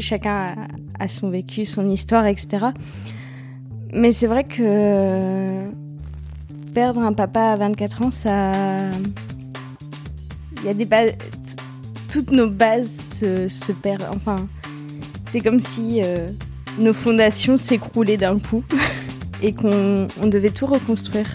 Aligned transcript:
chacun 0.00 0.68
a, 0.98 1.08
son 1.08 1.30
vécu, 1.30 1.64
son 1.64 1.88
histoire, 1.88 2.26
etc. 2.26 2.66
Mais 3.92 4.12
c'est 4.12 4.26
vrai 4.26 4.44
que 4.44 5.70
perdre 6.74 7.00
un 7.00 7.12
papa 7.12 7.40
à 7.40 7.56
24 7.56 8.02
ans, 8.02 8.10
ça. 8.10 8.90
Il 10.58 10.66
y 10.66 10.68
a 10.68 10.74
des 10.74 10.84
bases. 10.84 11.12
Toutes 12.08 12.30
nos 12.30 12.48
bases 12.48 12.90
se, 12.90 13.48
se 13.48 13.72
perdent. 13.72 14.06
Enfin, 14.14 14.46
c'est 15.28 15.40
comme 15.40 15.60
si 15.60 16.02
euh, 16.02 16.28
nos 16.78 16.92
fondations 16.92 17.56
s'écroulaient 17.56 18.16
d'un 18.16 18.38
coup 18.38 18.64
et 19.42 19.52
qu'on 19.54 20.06
on 20.20 20.26
devait 20.26 20.50
tout 20.50 20.66
reconstruire. 20.66 21.28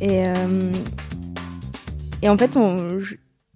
Et, 0.00 0.26
euh, 0.26 0.72
et 2.22 2.28
en 2.28 2.36
fait, 2.36 2.58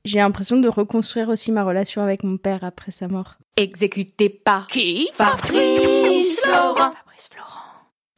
j'ai 0.05 0.19
l'impression 0.19 0.59
de 0.59 0.69
reconstruire 0.69 1.29
aussi 1.29 1.53
ma 1.53 1.65
relation 1.65 2.03
avec 2.03 2.23
mon 2.23 2.37
père 2.37 2.65
après 2.65 2.93
sa 2.93 3.09
mort. 3.09 3.39
Exécuté 3.57 4.29
par 4.31 4.67
qui? 4.67 5.09
Fabrice 5.15 6.41
Florent. 6.41 6.75
Fabrice 6.91 7.29
Florent. 7.31 7.64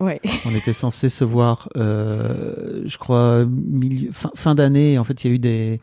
Ouais. 0.00 0.20
On 0.44 0.54
était 0.54 0.72
censé 0.74 1.08
se 1.08 1.24
voir, 1.24 1.68
euh, 1.76 2.82
je 2.86 2.98
crois, 2.98 3.44
milieu, 3.46 4.10
fin, 4.12 4.30
fin 4.34 4.54
d'année. 4.54 4.98
En 4.98 5.04
fait, 5.04 5.24
il 5.24 5.28
y 5.28 5.30
a 5.30 5.34
eu 5.34 5.38
des, 5.38 5.80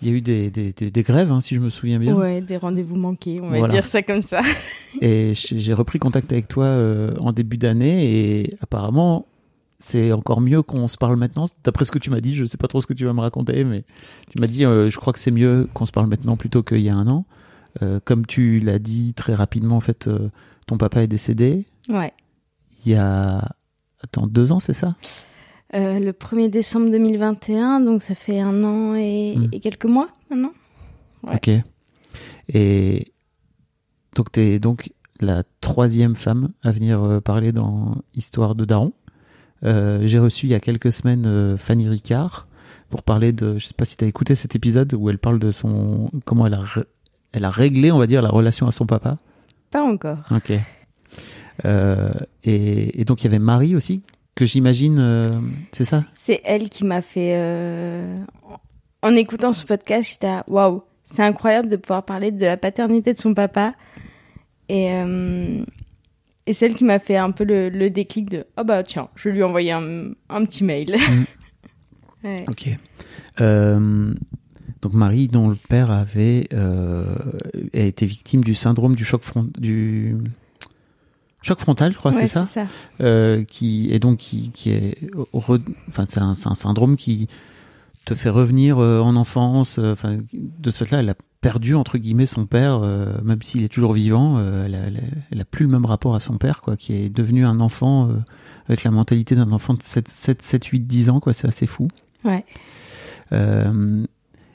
il 0.00 0.08
y 0.08 0.10
a 0.10 0.14
eu 0.14 0.20
des, 0.22 0.50
des, 0.50 0.72
des- 0.72 0.90
des 0.90 1.02
grèves, 1.02 1.30
hein, 1.30 1.40
si 1.42 1.54
je 1.54 1.60
me 1.60 1.68
souviens 1.68 1.98
bien. 1.98 2.14
Ouais, 2.14 2.40
des 2.40 2.56
rendez-vous 2.56 2.96
manqués, 2.96 3.40
on 3.42 3.50
va 3.50 3.58
Voilà. 3.58 3.72
dire 3.74 3.84
ça 3.84 4.02
comme 4.02 4.22
ça. 4.22 4.40
Et 5.02 5.32
j'ai 5.34 5.74
repris 5.74 5.98
contact 5.98 6.32
avec 6.32 6.48
toi 6.48 6.64
euh, 6.64 7.14
en 7.20 7.32
début 7.32 7.56
d'année 7.58 8.40
et 8.42 8.54
apparemment, 8.62 9.26
c'est 9.80 10.12
encore 10.12 10.40
mieux 10.40 10.62
qu'on 10.62 10.86
se 10.88 10.96
parle 10.96 11.16
maintenant. 11.16 11.46
D'après 11.64 11.84
ce 11.84 11.90
que 11.90 11.98
tu 11.98 12.08
m'as 12.10 12.20
dit, 12.20 12.34
je 12.36 12.44
sais 12.46 12.56
pas 12.56 12.68
trop 12.68 12.80
ce 12.80 12.86
que 12.86 12.94
tu 12.94 13.04
vas 13.04 13.12
me 13.12 13.20
raconter, 13.20 13.64
mais 13.64 13.82
tu 14.30 14.40
m'as 14.40 14.46
dit, 14.46 14.64
euh, 14.64 14.88
je 14.88 14.96
crois 14.98 15.12
que 15.12 15.18
c'est 15.18 15.32
mieux 15.32 15.68
qu'on 15.74 15.84
se 15.84 15.92
parle 15.92 16.06
maintenant 16.08 16.36
plutôt 16.36 16.62
qu'il 16.62 16.80
y 16.80 16.88
a 16.88 16.94
un 16.94 17.08
an. 17.08 17.26
Euh, 17.82 17.98
comme 18.04 18.24
tu 18.24 18.60
l'as 18.60 18.78
dit 18.78 19.14
très 19.14 19.34
rapidement, 19.34 19.76
en 19.76 19.80
fait, 19.80 20.08
ton 20.66 20.78
papa 20.78 21.02
est 21.02 21.08
décédé 21.08 21.66
Ouais. 21.90 22.12
Il 22.86 22.92
y 22.92 22.96
a, 22.96 23.52
attends, 24.02 24.26
deux 24.26 24.52
ans, 24.52 24.58
c'est 24.60 24.72
ça? 24.74 24.94
Euh, 25.74 25.98
le 25.98 26.12
1er 26.12 26.48
décembre 26.50 26.90
2021, 26.90 27.80
donc 27.80 28.02
ça 28.02 28.14
fait 28.14 28.38
un 28.40 28.62
an 28.64 28.94
et, 28.94 29.34
Mm. 29.36 29.48
et 29.52 29.60
quelques 29.60 29.86
mois 29.86 30.08
maintenant. 30.30 30.52
Ouais. 31.24 31.34
Ok. 31.36 31.50
Et 32.48 33.12
donc, 34.14 34.30
tu 34.32 34.40
es 34.40 34.58
donc 34.58 34.92
la 35.20 35.42
troisième 35.60 36.14
femme 36.16 36.50
à 36.62 36.70
venir 36.70 37.02
euh, 37.02 37.20
parler 37.20 37.52
dans 37.52 37.96
Histoire 38.14 38.54
de 38.54 38.64
Daron. 38.64 38.92
Euh, 39.64 40.06
J'ai 40.06 40.18
reçu 40.18 40.46
il 40.46 40.50
y 40.50 40.54
a 40.54 40.60
quelques 40.60 40.92
semaines 40.92 41.26
euh, 41.26 41.56
Fanny 41.56 41.88
Ricard 41.88 42.46
pour 42.90 43.02
parler 43.02 43.32
de. 43.32 43.58
Je 43.58 43.66
sais 43.66 43.74
pas 43.74 43.84
si 43.86 43.96
tu 43.96 44.04
as 44.04 44.06
écouté 44.08 44.34
cet 44.34 44.54
épisode 44.54 44.92
où 44.94 45.08
elle 45.10 45.18
parle 45.18 45.38
de 45.38 45.50
son. 45.50 46.10
Comment 46.26 46.46
elle 46.46 46.54
a, 46.54 46.62
elle 47.32 47.44
a 47.44 47.50
réglé, 47.50 47.90
on 47.90 47.98
va 47.98 48.06
dire, 48.06 48.20
la 48.22 48.28
relation 48.28 48.66
à 48.66 48.72
son 48.72 48.86
papa. 48.86 49.16
Pas 49.70 49.82
encore. 49.82 50.18
Ok. 50.30 50.52
Euh, 51.64 52.10
et, 52.44 53.00
et 53.00 53.04
donc, 53.04 53.22
il 53.22 53.24
y 53.24 53.26
avait 53.28 53.38
Marie 53.38 53.76
aussi, 53.76 54.02
que 54.34 54.44
j'imagine. 54.46 54.98
euh, 54.98 55.40
c'est 55.72 55.84
ça? 55.84 56.04
C'est 56.12 56.40
elle 56.44 56.68
qui 56.70 56.84
m'a 56.84 57.02
fait. 57.02 57.34
euh, 57.36 58.22
En 59.02 59.14
écoutant 59.16 59.52
ce 59.52 59.64
podcast, 59.64 60.10
j'étais 60.12 60.26
à, 60.28 60.44
waouh, 60.48 60.82
c'est 61.04 61.22
incroyable 61.22 61.68
de 61.68 61.76
pouvoir 61.76 62.04
parler 62.04 62.30
de 62.32 62.44
la 62.46 62.56
paternité 62.56 63.12
de 63.12 63.18
son 63.18 63.34
papa. 63.34 63.74
Et, 64.68 64.88
euh, 64.92 65.62
et 66.46 66.52
celle 66.54 66.74
qui 66.74 66.84
m'a 66.84 66.98
fait 66.98 67.16
un 67.18 67.30
peu 67.30 67.44
le, 67.44 67.68
le 67.68 67.90
déclic 67.90 68.30
de 68.30 68.46
oh 68.56 68.64
bah 68.64 68.82
tiens, 68.82 69.08
je 69.14 69.28
vais 69.28 69.34
lui 69.34 69.42
envoyer 69.42 69.72
un, 69.72 70.12
un 70.28 70.44
petit 70.44 70.64
mail. 70.64 70.96
Ouais. 72.24 72.46
Ok. 72.48 72.70
Euh, 73.42 74.14
donc 74.80 74.94
Marie, 74.94 75.28
dont 75.28 75.48
le 75.50 75.56
père 75.56 75.90
avait 75.90 76.48
euh, 76.54 77.04
a 77.74 77.80
été 77.80 78.06
victime 78.06 78.42
du 78.42 78.54
syndrome 78.54 78.94
du 78.96 79.04
choc 79.04 79.22
front, 79.22 79.46
du 79.58 80.16
choc 81.44 81.60
frontal, 81.60 81.92
je 81.92 81.98
crois, 81.98 82.10
Ouais, 82.12 82.20
c'est 82.22 82.26
ça, 82.26 82.46
ça. 82.46 82.66
Euh, 83.00 83.44
qui 83.44 83.88
et 83.92 83.98
donc 84.00 84.18
qui, 84.18 84.50
qui 84.50 84.70
est, 84.70 84.98
re- 85.32 85.60
enfin 85.88 86.06
c'est 86.08 86.20
un, 86.20 86.34
syndrome 86.34 86.96
qui 86.96 87.28
te 88.06 88.14
fait 88.14 88.30
revenir 88.30 88.78
euh, 88.78 89.00
en 89.00 89.14
enfance. 89.16 89.78
euh, 89.78 89.92
Enfin, 89.92 90.18
de 90.32 90.70
ce 90.70 90.84
fait-là, 90.84 91.00
elle 91.00 91.08
a 91.10 91.14
perdu 91.40 91.74
entre 91.74 91.98
guillemets 91.98 92.26
son 92.26 92.46
père, 92.46 92.80
euh, 92.82 93.12
même 93.22 93.40
s'il 93.42 93.62
est 93.64 93.68
toujours 93.68 93.92
vivant. 93.92 94.38
elle, 94.40 94.74
a, 94.74 94.78
elle, 94.78 94.96
a, 94.96 95.00
elle 95.30 95.40
a 95.40 95.44
plus 95.44 95.64
le 95.66 95.70
même 95.72 95.84
rapport 95.86 96.14
à 96.14 96.20
son 96.20 96.36
père, 96.38 96.60
quoi, 96.62 96.76
qui 96.76 96.94
est 96.94 97.08
devenu 97.10 97.44
un 97.44 97.60
enfant 97.60 98.08
avec 98.66 98.82
la 98.84 98.90
mentalité 98.90 99.34
d'un 99.36 99.52
enfant 99.52 99.74
de 99.74 99.82
7, 99.82 100.08
7, 100.08 100.40
7, 100.42 100.64
8, 100.64 100.80
10 100.86 101.10
ans, 101.10 101.20
quoi. 101.20 101.32
C'est 101.34 101.46
assez 101.48 101.66
fou. 101.66 101.88
Ouais. 102.24 102.44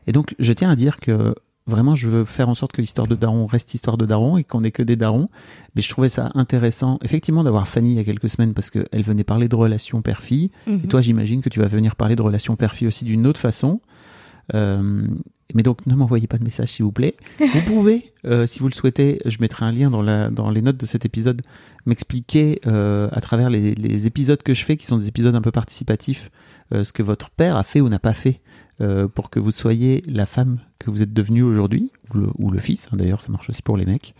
Et 0.07 0.11
donc, 0.11 0.35
je 0.39 0.53
tiens 0.53 0.69
à 0.71 0.75
dire 0.75 0.99
que 0.99 1.35
vraiment, 1.69 1.95
je 1.95 2.09
veux 2.09 2.25
faire 2.25 2.49
en 2.49 2.55
sorte 2.55 2.73
que 2.73 2.81
l'histoire 2.81 3.07
de 3.07 3.15
Daron 3.15 3.45
reste 3.45 3.73
histoire 3.73 3.97
de 3.97 4.05
Daron 4.05 4.37
et 4.37 4.43
qu'on 4.43 4.61
n'ait 4.61 4.71
que 4.71 4.83
des 4.83 4.95
darons. 4.95 5.29
Mais 5.75 5.81
je 5.81 5.89
trouvais 5.89 6.09
ça 6.09 6.31
intéressant, 6.35 6.99
effectivement, 7.03 7.43
d'avoir 7.43 7.67
Fanny 7.67 7.91
il 7.91 7.95
y 7.95 7.99
a 7.99 8.03
quelques 8.03 8.29
semaines 8.29 8.53
parce 8.53 8.69
qu'elle 8.69 9.03
venait 9.03 9.23
parler 9.23 9.47
de 9.47 9.55
relations 9.55 10.01
père-fille. 10.01 10.51
Mhm. 10.67 10.81
Et 10.83 10.87
toi, 10.87 11.01
j'imagine 11.01 11.41
que 11.41 11.49
tu 11.49 11.59
vas 11.59 11.67
venir 11.67 11.95
parler 11.95 12.15
de 12.15 12.21
relations 12.21 12.55
père-fille 12.55 12.87
aussi 12.87 13.05
d'une 13.05 13.25
autre 13.25 13.39
façon. 13.39 13.79
Euh, 14.53 15.07
mais 15.55 15.63
donc, 15.63 15.85
ne 15.87 15.95
m'envoyez 15.95 16.27
pas 16.27 16.37
de 16.37 16.43
message, 16.43 16.69
s'il 16.69 16.85
vous 16.85 16.91
plaît. 16.91 17.15
Vous 17.39 17.61
pouvez, 17.65 18.11
euh, 18.25 18.45
si 18.45 18.59
vous 18.59 18.67
le 18.67 18.73
souhaitez, 18.73 19.19
je 19.25 19.37
mettrai 19.39 19.65
un 19.65 19.71
lien 19.71 19.89
dans, 19.89 20.51
les 20.51 20.61
notes 20.61 20.77
de 20.77 20.85
cet 20.85 21.05
épisode, 21.05 21.41
m'expliquer 21.85 22.61
euh, 22.67 23.09
à 23.11 23.19
travers 23.21 23.49
les, 23.49 24.05
épisodes 24.05 24.41
que 24.43 24.53
je 24.53 24.63
fais, 24.63 24.77
qui 24.77 24.85
sont 24.85 24.97
des 24.97 25.07
épisodes 25.07 25.33
un 25.33 25.41
peu 25.41 25.51
participatifs, 25.51 26.29
euh, 26.73 26.83
ce 26.83 26.93
que 26.93 27.01
votre 27.01 27.31
père 27.31 27.55
a 27.55 27.63
fait 27.63 27.81
ou 27.81 27.89
n'a 27.89 27.99
pas 27.99 28.13
fait 28.13 28.41
pour 29.13 29.29
que 29.29 29.41
vous 29.41 29.51
soyez 29.51 30.05
la 30.07 30.25
femme 30.25 30.59
que 30.79 30.89
vous 30.89 31.01
êtes 31.01 31.11
devenue 31.11 31.43
aujourd'hui, 31.43 31.91
ou 32.13 32.49
le, 32.49 32.59
fils, 32.59 32.87
hein, 32.89 32.95
d'ailleurs, 32.95 33.21
ça 33.21 33.29
marche 33.29 33.49
aussi 33.49 33.61
pour 33.61 33.75
les 33.75 33.85
mecs. 33.85 34.15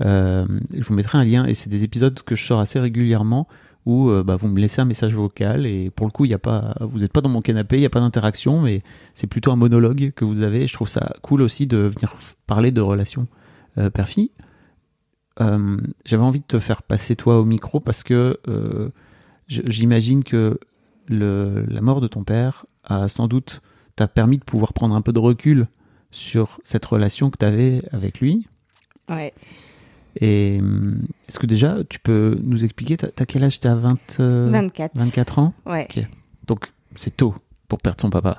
Je 0.00 0.82
vous 0.82 0.92
mettrai 0.92 1.16
un 1.16 1.24
lien, 1.24 1.46
et 1.46 1.54
c'est 1.54 1.70
des 1.70 1.82
épisodes 1.82 2.22
que 2.22 2.34
je 2.34 2.44
sors 2.44 2.60
assez 2.60 2.78
régulièrement, 2.78 3.48
où 3.84 4.10
euh, 4.10 4.22
bah, 4.22 4.36
vous 4.36 4.48
me 4.48 4.60
laissez 4.60 4.80
un 4.80 4.84
message 4.84 5.14
vocal, 5.14 5.66
et 5.66 5.90
pour 5.90 6.06
le 6.06 6.12
coup, 6.12 6.24
y 6.24 6.34
a 6.34 6.38
pas, 6.38 6.76
vous 6.80 7.00
n'êtes 7.00 7.12
pas 7.12 7.20
dans 7.20 7.28
mon 7.28 7.42
canapé, 7.42 7.76
il 7.76 7.80
n'y 7.80 7.86
a 7.86 7.90
pas 7.90 8.00
d'interaction, 8.00 8.60
mais 8.60 8.82
c'est 9.14 9.26
plutôt 9.26 9.50
un 9.50 9.56
monologue 9.56 10.12
que 10.14 10.24
vous 10.24 10.42
avez. 10.42 10.66
Je 10.66 10.72
trouve 10.72 10.88
ça 10.88 11.14
cool 11.22 11.42
aussi 11.42 11.66
de 11.66 11.78
venir 11.78 12.16
parler 12.46 12.70
de 12.70 12.80
relations 12.80 13.26
euh, 13.78 13.90
père-fille. 13.90 14.30
euh, 15.40 15.78
j'avais 16.04 16.22
envie 16.22 16.40
de 16.40 16.46
te 16.46 16.58
faire 16.58 16.82
passer 16.82 17.16
toi 17.16 17.38
au 17.38 17.44
micro 17.44 17.80
parce 17.80 18.02
que 18.02 18.38
euh, 18.48 18.90
j'imagine 19.48 20.24
que 20.24 20.60
le, 21.08 21.64
la 21.68 21.80
mort 21.80 22.00
de 22.00 22.06
ton 22.06 22.22
père 22.22 22.66
a 22.84 23.08
sans 23.08 23.28
doute 23.28 23.62
t'a 23.96 24.08
permis 24.08 24.38
de 24.38 24.44
pouvoir 24.44 24.72
prendre 24.72 24.94
un 24.94 25.02
peu 25.02 25.12
de 25.12 25.18
recul 25.18 25.66
sur 26.10 26.60
cette 26.64 26.84
relation 26.84 27.30
que 27.30 27.38
tu 27.38 27.44
avais 27.44 27.82
avec 27.92 28.20
lui. 28.20 28.46
Ouais. 29.08 29.32
Et 30.20 30.58
hum, 30.60 31.06
est-ce 31.28 31.38
que 31.38 31.46
déjà 31.46 31.76
tu 31.88 31.98
peux 31.98 32.38
nous 32.42 32.64
expliquer, 32.64 32.96
t'as 32.96 33.24
quel 33.24 33.44
âge? 33.44 33.60
T'as 33.60 33.74
20, 33.74 33.98
euh, 34.20 34.48
24. 34.50 34.92
24 34.94 35.38
ans? 35.38 35.54
Ouais. 35.66 35.88
Donc 36.46 36.72
c'est 36.96 37.16
tôt 37.16 37.34
pour 37.68 37.78
perdre 37.80 38.00
son 38.00 38.10
papa. 38.10 38.38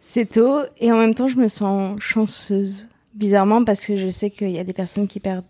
C'est 0.00 0.26
tôt 0.26 0.60
et 0.78 0.90
en 0.92 0.98
même 0.98 1.14
temps, 1.14 1.28
je 1.28 1.36
me 1.36 1.48
sens 1.48 2.00
chanceuse. 2.00 2.88
Bizarrement, 3.14 3.64
parce 3.64 3.86
que 3.86 3.96
je 3.96 4.08
sais 4.08 4.30
qu'il 4.30 4.50
y 4.50 4.58
a 4.58 4.64
des 4.64 4.72
personnes 4.72 5.08
qui 5.08 5.20
perdent 5.20 5.44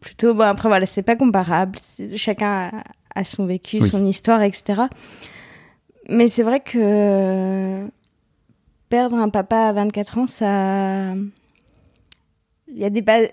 plus 0.00 0.14
tôt. 0.14 0.34
Bon, 0.34 0.42
après, 0.44 0.68
voilà, 0.68 0.84
c'est 0.86 1.02
pas 1.02 1.16
comparable. 1.16 1.78
Chacun 2.16 2.70
a, 2.72 2.84
a 3.14 3.24
son 3.24 3.46
vécu, 3.46 3.78
Oui. 3.80 3.88
son 3.88 4.04
histoire, 4.04 4.42
etc. 4.42 4.82
Mais 6.08 6.28
c'est 6.28 6.42
vrai 6.42 6.60
que 6.60 7.86
perdre 8.88 9.16
un 9.16 9.28
papa 9.28 9.56
à 9.68 9.72
24 9.72 10.18
ans, 10.18 10.26
ça. 10.26 11.12
Il 11.14 12.76
y 12.78 12.84
a 12.84 12.90
des 12.90 13.02
bases. 13.02 13.28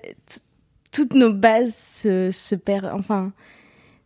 Toutes 0.95 1.13
nos 1.13 1.33
bases 1.33 1.75
se, 1.75 2.31
se 2.31 2.55
perdent. 2.55 2.91
Enfin, 2.93 3.33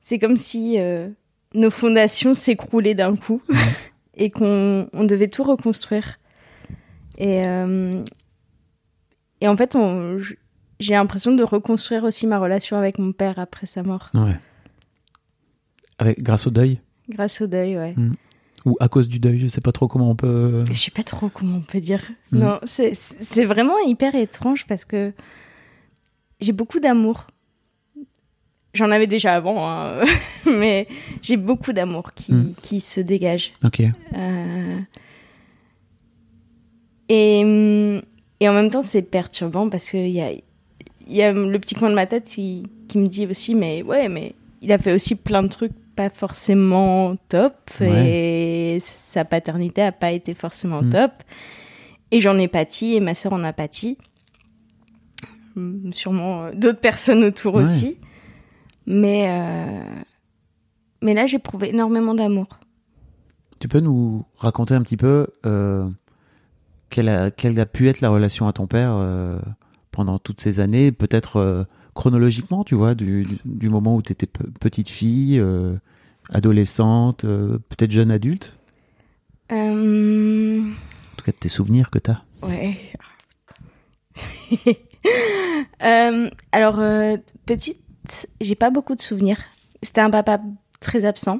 c'est 0.02 0.18
comme 0.18 0.38
si 0.38 0.80
euh, 0.80 1.08
nos 1.54 1.70
fondations 1.70 2.34
s'écroulaient 2.34 2.96
d'un 2.96 3.16
coup 3.16 3.42
et 4.16 4.32
qu'on 4.32 4.90
on 4.92 5.04
devait 5.04 5.28
tout 5.28 5.44
reconstruire. 5.44 6.20
Et, 7.20 7.46
euh, 7.46 8.04
et 9.42 9.48
en 9.48 9.56
fait, 9.56 9.78
j'ai 10.80 10.94
l'impression 10.96 11.32
de 11.36 11.44
reconstruire 11.44 12.04
aussi 12.06 12.26
ma 12.26 12.40
relation 12.40 12.76
avec 12.78 12.98
mon 12.98 13.12
père 13.12 13.38
après 13.38 13.68
sa 13.68 13.84
mort, 13.84 14.10
Ouais. 14.14 14.36
Avec, 15.98 16.24
grâce 16.24 16.48
au 16.48 16.50
deuil? 16.50 16.80
Grâce 17.10 17.42
au 17.42 17.48
deuil, 17.48 17.78
ouais. 17.78 17.94
Ou 18.66 18.78
à 18.80 18.88
cause 18.88 19.08
du 19.10 19.20
deuil, 19.20 19.40
je 19.40 19.48
sais 19.48 19.62
pas 19.62 19.72
trop 19.74 19.88
comment 19.88 20.10
on 20.10 20.16
peut. 20.16 20.64
Je 20.66 20.74
sais 20.74 20.92
pas 20.92 21.04
trop 21.04 21.30
comment 21.30 21.58
on 21.58 21.62
peut 21.62 21.82
dire. 21.82 22.02
Mm. 22.32 22.40
Non, 22.40 22.60
c'est- 22.66 22.94
c'est 22.96 23.46
vraiment 23.46 23.78
hyper 23.86 24.16
étrange 24.16 24.66
parce 24.68 24.86
que 24.86 25.12
j'ai 26.40 26.52
beaucoup 26.54 26.80
d'amour. 26.80 27.28
J'en 28.74 28.92
avais 28.92 29.08
déjà 29.08 29.34
avant, 29.36 29.68
hein, 29.70 30.00
mais 30.46 30.88
j'ai 31.22 31.38
beaucoup 31.38 31.74
d'amour 31.74 32.14
qui, 32.14 32.34
Mm. 32.34 32.54
qui 32.62 32.82
se 32.82 33.02
dégage. 33.02 33.54
Ok. 33.64 33.82
Euh, 33.82 34.78
Et, 37.10 37.40
et 38.40 38.50
en 38.50 38.54
même 38.54 38.70
temps, 38.70 38.84
c'est 38.84 39.02
perturbant 39.02 39.70
parce 39.70 39.90
qu'il 39.90 40.10
y 40.10 40.22
a, 40.22 40.30
y 41.08 41.22
a 41.22 41.32
le 41.34 41.60
petit 41.60 41.76
coin 41.76 41.90
de 41.90 41.96
ma 41.96 42.06
tête 42.06 42.26
qui, 42.26 42.68
qui 42.88 42.98
me 43.00 43.08
dit 43.08 43.26
aussi, 43.26 43.56
mais 43.56 43.82
ouais, 43.82 44.08
mais 44.10 44.36
il 44.62 44.72
a 44.72 44.78
fait 44.78 44.94
aussi 44.94 45.16
plein 45.16 45.42
de 45.44 45.48
trucs 45.48 45.72
pas 45.96 46.10
forcément 46.10 47.16
top 47.28 47.56
et 47.82 48.78
sa 48.82 49.26
paternité 49.26 49.82
a 49.82 49.92
pas 49.92 50.12
été 50.12 50.34
forcément 50.34 50.82
Mm. 50.84 50.90
top. 50.92 51.12
Et 52.12 52.20
j'en 52.20 52.38
ai 52.40 52.48
pâti 52.48 52.96
et 52.96 53.00
ma 53.00 53.14
sœur 53.16 53.34
en 53.34 53.44
a 53.44 53.54
pâti. 53.54 53.98
Sûrement 55.94 56.44
euh, 56.46 56.52
d'autres 56.54 56.80
personnes 56.80 57.24
autour 57.24 57.56
Ouais. 57.56 57.64
aussi. 57.64 57.98
Mais, 58.86 59.28
euh, 59.30 59.82
mais 61.02 61.14
là, 61.14 61.26
j'éprouvais 61.26 61.70
énormément 61.70 62.14
d'amour. 62.16 62.48
Tu 63.60 63.68
peux 63.68 63.80
nous 63.82 64.26
raconter 64.38 64.74
un 64.74 64.82
petit 64.82 64.98
peu 64.98 65.28
euh, 65.46 65.88
quelle, 66.90 67.10
a, 67.10 67.30
quelle 67.30 67.60
a 67.60 67.66
pu 67.66 67.88
être 67.90 68.02
la 68.02 68.10
relation 68.10 68.48
à 68.48 68.54
ton 68.54 68.68
père 68.68 68.92
euh, 68.94 69.38
pendant 69.92 70.18
toutes 70.18 70.40
ces 70.42 70.60
années, 70.60 70.92
peut-être 70.92 71.68
chronologiquement, 71.94 72.64
tu 72.64 72.76
vois, 72.76 72.96
du, 72.96 73.24
du- 73.24 73.40
du 73.44 73.70
moment 73.70 73.96
où 73.96 74.02
tu 74.02 74.14
étais 74.14 74.28
petite 74.28 74.88
fille, 74.88 75.44
adolescente, 76.30 77.24
peut-être 77.24 77.92
jeune 77.92 78.12
adulte, 78.12 78.58
en 79.52 79.56
tout 81.18 81.26
cas 81.26 81.32
de 81.34 81.38
tes 81.38 81.50
souvenirs 81.50 81.90
que 81.90 82.00
tu 82.00 82.12
as. 82.12 82.24
Ouais. 82.44 82.78
Euh, 85.82 86.30
alors, 86.52 86.80
euh, 86.80 87.16
petite, 87.46 87.80
j'ai 88.42 88.56
pas 88.56 88.70
beaucoup 88.70 88.96
de 88.96 89.02
souvenirs. 89.02 89.38
C'était 89.82 90.02
un 90.02 90.10
papa 90.10 90.40
très 90.82 91.06
absent. 91.06 91.40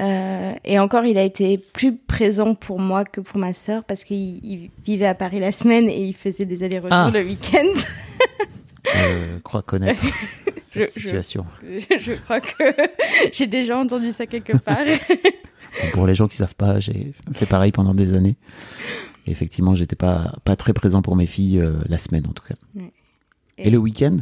Euh, 0.00 0.52
et 0.64 0.78
encore, 0.78 1.04
il 1.06 1.18
a 1.18 1.22
été 1.22 1.58
plus 1.58 1.96
présent 1.96 2.54
pour 2.54 2.78
moi 2.78 3.04
que 3.04 3.20
pour 3.20 3.38
ma 3.38 3.52
sœur 3.52 3.82
parce 3.84 4.04
qu'il 4.04 4.44
il 4.44 4.70
vivait 4.84 5.06
à 5.06 5.14
Paris 5.14 5.40
la 5.40 5.50
semaine 5.52 5.88
et 5.88 6.02
il 6.04 6.14
faisait 6.14 6.44
des 6.46 6.62
allers-retours 6.62 6.92
Ah. 6.98 7.10
le 7.12 7.22
week-end. 7.24 7.66
Je 8.94 9.38
crois 9.40 9.62
connaître 9.62 10.02
cette 10.64 10.90
Je- 10.94 11.00
je- 11.00 11.04
situation. 11.06 11.46
Je 11.64 12.12
crois 12.22 12.40
que 12.40 12.62
j'ai 13.32 13.46
déjà 13.46 13.76
entendu 13.78 14.12
ça 14.12 14.26
quelque 14.26 14.56
part. 14.56 14.78
Pour 15.92 16.06
les 16.06 16.14
gens 16.14 16.28
qui 16.28 16.36
savent 16.36 16.54
pas, 16.54 16.78
j'ai 16.80 17.12
fait 17.34 17.46
pareil 17.46 17.72
pendant 17.72 17.94
des 17.94 18.14
années. 18.14 18.36
Et 19.26 19.30
effectivement, 19.32 19.74
j'étais 19.74 19.96
pas, 19.96 20.34
pas 20.44 20.56
très 20.56 20.72
présent 20.72 21.02
pour 21.02 21.16
mes 21.16 21.26
filles 21.26 21.58
euh, 21.60 21.74
la 21.88 21.98
semaine 21.98 22.24
en 22.28 22.32
tout 22.32 22.44
cas. 22.44 22.54
Et, 23.58 23.68
Et- 23.68 23.70
le 23.70 23.78
week-end? 23.78 24.18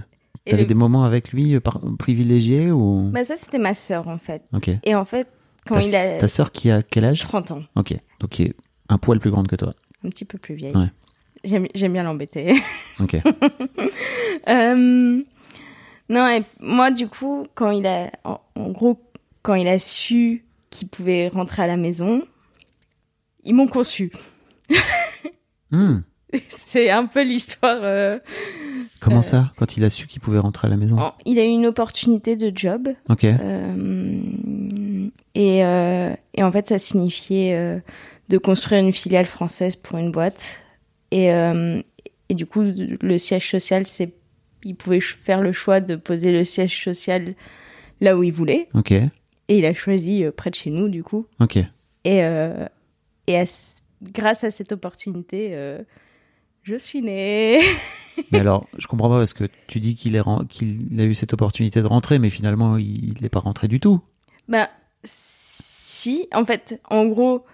T'avais 0.47 0.63
le- 0.63 0.69
des 0.69 0.75
moments 0.75 1.05
avec 1.05 1.33
lui 1.33 1.55
euh, 1.55 1.61
par- 1.61 1.81
privilégiés 1.99 2.71
ou? 2.71 3.09
Bah, 3.13 3.25
ça, 3.25 3.37
c'était 3.37 3.59
ma 3.59 3.73
sœur 3.75 4.09
en 4.09 4.19
fait. 4.19 4.43
Et 4.85 4.95
en 4.95 5.05
fait, 5.07 5.27
quand 5.67 5.77
Ta, 5.77 5.81
il 5.87 5.95
a 5.97 6.19
ta 6.19 6.29
sœur 6.29 6.53
qui 6.53 6.71
a 6.71 6.83
quel 6.83 7.05
âge? 7.07 7.21
30 7.21 7.51
ans, 7.51 7.63
Ok. 7.77 7.95
Donc 8.21 8.31
qui 8.31 8.43
est 8.43 8.55
un 8.91 8.99
poil 8.99 9.19
plus 9.21 9.31
grande 9.31 9.49
que 9.49 9.57
toi. 9.57 9.75
un 10.05 10.11
petit 10.11 10.27
peu 10.27 10.37
plus 10.37 10.55
vieille, 10.55 10.77
Ouais. 10.77 10.91
j'aime 11.45 11.67
j'aime 11.75 11.93
bien 11.95 12.03
l'embêter. 12.03 12.55
Ok. 13.01 13.17
Euh, 14.49 15.23
non, 16.09 16.29
et 16.29 16.43
moi, 16.61 16.91
du 16.91 17.09
coup, 17.09 17.47
quand 17.55 17.71
il 17.71 17.87
a, 17.87 18.11
en, 18.25 18.41
en 18.57 18.71
gros, 18.73 19.01
quand 19.43 19.55
il 19.55 19.67
a 19.69 19.79
su 19.79 20.45
qu'il 20.71 20.89
pouvait 20.89 21.29
rentrer 21.29 21.63
à 21.63 21.67
la 21.67 21.77
maison, 21.77 22.23
ils 23.45 23.55
m'ont 23.55 23.69
conçu. 23.69 24.13
Hmm. 25.71 25.99
C'est 26.49 26.91
un 26.91 27.07
peu 27.07 27.23
l'histoire. 27.23 27.79
euh, 27.83 28.19
Comment 29.01 29.19
Euh. 29.19 29.23
ça 29.23 29.53
Quand 29.57 29.77
il 29.77 29.85
a 29.85 29.91
su 29.91 30.07
qu'il 30.07 30.21
pouvait 30.21 30.39
rentrer 30.39 30.67
à 30.67 30.71
la 30.71 30.77
maison? 30.77 30.97
il 31.27 31.39
a 31.39 31.45
eu 31.45 31.49
une 31.49 31.67
opportunité 31.67 32.37
de 32.37 32.51
job. 32.57 32.89
Ok. 33.09 33.25
euh, 33.25 34.19
et, 35.35 35.59
et 35.59 36.43
en 36.43 36.53
fait, 36.53 36.69
ça 36.69 36.79
signifiait 36.79 37.83
de 38.29 38.39
construire 38.39 38.81
une 38.81 38.93
filiale 38.93 39.27
française 39.27 39.77
pour 39.77 39.99
une 39.99 40.11
boîte. 40.13 40.63
Et, 41.11 41.27
et 41.27 42.35
du 42.35 42.47
coup, 42.47 42.63
le 42.65 43.19
siège 43.19 43.51
social, 43.51 43.87
c'est, 43.87 44.13
il 44.65 44.75
pouvait 44.77 45.01
faire 45.01 45.41
le 45.41 45.53
choix 45.53 45.81
de 45.81 45.97
poser 45.97 46.33
le 46.33 46.45
siège 46.45 46.83
social 46.83 47.35
là 48.01 48.17
où 48.17 48.23
il 48.23 48.33
voulait. 48.33 48.69
Ok. 48.75 48.93
Et 48.93 49.11
il 49.59 49.65
a 49.67 49.75
choisi 49.75 50.25
près 50.37 50.51
de 50.51 50.55
chez 50.57 50.71
nous, 50.71 50.89
du 50.89 51.03
coup. 51.03 51.27
Ok. 51.41 51.57
Et, 52.05 52.19
et 53.27 53.37
à 53.39 53.47
c- 53.47 53.83
grâce 54.13 54.45
à 54.45 54.51
cette 54.51 54.73
opportunité, 54.73 55.49
euh, 55.53 55.83
je 56.63 56.77
suis 56.77 57.03
née. 57.03 57.61
Mais 58.33 58.39
alors, 58.41 58.69
je 58.79 58.87
comprends 58.87 59.09
pas 59.09 59.19
parce 59.19 59.35
que 59.35 59.45
tu 59.67 59.81
dis 59.81 59.97
qu'il 59.97 60.17
a 60.17 61.05
eu 61.05 61.15
cette 61.15 61.33
opportunité 61.33 61.83
de 61.83 61.87
rentrer, 61.87 62.19
mais 62.21 62.31
finalement, 62.31 62.77
il 62.77 63.15
n'est 63.21 63.29
pas 63.29 63.41
rentré 63.41 63.67
du 63.67 63.81
tout. 63.81 64.01
ben, 64.49 64.69
si, 65.03 66.29
en 66.33 66.45
fait, 66.45 66.81
en 66.91 67.07
gros, 67.07 67.45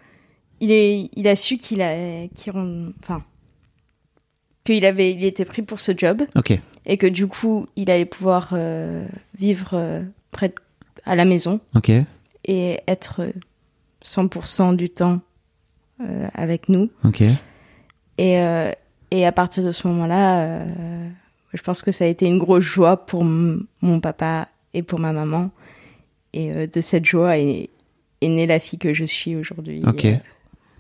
il, 0.61 0.71
est, 0.71 1.09
il 1.17 1.29
a 1.29 1.35
su 1.37 1.57
qu'il 1.57 1.81
a, 1.81 1.95
rend- 2.53 2.91
enfin, 3.03 3.25
qu'il 4.65 4.85
avait, 4.85 5.13
il 5.13 5.25
était 5.25 5.45
pris 5.47 5.63
pour 5.63 5.81
ce 5.81 5.93
job 5.97 6.23
Ok. 6.37 6.59
et 6.87 6.97
que 6.99 7.07
du 7.07 7.27
coup, 7.27 7.67
il 7.77 7.91
allait 7.91 8.05
pouvoir 8.05 8.51
euh, 8.53 9.07
vivre 9.39 9.71
euh, 9.75 10.03
près 10.31 10.49
de- 10.49 10.55
à 11.05 11.17
la 11.17 11.25
maison 11.25 11.61
Ok. 11.75 11.91
et 12.45 12.81
être 12.87 13.23
euh, 13.23 13.33
100% 14.05 14.77
du 14.77 14.91
temps 14.91 15.21
avec 16.35 16.69
nous. 16.69 16.91
Ok. 17.05 17.23
Et, 17.23 18.39
euh, 18.39 18.71
et 19.11 19.27
à 19.27 19.33
partir 19.33 19.65
de 19.65 19.73
ce 19.73 19.87
moment-là, 19.89 20.41
euh, 20.43 21.09
je 21.55 21.63
pense 21.63 21.83
que 21.83 21.91
ça 21.91 22.05
a 22.05 22.07
été 22.09 22.27
une 22.27 22.39
grosse 22.39 22.65
joie 22.65 23.07
pour 23.07 23.25
mon 23.25 24.01
papa 24.01 24.49
et 24.75 24.83
pour 24.83 24.99
ma 24.99 25.13
maman. 25.13 25.51
Et 26.33 26.53
euh, 26.55 26.67
de 26.67 26.81
cette 26.81 27.05
joie 27.07 27.39
est, 27.39 27.71
est 28.21 28.29
née 28.29 28.47
la 28.47 28.61
fille 28.61 28.79
que 28.79 28.93
je 28.95 29.05
suis 29.05 29.35
aujourd'hui. 29.37 29.83
Ok. 29.87 30.05
Euh, 30.05 30.15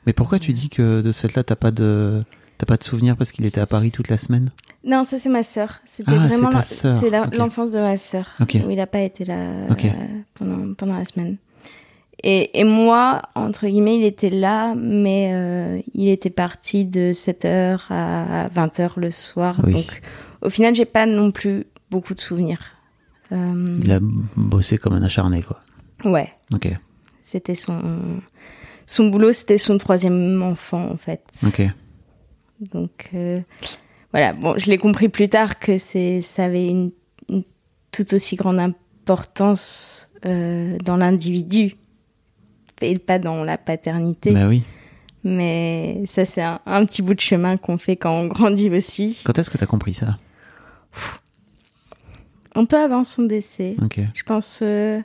Mais 0.07 0.13
pourquoi 0.13 0.39
tu 0.39 0.53
dis 0.53 0.69
que 0.69 1.01
de 1.01 1.13
ce 1.13 1.27
fait-là, 1.27 1.43
t'as 1.43 1.57
pas 1.57 1.71
de 1.71 2.21
t'as 2.59 2.67
pas 2.67 2.77
de 2.77 2.85
souvenir 2.85 3.17
parce 3.17 3.33
qu'il 3.33 3.47
était 3.47 3.61
à 3.61 3.67
Paris 3.67 3.91
toute 3.91 4.09
la 4.09 4.19
semaine? 4.19 4.51
Non, 4.85 5.03
ça 5.03 5.19
c'est 5.19 5.29
ma 5.31 5.43
sœur. 5.43 5.81
C'était 5.85 6.13
Ah, 6.15 6.29
vraiment 6.29 6.63
c'est 6.63 7.11
l'enfance 7.37 7.73
de 7.73 7.79
ma 7.79 7.97
sœur. 7.97 8.27
Ok. 8.41 8.59
Où 8.65 8.71
il 8.71 8.77
n'a 8.77 8.87
pas 8.87 9.01
été 9.01 9.25
là 9.25 9.35
euh, 9.39 9.69
pendant, 10.35 10.75
pendant 10.75 10.97
la 10.97 11.05
semaine. 11.05 11.37
Et, 12.23 12.59
et 12.61 12.65
moi, 12.65 13.23
entre 13.35 13.67
guillemets, 13.67 13.97
il 13.97 14.05
était 14.05 14.31
là, 14.31 14.75
mais 14.75 15.31
euh, 15.33 15.81
il 15.95 16.09
était 16.09 16.31
parti 16.31 16.85
de 16.85 17.13
7h 17.13 17.81
à 17.91 18.49
20h 18.49 18.99
le 19.01 19.11
soir. 19.11 19.59
Oui. 19.65 19.73
Donc, 19.73 20.03
au 20.43 20.51
final, 20.51 20.75
j'ai 20.75 20.85
pas 20.85 21.07
non 21.07 21.31
plus 21.31 21.67
beaucoup 21.91 22.13
de 22.15 22.21
souvenirs. 22.21 22.61
Euh, 23.33 23.65
Il 23.83 23.91
a 23.93 24.01
bossé 24.37 24.77
comme 24.77 24.93
un 24.95 25.03
acharné, 25.03 25.43
quoi. 25.43 25.61
Ouais, 26.05 26.31
Ok. 26.55 26.69
c'était 27.23 27.55
son 27.55 27.81
son 28.87 29.07
boulot, 29.09 29.33
c'était 29.33 29.59
son 29.59 29.79
troisième 29.79 30.43
enfant 30.43 30.91
en 30.91 30.97
fait. 30.97 31.23
Ok. 31.47 31.63
Donc 32.73 33.11
euh, 33.15 33.41
voilà, 34.13 34.33
bon, 34.33 34.59
je 34.59 34.67
l'ai 34.71 34.79
compris 34.79 35.09
plus 35.09 35.29
tard 35.29 35.59
que 35.59 35.79
ça 35.79 36.45
avait 36.45 36.67
une 36.67 36.91
une 37.29 37.45
tout 37.93 38.15
aussi 38.15 38.35
grande 38.37 38.59
importance 38.59 40.09
dans 40.25 40.97
l'individu 40.97 41.77
et 42.83 42.99
pas 42.99 43.19
dans 43.19 43.45
la 43.45 43.59
paternité. 43.59 44.33
Bah 44.33 44.47
oui. 44.49 44.63
Mais 45.23 46.03
ça, 46.07 46.25
c'est 46.25 46.43
un, 46.43 46.61
un 46.65 46.85
petit 46.87 47.03
bout 47.03 47.15
de 47.15 47.21
chemin 47.21 47.57
qu'on 47.59 47.77
fait 47.79 47.97
quand 47.97 48.13
on 48.13 48.27
grandit 48.27 48.71
aussi. 48.71 49.19
Quand 49.25 49.39
est-ce 49.39 49.51
que 49.51 49.59
t'as 49.59 49.67
compris 49.67 49.93
ça? 49.93 50.17
Un 52.55 52.65
peu 52.65 52.77
avant 52.79 53.05
son 53.05 53.25
décès. 53.25 53.77
Je 54.15 54.23
pense. 54.23 54.61
euh, 54.63 55.01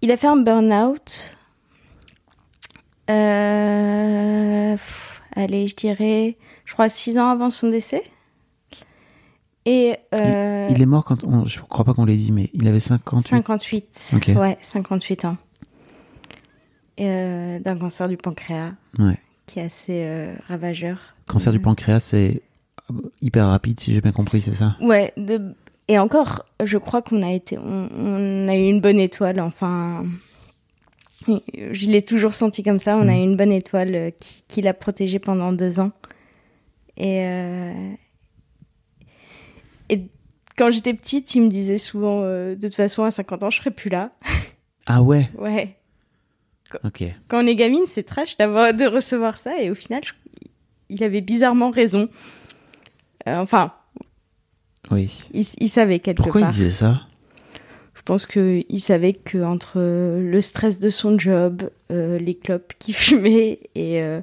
Il 0.00 0.10
a 0.10 0.16
fait 0.16 0.26
un 0.26 0.36
burn-out. 0.36 1.36
Euh, 3.10 4.76
Allez, 5.36 5.66
je 5.68 5.76
dirais. 5.76 6.36
Je 6.64 6.72
crois 6.72 6.88
six 6.88 7.18
ans 7.18 7.28
avant 7.28 7.50
son 7.50 7.68
décès. 7.70 8.02
Et. 9.66 9.94
euh, 10.14 10.66
Il 10.70 10.82
est 10.82 10.86
mort 10.86 11.04
quand 11.04 11.22
on, 11.24 11.46
je 11.46 11.60
crois 11.60 11.84
pas 11.84 11.94
qu'on 11.94 12.04
l'ait 12.04 12.16
dit, 12.16 12.32
mais 12.32 12.50
il 12.54 12.66
avait 12.66 12.80
58. 12.80 13.28
58. 13.28 14.10
Ok. 14.16 14.30
Ouais, 14.36 14.58
58 14.60 15.24
ans. 15.26 15.36
Euh, 17.00 17.58
D'un 17.60 17.76
cancer 17.78 18.08
du 18.08 18.16
pancréas 18.16 18.72
Ouais. 18.98 19.18
qui 19.46 19.58
est 19.58 19.62
assez 19.62 20.04
euh, 20.04 20.34
ravageur. 20.48 20.98
Cancer 21.26 21.52
du 21.52 21.58
Ouais. 21.58 21.62
pancréas, 21.62 22.00
c'est 22.00 22.42
hyper 23.20 23.46
rapide, 23.46 23.80
si 23.80 23.94
j'ai 23.94 24.00
bien 24.00 24.12
compris, 24.12 24.42
c'est 24.42 24.54
ça? 24.54 24.76
Ouais, 24.80 25.12
de... 25.16 25.54
et 25.88 25.98
encore, 25.98 26.44
je 26.62 26.76
crois 26.78 27.00
qu'on 27.02 27.22
a 27.22 27.32
été, 27.32 27.56
on, 27.58 27.88
on 27.96 28.48
a 28.48 28.54
eu 28.56 28.66
une 28.68 28.80
bonne 28.80 29.00
étoile. 29.00 29.40
Enfin, 29.40 30.04
je 31.26 31.88
l'ai 31.90 32.02
toujours 32.02 32.34
senti 32.34 32.62
comme 32.62 32.78
ça. 32.78 32.96
On 32.96 33.02
a 33.08 33.12
Mm. 33.12 33.20
eu 33.20 33.22
une 33.24 33.36
bonne 33.36 33.52
étoile 33.52 33.94
euh, 33.94 34.10
qui, 34.18 34.44
qui 34.48 34.60
l'a 34.62 34.74
protégé 34.74 35.18
pendant 35.18 35.52
deux 35.52 35.80
ans. 35.80 35.92
Et 36.98 37.22
euh, 37.24 37.72
et 37.94 37.98
quand 40.58 40.70
j'étais 40.70 40.94
petite, 40.94 41.34
il 41.34 41.42
me 41.42 41.48
disait 41.48 41.78
souvent, 41.78 42.22
euh, 42.24 42.54
de 42.54 42.68
toute 42.68 42.76
façon, 42.76 43.04
à 43.04 43.10
50 43.10 43.42
ans, 43.44 43.50
je 43.50 43.58
serai 43.58 43.70
plus 43.70 43.90
là. 43.90 44.10
Ah 44.86 45.00
ouais 45.00 45.30
Ouais. 45.38 45.76
Ok. 46.82 47.04
Quand 47.28 47.44
on 47.44 47.46
est 47.46 47.54
gamine, 47.54 47.84
c'est 47.86 48.02
trash 48.02 48.36
d'avoir 48.36 48.74
de 48.74 48.84
recevoir 48.84 49.38
ça. 49.38 49.60
Et 49.62 49.70
au 49.70 49.76
final, 49.76 50.02
je- 50.04 50.12
il 50.88 51.04
avait 51.04 51.20
bizarrement 51.20 51.70
raison. 51.70 52.08
Euh, 53.28 53.36
enfin, 53.38 53.72
Oui. 54.90 55.22
il, 55.32 55.46
il 55.60 55.68
savait 55.68 56.00
quelque 56.00 56.16
Pourquoi 56.16 56.40
il 56.40 56.44
part. 56.44 56.52
disait 56.52 56.70
ça? 56.70 57.02
Je 57.94 58.02
pense 58.02 58.26
qu'il 58.26 58.80
savait 58.80 59.12
que 59.12 59.38
entre 59.44 59.78
le 59.78 60.40
stress 60.40 60.80
de 60.80 60.90
son 60.90 61.16
job, 61.16 61.70
euh, 61.92 62.18
les 62.18 62.34
clopes 62.34 62.72
qu'il 62.80 62.94
fumait, 62.96 63.60
et 63.76 64.02
euh, 64.02 64.20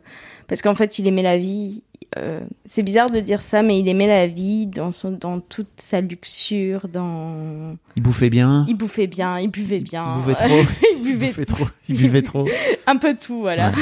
parce 0.48 0.62
qu'en 0.62 0.76
fait 0.76 1.00
il 1.00 1.08
aimait 1.08 1.24
la 1.24 1.38
vie. 1.38 1.84
Euh, 2.18 2.40
c'est 2.66 2.82
bizarre 2.84 3.12
de 3.12 3.20
dire 3.20 3.42
ça, 3.42 3.62
mais 3.62 3.80
il 3.80 3.88
aimait 3.88 4.08
la 4.08 4.26
vie 4.28 4.66
dans 4.66 4.92
son, 4.92 5.12
dans 5.12 5.40
toute 5.40 5.70
sa 5.78 6.02
luxure, 6.02 6.88
dans. 6.88 7.76
Il 7.96 8.02
bouffait 8.02 8.30
bien 8.32 8.66
Il 8.68 8.76
bouffait 8.76 9.08
bien, 9.08 9.40
il 9.40 9.50
buvait 9.50 9.80
bien. 9.80 10.16
Il 10.18 10.22
buvait 10.22 10.36
trop 10.36 10.62
il 10.94 10.98
Il 10.98 11.04
buvait 11.18 11.46
trop 11.46 11.68
Il 11.88 11.98
buvait 11.98 12.22
trop 12.24 12.48
un 12.88 12.98
peu 12.98 13.16
tout, 13.16 13.42
voilà. 13.42 13.70
Ouais. 13.70 13.76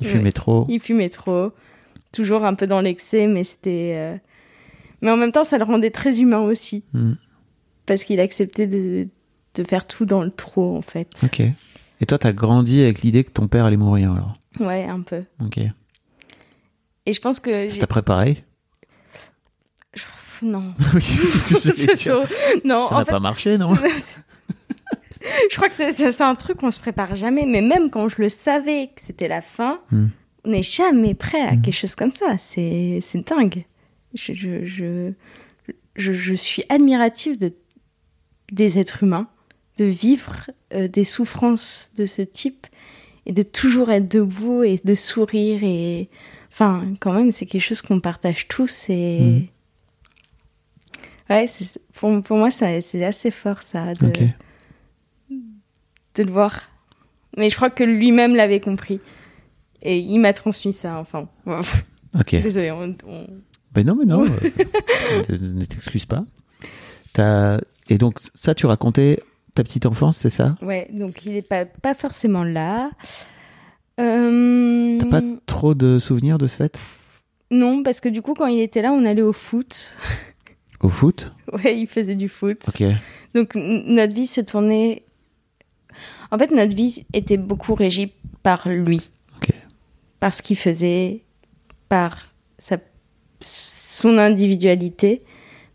Il 0.00 0.06
fumait 0.08 0.32
trop 0.32 0.66
Il 0.68 0.80
fumait 0.80 1.08
trop, 1.08 1.52
toujours 2.12 2.44
un 2.44 2.54
peu 2.54 2.66
dans 2.66 2.80
l'excès, 2.80 3.26
mais 3.26 3.44
c'était. 3.44 3.92
euh, 3.94 4.16
Mais 5.02 5.10
en 5.10 5.16
même 5.16 5.32
temps, 5.32 5.44
ça 5.44 5.58
le 5.58 5.64
rendait 5.64 5.90
très 5.90 6.20
humain 6.20 6.40
aussi, 6.40 6.82
Hmm. 6.92 7.12
parce 7.86 8.04
qu'il 8.04 8.18
acceptait 8.20 8.66
de, 8.66 9.06
de 9.54 9.64
faire 9.64 9.86
tout 9.86 10.04
dans 10.04 10.22
le 10.22 10.30
trop, 10.30 10.76
en 10.76 10.82
fait. 10.82 11.08
Ok. 11.22 11.40
Et 12.00 12.06
toi, 12.06 12.18
t'as 12.18 12.32
grandi 12.32 12.80
avec 12.82 13.02
l'idée 13.02 13.24
que 13.24 13.30
ton 13.32 13.48
père 13.48 13.64
allait 13.64 13.76
mourir, 13.76 14.12
alors? 14.12 14.34
Ouais, 14.60 14.84
un 14.84 15.00
peu. 15.00 15.22
Ok. 15.44 15.58
Et 17.08 17.14
je 17.14 17.20
pense 17.22 17.40
que. 17.40 17.78
T'a 17.78 17.86
préparé? 17.86 18.44
Non. 20.42 20.74
Oui, 20.94 21.02
c'est 21.02 21.96
ce. 21.96 22.10
Non, 22.66 22.84
Ça 22.84 22.96
n'a 22.96 23.04
fait. 23.04 23.10
pas 23.10 23.18
marché, 23.20 23.56
non? 23.58 23.74
Je 25.50 25.56
crois 25.56 25.68
que 25.68 25.74
c'est- 25.74 26.20
un 26.22 26.34
truc 26.36 26.58
qu'on 26.58 26.70
se 26.70 26.78
prépare 26.78 27.16
jamais, 27.16 27.44
mais 27.44 27.60
même 27.60 27.90
quand 27.90 28.08
je 28.08 28.16
le 28.22 28.28
savais 28.28 28.90
que 28.94 29.00
c'était 29.02 29.26
la 29.28 29.42
fin, 29.42 29.80
Hmm. 29.90 30.06
on 30.44 30.50
n'est 30.50 30.62
jamais 30.62 31.14
prêt 31.14 31.40
à 31.40 31.52
Hmm. 31.54 31.62
quelque 31.62 31.74
chose 31.74 31.94
comme 31.96 32.12
ça. 32.12 32.36
C'est 32.38 33.00
c'est 33.02 33.26
dingue. 33.28 33.64
Je, 34.14 34.32
je, 34.32 34.64
je, 34.64 35.12
je, 35.96 36.12
je 36.12 36.34
suis 36.34 36.62
admirative 36.68 37.36
de, 37.38 37.52
des 38.52 38.78
êtres 38.78 39.02
humains, 39.02 39.28
de 39.78 39.84
vivre 39.86 40.34
euh, 40.74 40.86
des 40.88 41.04
souffrances 41.04 41.90
de 41.96 42.06
ce 42.06 42.22
type 42.22 42.66
et 43.26 43.32
de 43.32 43.42
toujours 43.42 43.90
être 43.90 44.08
debout 44.08 44.62
et 44.62 44.78
de 44.82 44.94
sourire. 44.94 45.60
Et 45.64 46.08
enfin, 46.60 46.94
quand 47.00 47.12
même, 47.12 47.30
c'est 47.32 47.46
quelque 47.46 47.62
chose 47.62 47.82
qu'on 47.82 48.00
partage 48.00 48.48
tous. 48.48 48.86
Et 48.90 49.20
Mhm. 49.20 49.46
ouais, 51.30 51.46
pour, 51.94 52.22
pour 52.22 52.36
moi, 52.38 52.50
c'est 52.50 53.04
assez 53.04 53.30
fort 53.30 53.62
ça 53.62 53.94
de, 53.94 54.10
de 56.14 56.22
le 56.22 56.30
voir. 56.30 56.62
Mais 57.36 57.50
je 57.50 57.56
crois 57.56 57.70
que 57.70 57.84
lui-même 57.84 58.34
l'avait 58.34 58.60
compris. 58.60 59.00
Et 59.82 59.98
il 59.98 60.18
m'a 60.18 60.32
transmis 60.32 60.72
ça, 60.72 60.98
enfin. 60.98 61.28
bon. 61.46 61.60
Ok. 62.18 62.30
Désolée, 62.42 62.72
on, 62.72 62.96
on- 63.06 63.26
Ben 63.72 63.86
non, 63.86 63.94
mais 63.94 64.04
non. 64.06 64.24
euh, 65.12 65.22
ne 65.40 65.64
t'excuse 65.64 66.06
pas. 66.06 66.24
T'as- 67.12 67.60
Et 67.88 67.98
donc, 67.98 68.18
ça, 68.34 68.54
tu 68.54 68.66
racontais 68.66 69.22
ta 69.54 69.62
petite 69.62 69.86
enfance, 69.86 70.16
c'est 70.16 70.30
ça? 70.30 70.56
Ouais, 70.62 70.88
donc 70.92 71.24
il 71.24 71.36
est 71.36 71.42
pas, 71.42 71.64
pas 71.64 71.94
forcément 71.94 72.42
là. 72.44 72.90
Euh, 74.00 74.98
T'as 74.98 75.06
pas 75.06 75.22
trop 75.58 75.74
de 75.74 75.98
souvenirs 75.98 76.38
de 76.38 76.46
ce 76.46 76.56
fait? 76.56 76.78
Non, 77.50 77.82
parce 77.82 78.00
que 78.00 78.08
du 78.08 78.22
coup, 78.22 78.34
quand 78.34 78.46
il 78.46 78.60
était 78.60 78.80
là, 78.80 78.92
on 78.92 79.04
allait 79.04 79.22
au 79.22 79.32
foot. 79.32 79.96
Au 80.80 80.88
foot? 80.88 81.32
Ouais, 81.52 81.76
il 81.76 81.88
faisait 81.88 82.14
du 82.14 82.28
foot. 82.28 82.58
Ok. 82.68 82.84
Donc 83.34 83.56
notre 83.56 84.14
vie 84.14 84.28
se 84.28 84.40
tournait. 84.40 85.02
En 86.30 86.38
fait, 86.38 86.52
notre 86.52 86.76
vie 86.76 87.04
était 87.12 87.36
beaucoup 87.36 87.74
régie 87.74 88.12
par 88.44 88.68
lui, 88.68 89.10
Ok. 89.38 89.50
par 90.20 90.32
ce 90.32 90.40
qu'il 90.40 90.56
faisait, 90.56 91.24
par 91.88 92.32
sa... 92.58 92.76
son 93.40 94.18
individualité. 94.18 95.22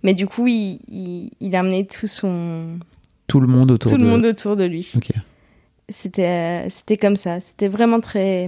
Mais 0.04 0.14
du 0.14 0.26
coup, 0.26 0.48
il, 0.48 0.80
il, 0.88 1.32
il 1.42 1.54
amenait 1.58 1.86
tout 1.86 2.08
son 2.08 2.80
Tout 3.28 3.42
le 3.42 3.48
monde 3.48 3.72
autour 3.72 3.92
tout 3.92 3.98
de... 3.98 4.04
le 4.04 4.10
monde 4.10 4.24
autour 4.26 4.56
de 4.56 4.64
lui. 4.64 4.90
Ok. 4.96 5.10
C'était 5.90 6.66
euh, 6.66 6.70
c'était 6.70 6.96
comme 6.98 7.18
ça. 7.18 7.42
C'était 7.42 7.68
vraiment 7.68 8.00
très. 8.00 8.48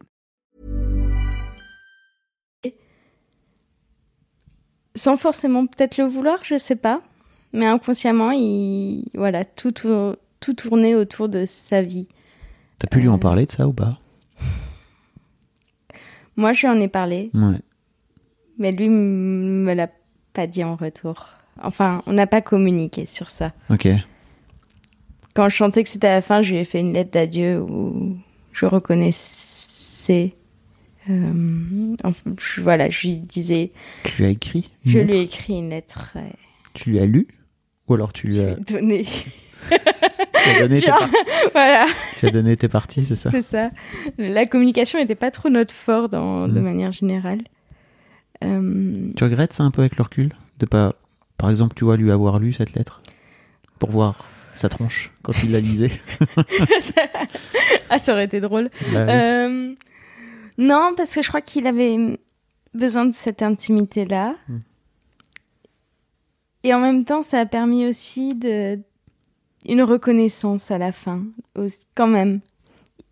Sans 4.97 5.17
forcément 5.17 5.67
peut-être 5.67 5.99
le 5.99 6.05
vouloir, 6.05 6.39
je 6.45 6.57
sais 6.57 6.77
pas. 6.77 7.03
Mais 7.53 7.67
inconsciemment, 7.67 8.31
il. 8.33 9.05
Voilà, 9.15 9.45
tout, 9.45 9.73
tour- 9.73 10.17
tout 10.41 10.55
tournait 10.55 10.95
autour 10.95 11.29
de 11.29 11.45
sa 11.47 11.83
vie. 11.83 12.07
T'as 12.79 12.87
pu 12.89 13.01
lui 13.01 13.09
en 13.09 13.17
Euh. 13.17 13.19
parler 13.19 13.47
de 13.47 13.51
ça 13.51 13.67
ou 13.67 13.73
pas? 13.73 13.99
Moi, 16.37 16.53
je 16.53 16.61
lui 16.63 16.69
en 16.69 16.81
ai 16.81 16.89
parlé, 16.89 17.31
Ouais. 17.33 17.61
mais 18.59 18.73
lui 18.73 18.89
me 18.89 19.73
l'a 19.73 19.89
pas 20.33 20.49
dit 20.49 20.65
en 20.65 20.75
retour. 20.75 21.29
Enfin, 21.63 22.03
on 22.07 22.13
n'a 22.13 22.27
pas 22.27 22.41
communiqué 22.41 23.07
sur 23.07 23.31
ça. 23.31 23.53
Ok. 23.71 23.87
Quand 25.35 25.49
je 25.49 25.57
chantais 25.57 25.83
que 25.83 25.89
c'était 25.89 26.07
à 26.07 26.15
la 26.17 26.23
fin, 26.23 26.43
je 26.43 26.53
lui 26.53 26.59
ai 26.61 26.65
fait 26.65 26.81
une 26.81 26.93
lettre 26.93 27.11
d'adieu 27.11 27.61
où 27.61 28.17
je 28.53 28.67
reconnaissais. 28.67 30.35
euh, 31.11 31.95
enfin, 32.05 32.35
je- 32.39 32.61
voilà, 32.63 32.89
je 32.91 33.09
lui 33.09 33.19
disais. 33.19 33.73
Tu 34.05 34.19
lui 34.19 34.25
as 34.27 34.31
écrit 34.31 34.71
Je 34.85 34.99
lettre 34.99 35.11
lui 35.11 35.19
ai 35.19 35.23
écrit 35.23 35.59
une 35.59 35.71
lettre. 35.71 36.13
ouais. 36.15 36.33
Tu 36.73 36.91
lui 36.91 36.99
as 37.01 37.07
lu 37.07 37.27
Ou 37.89 37.95
alors 37.95 38.13
tu 38.13 38.29
lui 38.29 38.41
as, 38.41 38.55
donné. 38.55 39.05
tu 39.05 39.75
as 40.49 40.59
donné, 40.61 40.75
tes 40.81 40.81
Tiens, 40.83 40.97
par- 40.97 41.11
voilà, 41.53 41.87
tu 42.19 42.27
as 42.27 42.31
donné 42.31 42.57
tes 42.57 42.69
parties, 42.69 43.05
c'est 43.05 43.15
ça? 43.17 43.31
C'est 43.31 43.43
ça. 43.43 43.71
La 44.19 44.47
communication 44.47 44.99
n'était 44.99 45.15
pas 45.15 45.31
trop 45.31 45.49
notre 45.51 45.75
fort 45.75 46.09
dans, 46.09 46.49
de 46.49 46.59
Mm. 46.61 46.63
manière 46.63 46.93
générale. 46.93 47.43
Euh, 48.43 49.09
Tu 49.17 49.25
regrettes 49.25 49.53
ça 49.53 49.63
un 49.65 49.71
peu 49.71 49.83
avec 49.83 49.97
le 49.97 50.03
recul? 50.05 50.33
De 50.59 50.67
pas, 50.67 50.95
par 51.39 51.51
exemple, 51.51 51.75
tu 51.75 51.85
vois, 51.85 51.97
lui 51.97 52.11
avoir 52.11 52.39
lu 52.39 52.53
cette 52.53 52.75
lettre? 52.75 53.03
Pour 53.79 53.91
voir 53.91 54.25
sa 54.57 54.69
tronche 54.69 55.13
quand 55.23 55.33
il 55.43 55.53
la 55.53 55.61
lisait 55.61 55.91
ah, 57.91 57.99
ça 57.99 58.13
aurait 58.13 58.25
été 58.25 58.41
drôle. 58.41 58.71
Bah 58.93 59.05
oui. 59.07 59.13
Euh, 59.13 59.75
Non, 60.59 60.93
parce 60.97 61.15
que 61.15 61.23
je 61.23 61.29
crois 61.29 61.41
qu'il 61.41 61.67
avait 61.67 62.19
besoin 62.75 63.07
de 63.07 63.13
cette 63.13 63.43
intimité-là. 63.43 64.35
Hmm. 64.49 64.59
Et 66.63 66.73
en 66.73 66.81
même 66.81 67.05
temps, 67.05 67.23
ça 67.23 67.41
a 67.41 67.47
permis 67.47 67.87
aussi 67.87 68.35
de 68.35 68.79
une 69.67 69.83
reconnaissance 69.83 70.71
à 70.71 70.79
la 70.79 70.93
fin, 70.93 71.25
quand 71.95 72.07
même. 72.07 72.41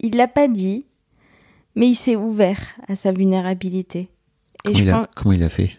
Il 0.01 0.17
l'a 0.17 0.29
pas 0.29 0.49
dit, 0.49 0.85
mais 1.75 1.89
il 1.89 1.95
s'est 1.95 2.17
ouvert 2.17 2.61
à 2.89 2.97
sa 2.97 3.13
vulnérabilité. 3.13 4.11
Et 4.65 4.73
Comment, 4.73 4.79
je 4.79 4.83
il 4.83 4.91
a, 4.91 4.93
pense, 4.93 5.07
comment 5.15 5.33
il 5.33 5.43
a 5.43 5.49
fait? 5.49 5.79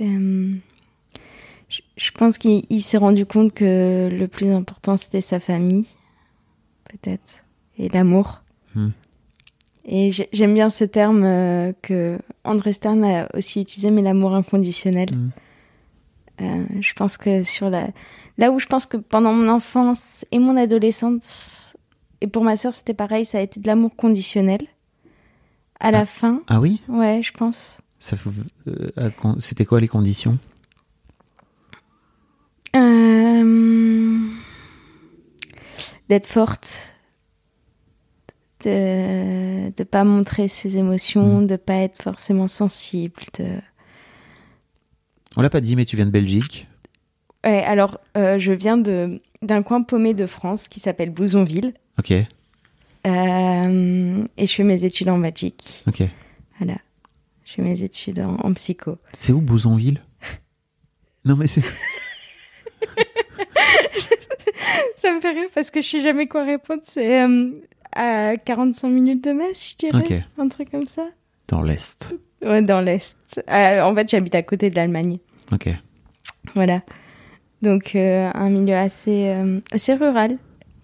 Euh, 0.00 0.54
je, 1.68 1.80
je 1.96 2.10
pense 2.12 2.38
qu'il 2.38 2.64
il 2.70 2.80
s'est 2.82 2.96
rendu 2.98 3.26
compte 3.26 3.52
que 3.52 4.08
le 4.12 4.28
plus 4.28 4.50
important 4.50 4.96
c'était 4.96 5.20
sa 5.20 5.40
famille, 5.40 5.86
peut-être, 6.90 7.44
et 7.78 7.88
l'amour. 7.88 8.42
Hmm. 8.74 8.90
Et 9.84 10.10
j'ai- 10.12 10.28
j'aime 10.32 10.54
bien 10.54 10.68
ce 10.70 10.84
terme 10.84 11.22
euh, 11.24 11.72
que 11.82 12.18
André 12.44 12.72
Stern 12.72 13.04
a 13.04 13.28
aussi 13.34 13.60
utilisé, 13.60 13.90
mais 13.90 14.02
l'amour 14.02 14.34
inconditionnel. 14.34 15.10
Hmm. 15.14 15.30
Euh, 16.42 16.64
je 16.80 16.92
pense 16.94 17.16
que 17.16 17.44
sur 17.44 17.70
la, 17.70 17.88
là 18.36 18.50
où 18.50 18.58
je 18.58 18.66
pense 18.66 18.84
que 18.86 18.96
pendant 18.98 19.32
mon 19.32 19.48
enfance 19.48 20.26
et 20.32 20.38
mon 20.38 20.56
adolescence, 20.56 21.76
et 22.20 22.26
pour 22.26 22.44
ma 22.44 22.56
sœur 22.56 22.74
c'était 22.74 22.94
pareil, 22.94 23.24
ça 23.24 23.38
a 23.38 23.40
été 23.40 23.60
de 23.60 23.66
l'amour 23.66 23.96
conditionnel. 23.96 24.60
À 25.80 25.90
la 25.90 26.06
fin, 26.06 26.42
Ah 26.48 26.60
oui? 26.60 26.80
Ouais, 26.88 27.20
je 27.22 27.32
pense. 27.32 27.80
Ça 27.98 28.16
euh, 28.66 29.10
C'était 29.38 29.64
quoi 29.66 29.80
les 29.80 29.88
conditions? 29.88 30.38
Euh, 32.76 34.28
d'être 36.08 36.26
forte, 36.26 36.94
de 38.64 39.70
de 39.76 39.84
pas 39.84 40.04
montrer 40.04 40.48
ses 40.48 40.76
émotions, 40.76 41.42
de 41.42 41.56
pas 41.56 41.74
être 41.76 42.02
forcément 42.02 42.46
sensible. 42.46 43.22
De... 43.38 43.46
On 45.36 45.42
l'a 45.42 45.50
pas 45.50 45.60
dit, 45.60 45.76
mais 45.76 45.84
tu 45.84 45.96
viens 45.96 46.06
de 46.06 46.10
Belgique. 46.10 46.66
Ouais, 47.44 47.62
alors 47.64 47.98
euh, 48.16 48.38
je 48.38 48.52
viens 48.52 48.76
de 48.76 49.20
d'un 49.42 49.62
coin 49.62 49.82
paumé 49.82 50.14
de 50.14 50.26
France 50.26 50.68
qui 50.68 50.80
s'appelle 50.80 51.10
Bouzonville 51.10 51.74
Ok, 51.98 52.12
euh, 53.06 54.26
et 54.36 54.46
je 54.46 54.52
fais 54.52 54.64
mes 54.64 54.84
études 54.84 55.08
en 55.08 55.18
Belgique. 55.18 55.84
ok. 55.86 56.02
Voilà, 56.58 56.78
je 57.44 57.52
fais 57.54 57.62
mes 57.62 57.82
études 57.82 58.20
en, 58.20 58.36
en 58.36 58.52
psycho. 58.54 58.98
C'est 59.12 59.32
où 59.32 59.40
Bouzonville? 59.40 60.02
Non 61.24 61.34
mais 61.34 61.48
c'est... 61.48 61.62
Ça 64.96 65.12
me 65.12 65.20
fait 65.20 65.32
rire 65.32 65.48
parce 65.54 65.70
que 65.70 65.80
je 65.80 65.88
sais 65.88 66.00
jamais 66.00 66.26
quoi 66.26 66.44
répondre. 66.44 66.82
C'est 66.84 67.22
euh, 67.22 67.50
à 67.92 68.36
45 68.36 68.88
minutes 68.88 69.24
de 69.24 69.32
Metz, 69.32 69.72
je 69.72 69.76
dirais, 69.76 70.24
un 70.38 70.48
truc 70.48 70.70
comme 70.70 70.86
ça. 70.86 71.06
Dans 71.48 71.62
l'Est. 71.62 72.14
Ouais, 72.42 72.62
dans 72.62 72.80
l'Est. 72.80 73.42
Euh, 73.50 73.80
en 73.80 73.94
fait, 73.94 74.10
j'habite 74.10 74.34
à 74.34 74.42
côté 74.42 74.70
de 74.70 74.76
l'Allemagne. 74.76 75.18
Ok. 75.52 75.68
Voilà. 76.54 76.82
Donc, 77.62 77.92
euh, 77.94 78.30
un 78.34 78.50
milieu 78.50 78.74
assez, 78.74 79.28
euh, 79.28 79.60
assez 79.72 79.94
rural, 79.94 80.38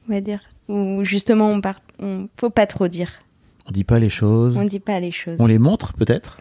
on 0.08 0.12
va 0.12 0.20
dire. 0.20 0.40
Où 0.68 1.04
justement, 1.04 1.50
on 1.50 1.60
part, 1.60 1.80
on 1.98 2.28
faut 2.38 2.50
pas 2.50 2.66
trop 2.66 2.88
dire. 2.88 3.20
On 3.66 3.70
dit 3.70 3.84
pas 3.84 3.98
les 3.98 4.08
choses. 4.08 4.56
On 4.56 4.64
dit 4.64 4.80
pas 4.80 4.98
les 4.98 5.10
choses. 5.10 5.36
On 5.38 5.46
les 5.46 5.58
montre 5.58 5.92
peut-être? 5.92 6.38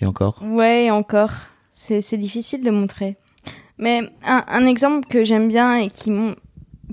Et 0.00 0.06
encore? 0.06 0.42
Ouais, 0.44 0.90
encore. 0.90 1.32
C'est 1.72 2.16
difficile 2.16 2.62
de 2.62 2.70
montrer. 2.70 3.16
Mais 3.78 4.00
un, 4.24 4.44
un 4.48 4.66
exemple 4.66 5.06
que 5.08 5.22
j'aime 5.24 5.48
bien 5.48 5.76
et 5.76 5.88
qui, 5.88 6.10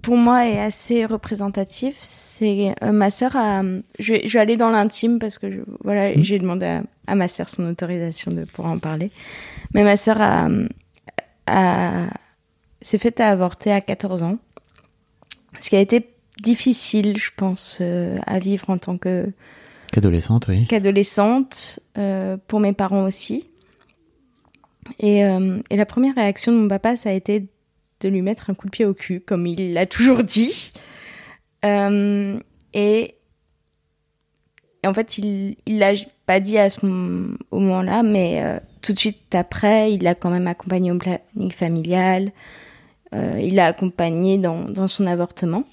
pour 0.01 0.17
moi, 0.17 0.45
est 0.47 0.59
assez 0.59 1.05
représentatif, 1.05 1.95
c'est 2.01 2.75
euh, 2.83 2.91
ma 2.91 3.09
sœur 3.09 3.35
a... 3.35 3.61
Je, 3.99 4.13
vais- 4.13 4.27
je 4.27 4.33
vais 4.33 4.39
aller 4.39 4.57
dans 4.57 4.69
l'intime 4.71 5.17
parce 5.19 5.37
que 5.37 5.49
je, 5.51 5.59
voilà, 5.83 6.13
j'ai 6.21 6.39
demandé 6.39 6.65
à, 6.65 6.83
à 7.07 7.15
ma 7.15 7.27
sœur 7.27 7.49
son 7.49 7.65
autorisation 7.69 8.31
de 8.31 8.43
pour 8.43 8.65
en 8.65 8.79
parler. 8.79 9.11
Mais 9.73 9.83
ma 9.83 9.95
sœur 9.95 10.19
a, 10.21 10.49
a- 11.47 12.07
s'est 12.81 12.97
faite 12.97 13.19
avorter 13.19 13.71
à 13.71 13.81
14 13.81 14.23
ans. 14.23 14.37
Ce 15.61 15.69
qui 15.69 15.75
a 15.75 15.79
été 15.79 16.09
difficile, 16.41 17.17
je 17.17 17.29
pense, 17.35 17.77
euh, 17.81 18.17
à 18.25 18.39
vivre 18.39 18.69
en 18.69 18.77
tant 18.77 18.97
que 18.97 19.27
Qu'adolescente, 19.91 20.47
oui. 20.49 20.65
qu'adolescente, 20.67 21.79
euh, 21.99 22.35
pour 22.47 22.59
mes 22.59 22.73
parents 22.73 23.03
aussi. 23.05 23.45
Et, 24.99 25.25
euh, 25.25 25.59
et 25.69 25.75
la 25.75 25.85
première 25.85 26.15
réaction 26.15 26.51
de 26.51 26.57
mon 26.57 26.67
papa, 26.67 26.97
ça 26.97 27.09
a 27.09 27.13
été 27.13 27.47
de 28.01 28.09
lui 28.09 28.21
mettre 28.21 28.49
un 28.49 28.53
coup 28.53 28.67
de 28.67 28.71
pied 28.71 28.85
au 28.85 28.93
cul, 28.93 29.21
comme 29.21 29.47
il 29.47 29.73
l'a 29.73 29.85
toujours 29.85 30.23
dit. 30.23 30.71
Euh, 31.65 32.39
et, 32.73 33.15
en 34.85 34.93
fait, 34.93 35.17
il 35.17 35.55
il 35.65 35.79
l'a 35.79 35.93
pas 36.25 36.39
dit 36.39 36.57
à 36.57 36.69
ce 36.69 36.85
au 36.85 37.59
moment-là, 37.59 38.03
mais 38.03 38.43
euh, 38.43 38.59
tout 38.81 38.93
de 38.93 38.99
suite 38.99 39.33
après, 39.33 39.93
il 39.93 40.03
l'a 40.03 40.15
quand 40.15 40.29
même 40.29 40.47
accompagné 40.47 40.91
au 40.91 40.97
planning 40.97 41.51
familial. 41.51 42.31
Il 43.37 43.53
l'a 43.53 43.67
accompagné 43.67 44.39
dans, 44.39 44.63
dans 44.63 44.87
son 44.87 45.05
avortement. 45.05 45.65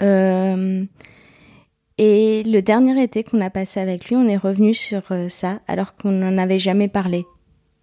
Et 0.00 0.86
le 2.42 2.60
dernier 2.60 3.02
été 3.02 3.22
qu'on 3.22 3.42
a 3.42 3.50
passé 3.50 3.80
avec 3.80 4.06
lui, 4.06 4.16
on 4.16 4.26
est 4.26 4.38
revenu 4.38 4.72
sur 4.72 5.02
ça, 5.28 5.60
alors 5.68 5.94
qu'on 5.96 6.10
n'en 6.10 6.38
avait 6.38 6.58
jamais 6.58 6.88
parlé. 6.88 7.26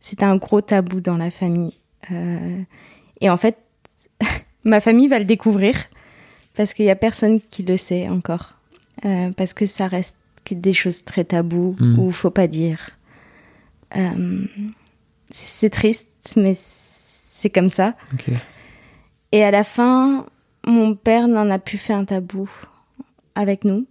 C'était 0.08 0.24
un 0.24 0.38
gros 0.38 0.62
tabou 0.62 1.02
dans 1.02 1.18
la 1.18 1.30
famille. 1.32 1.74
Euh, 2.12 2.62
et 3.20 3.30
en 3.30 3.36
fait, 3.36 3.58
ma 4.64 4.80
famille 4.80 5.10
va 5.10 5.20
le 5.20 5.26
découvrir, 5.26 5.76
parce 6.56 6.74
qu'il 6.74 6.86
y 6.86 6.90
a 6.90 6.96
personne 6.96 7.42
qui 7.42 7.64
le 7.64 7.76
sait 7.76 8.08
encore. 8.08 8.54
Euh, 9.04 9.32
parce 9.34 9.54
que 9.54 9.66
ça 9.66 9.88
reste 9.90 10.16
que 10.46 10.56
des 10.56 10.72
choses 10.72 11.04
très 11.04 11.26
tabous, 11.26 11.76
Mm. 11.78 12.00
ou 12.00 12.12
faut 12.12 12.30
pas 12.32 12.48
dire. 12.48 12.92
Euh, 13.98 14.46
c'est 15.30 15.72
triste, 15.72 16.08
mais 16.38 16.54
c'est 16.56 17.50
comme 17.50 17.70
ça. 17.70 17.94
Et 19.34 19.44
à 19.44 19.52
la 19.52 19.66
fin, 19.66 20.26
mon 20.66 20.96
père 20.96 21.28
n'en 21.28 21.50
a 21.50 21.60
plus 21.60 21.78
fait 21.78 21.92
un 21.92 22.06
tabou 22.06 22.50
avec 23.36 23.66
nous. 23.66 23.86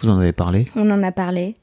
Vous 0.00 0.10
en 0.10 0.18
avez 0.18 0.32
parlé? 0.32 0.68
On 0.74 0.90
en 0.90 1.04
a 1.04 1.12
parlé. 1.12 1.54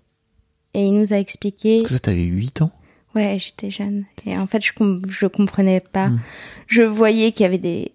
Et 0.73 0.85
il 0.85 0.97
nous 0.97 1.11
a 1.11 1.17
expliqué. 1.17 1.79
Parce 1.79 1.89
que 1.89 1.93
là, 1.93 1.99
t'avais 1.99 2.23
8 2.23 2.61
ans 2.61 2.71
Ouais, 3.15 3.37
j'étais 3.39 3.69
jeune. 3.69 4.05
Et 4.25 4.37
en 4.37 4.45
fait, 4.45 4.61
je, 4.63 4.73
com- 4.73 5.01
je 5.09 5.25
comprenais 5.25 5.79
pas. 5.79 6.09
Mm. 6.09 6.19
Je 6.67 6.81
voyais 6.83 7.31
qu'il 7.31 7.43
y 7.43 7.47
avait 7.47 7.57
des 7.57 7.93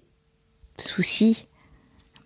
soucis. 0.79 1.47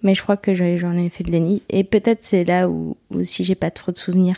Mais 0.02 0.14
je 0.14 0.22
crois 0.22 0.36
que 0.36 0.54
je- 0.54 0.76
j'en 0.78 0.92
ai 0.92 1.08
fait 1.08 1.24
de 1.24 1.32
l'ennui. 1.32 1.62
Et 1.70 1.82
peut-être 1.82 2.20
c'est 2.22 2.44
là 2.44 2.68
où, 2.68 2.96
où 3.10 3.24
si 3.24 3.42
j'ai 3.42 3.54
pas 3.54 3.70
trop 3.70 3.90
de 3.90 3.96
souvenirs. 3.98 4.36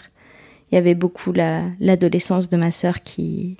Il 0.71 0.75
y 0.75 0.79
avait 0.79 0.95
beaucoup 0.95 1.33
la- 1.33 1.65
l'adolescence 1.81 2.49
de 2.49 2.57
ma 2.57 2.71
sœur 2.71 3.03
qui. 3.03 3.57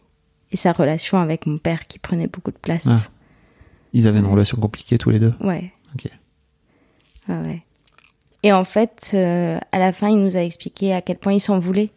Et 0.53 0.57
sa 0.57 0.73
relation 0.73 1.19
avec 1.19 1.47
mon 1.47 1.59
père 1.59 1.87
qui 1.89 1.99
prenait 1.99 2.29
beaucoup 2.29 2.53
de 2.53 2.57
place. 2.57 2.87
Ah. 2.89 3.11
Ils 3.93 4.07
avaient 4.07 4.21
une 4.21 4.27
relation 4.27 4.57
compliquée 4.59 4.97
tous 4.99 5.11
les 5.11 5.19
deux 5.19 5.35
Ouais. 5.41 5.73
Ok. 5.95 6.09
Ouais. 7.29 7.63
Et 8.45 8.53
en 8.53 8.63
fait, 8.65 9.11
euh, 9.15 9.59
à 9.73 9.79
la 9.81 9.93
fin, 9.93 10.09
il 10.09 10.19
nous 10.23 10.37
a 10.37 10.41
expliqué 10.43 10.95
à 10.95 11.01
quel 11.03 11.19
point 11.19 11.33
il 11.33 11.41
s'en 11.41 11.59
voulait, 11.59 11.91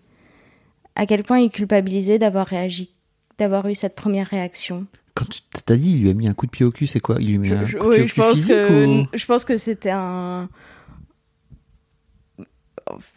à 1.00 1.06
quel 1.06 1.24
point 1.24 1.40
il 1.40 1.50
culpabilisait 1.50 2.20
d'avoir 2.20 2.46
réagi, 2.48 2.94
d'avoir 3.38 3.68
eu 3.68 3.76
cette 3.76 3.96
première 3.96 4.28
réaction. 4.28 4.86
Quand 5.16 5.26
tu 5.30 5.42
t'as 5.66 5.76
dit, 5.76 5.92
il 5.94 6.02
lui 6.02 6.10
a 6.10 6.14
mis 6.14 6.28
un 6.28 6.34
coup 6.34 6.46
de 6.46 6.52
pied 6.52 6.66
au 6.66 6.72
cul, 6.72 6.88
c'est 6.88 7.00
quoi? 7.00 7.18
Il 7.20 7.28
lui 7.28 7.36
a 7.36 7.40
mis 7.40 7.52
un 7.52 7.66
Je- 7.66 7.78
coup 7.78 7.90
de 7.90 7.94
pied 7.96 8.04
au 8.04 8.08
je 8.08 8.14
cul 8.14 8.20
pense 8.22 8.34
physique 8.34 8.56
que 8.56 8.86
ou- 8.86 9.08
je 9.14 9.26
pense 9.26 9.46
que 9.46 9.58
c'était 9.58 9.92
un. 9.92 10.50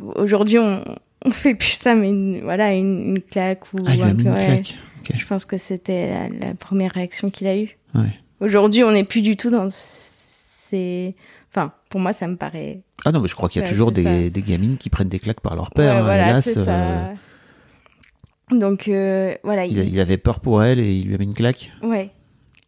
Aujourd'hui, 0.01 0.59
on, 0.59 0.85
on 1.25 1.31
fait 1.31 1.55
plus 1.55 1.73
ça, 1.73 1.95
mais 1.95 2.11
une- 2.11 2.41
voilà, 2.43 2.73
une, 2.73 3.03
une 3.17 3.23
claque 3.23 3.73
ou. 3.73 3.79
Ah, 3.87 3.91
il 3.95 3.97
lui 3.97 4.03
a 4.03 4.07
un 4.07 4.15
mis 4.15 4.23
une 4.25 4.31
ouais. 4.31 4.45
claque. 4.47 4.77
Je 5.15 5.27
pense 5.27 5.45
que 5.45 5.57
c'était 5.57 6.11
la, 6.11 6.29
la 6.49 6.55
première 6.55 6.93
réaction 6.93 7.31
qu'il 7.31 7.47
a 7.47 7.57
eue. 7.59 7.77
Ouais. 7.95 8.11
Aujourd'hui, 8.41 8.85
on 8.85 8.93
n'est 8.93 9.05
plus 9.05 9.23
du 9.23 9.37
tout 9.37 9.51
dans 9.51 9.69
ces. 9.71 11.15
Enfin, 11.51 11.73
pour 11.91 12.01
moi, 12.01 12.13
ça 12.13 12.27
me 12.29 12.37
paraît 12.37 12.81
Ah 13.05 13.13
non, 13.13 13.21
mais 13.21 13.29
je 13.29 13.35
crois 13.35 13.49
qu'il 13.49 13.61
y 13.61 13.65
a 13.65 13.67
Ouais, 13.67 13.73
toujours 13.73 13.93
des, 13.93 14.31
gamines 14.31 14.77
qui 14.79 14.89
prennent 14.91 15.09
des 15.11 15.19
claques 15.19 15.41
par 15.41 15.55
leur 15.57 15.71
père. 15.71 15.97
Hein, 15.99 16.03
voilà, 16.03 16.29
hélas, 16.31 16.45
c'est 16.45 16.65
euh. 16.67 17.13
Donc 18.51 18.89
euh, 18.89 19.35
voilà, 19.45 19.65
il, 19.65 19.79
il 19.79 19.99
avait 20.01 20.19
peur 20.19 20.41
pour 20.41 20.63
elle 20.63 20.79
et 20.81 20.93
il 20.95 21.07
lui 21.09 21.15
a 21.15 21.19
mis 21.19 21.25
une 21.25 21.35
claque. 21.35 21.73
ouais, 21.83 22.11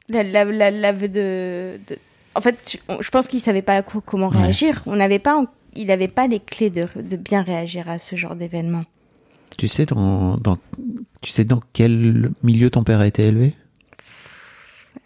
la, 0.09 0.23
la, 0.23 0.45
la- 0.45 0.71
l'aveu 0.71 1.09
de, 1.09 1.79
de- 1.89 1.99
En 2.35 2.41
fait, 2.41 2.79
je 3.01 3.09
pense 3.11 3.29
qu'il 3.29 3.41
savait 3.41 3.63
pas 3.63 3.83
co- 3.83 4.01
comment 4.01 4.29
Ouais. 4.29 4.39
réagir. 4.43 4.83
On 4.87 4.97
n'avait 4.97 5.19
pas, 5.19 5.45
il 5.75 5.87
n'avait 5.89 6.09
pas 6.09 6.27
les 6.27 6.41
clés 6.41 6.71
de, 6.71 6.87
de 6.97 7.17
bien 7.17 7.43
réagir 7.43 7.89
à 7.89 7.99
ce 7.99 8.17
genre 8.17 8.35
d'événement. 8.35 8.85
Tu 9.59 9.69
sais 9.69 9.87
dans, 9.87 10.37
dans, 10.37 10.59
tu 11.21 11.31
sais 11.31 11.45
dans 11.45 11.61
quel 11.73 12.31
milieu 12.43 12.71
ton 12.71 12.83
père 12.83 13.01
a 13.01 13.07
été 13.07 13.27
élevé? 13.27 13.55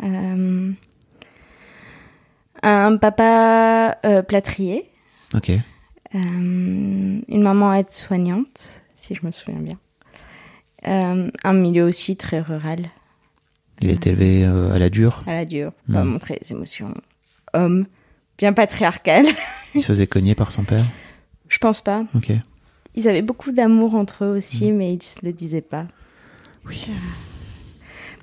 Euh, 0.02 0.70
un 2.62 2.96
papa 2.96 3.98
euh, 4.06 4.22
plâtrier, 4.22 4.84
Ok. 5.34 5.50
une 6.14 7.22
maman 7.42 7.74
aide-soignante, 7.74 8.82
si 8.96 9.14
je 9.14 9.26
me 9.26 9.30
souviens 9.32 9.60
bien. 9.60 9.78
Euh, 10.86 11.30
un 11.44 11.52
milieu 11.52 11.84
aussi 11.84 12.16
très 12.16 12.40
rural. 12.40 12.86
Il 13.80 13.90
été 13.90 14.10
élevé 14.10 14.44
euh, 14.44 14.72
à 14.72 14.78
la 14.78 14.90
dure. 14.90 15.22
à 15.26 15.34
la 15.34 15.44
dure, 15.44 15.72
pas 15.92 16.04
Mm. 16.04 16.08
montrer 16.08 16.38
les 16.42 16.52
émotions. 16.52 16.92
Homme, 17.54 17.86
bien 18.38 18.52
patriarcal. 18.52 19.24
Il 19.74 19.82
se 19.82 19.88
faisait 19.88 20.06
cogner 20.06 20.34
par 20.34 20.50
son 20.50 20.64
père? 20.64 20.84
je 21.48 21.58
pense 21.58 21.80
pas. 21.80 22.04
Ok. 22.14 22.30
Ils 22.94 23.08
avaient 23.08 23.22
beaucoup 23.22 23.52
d'amour 23.52 23.94
entre 23.94 24.24
eux 24.24 24.36
aussi, 24.36 24.70
mais 24.72 24.92
ils 24.92 25.02
se 25.02 25.24
le 25.24 25.32
disaient 25.32 25.60
pas. 25.62 25.86
Oui. 26.66 26.86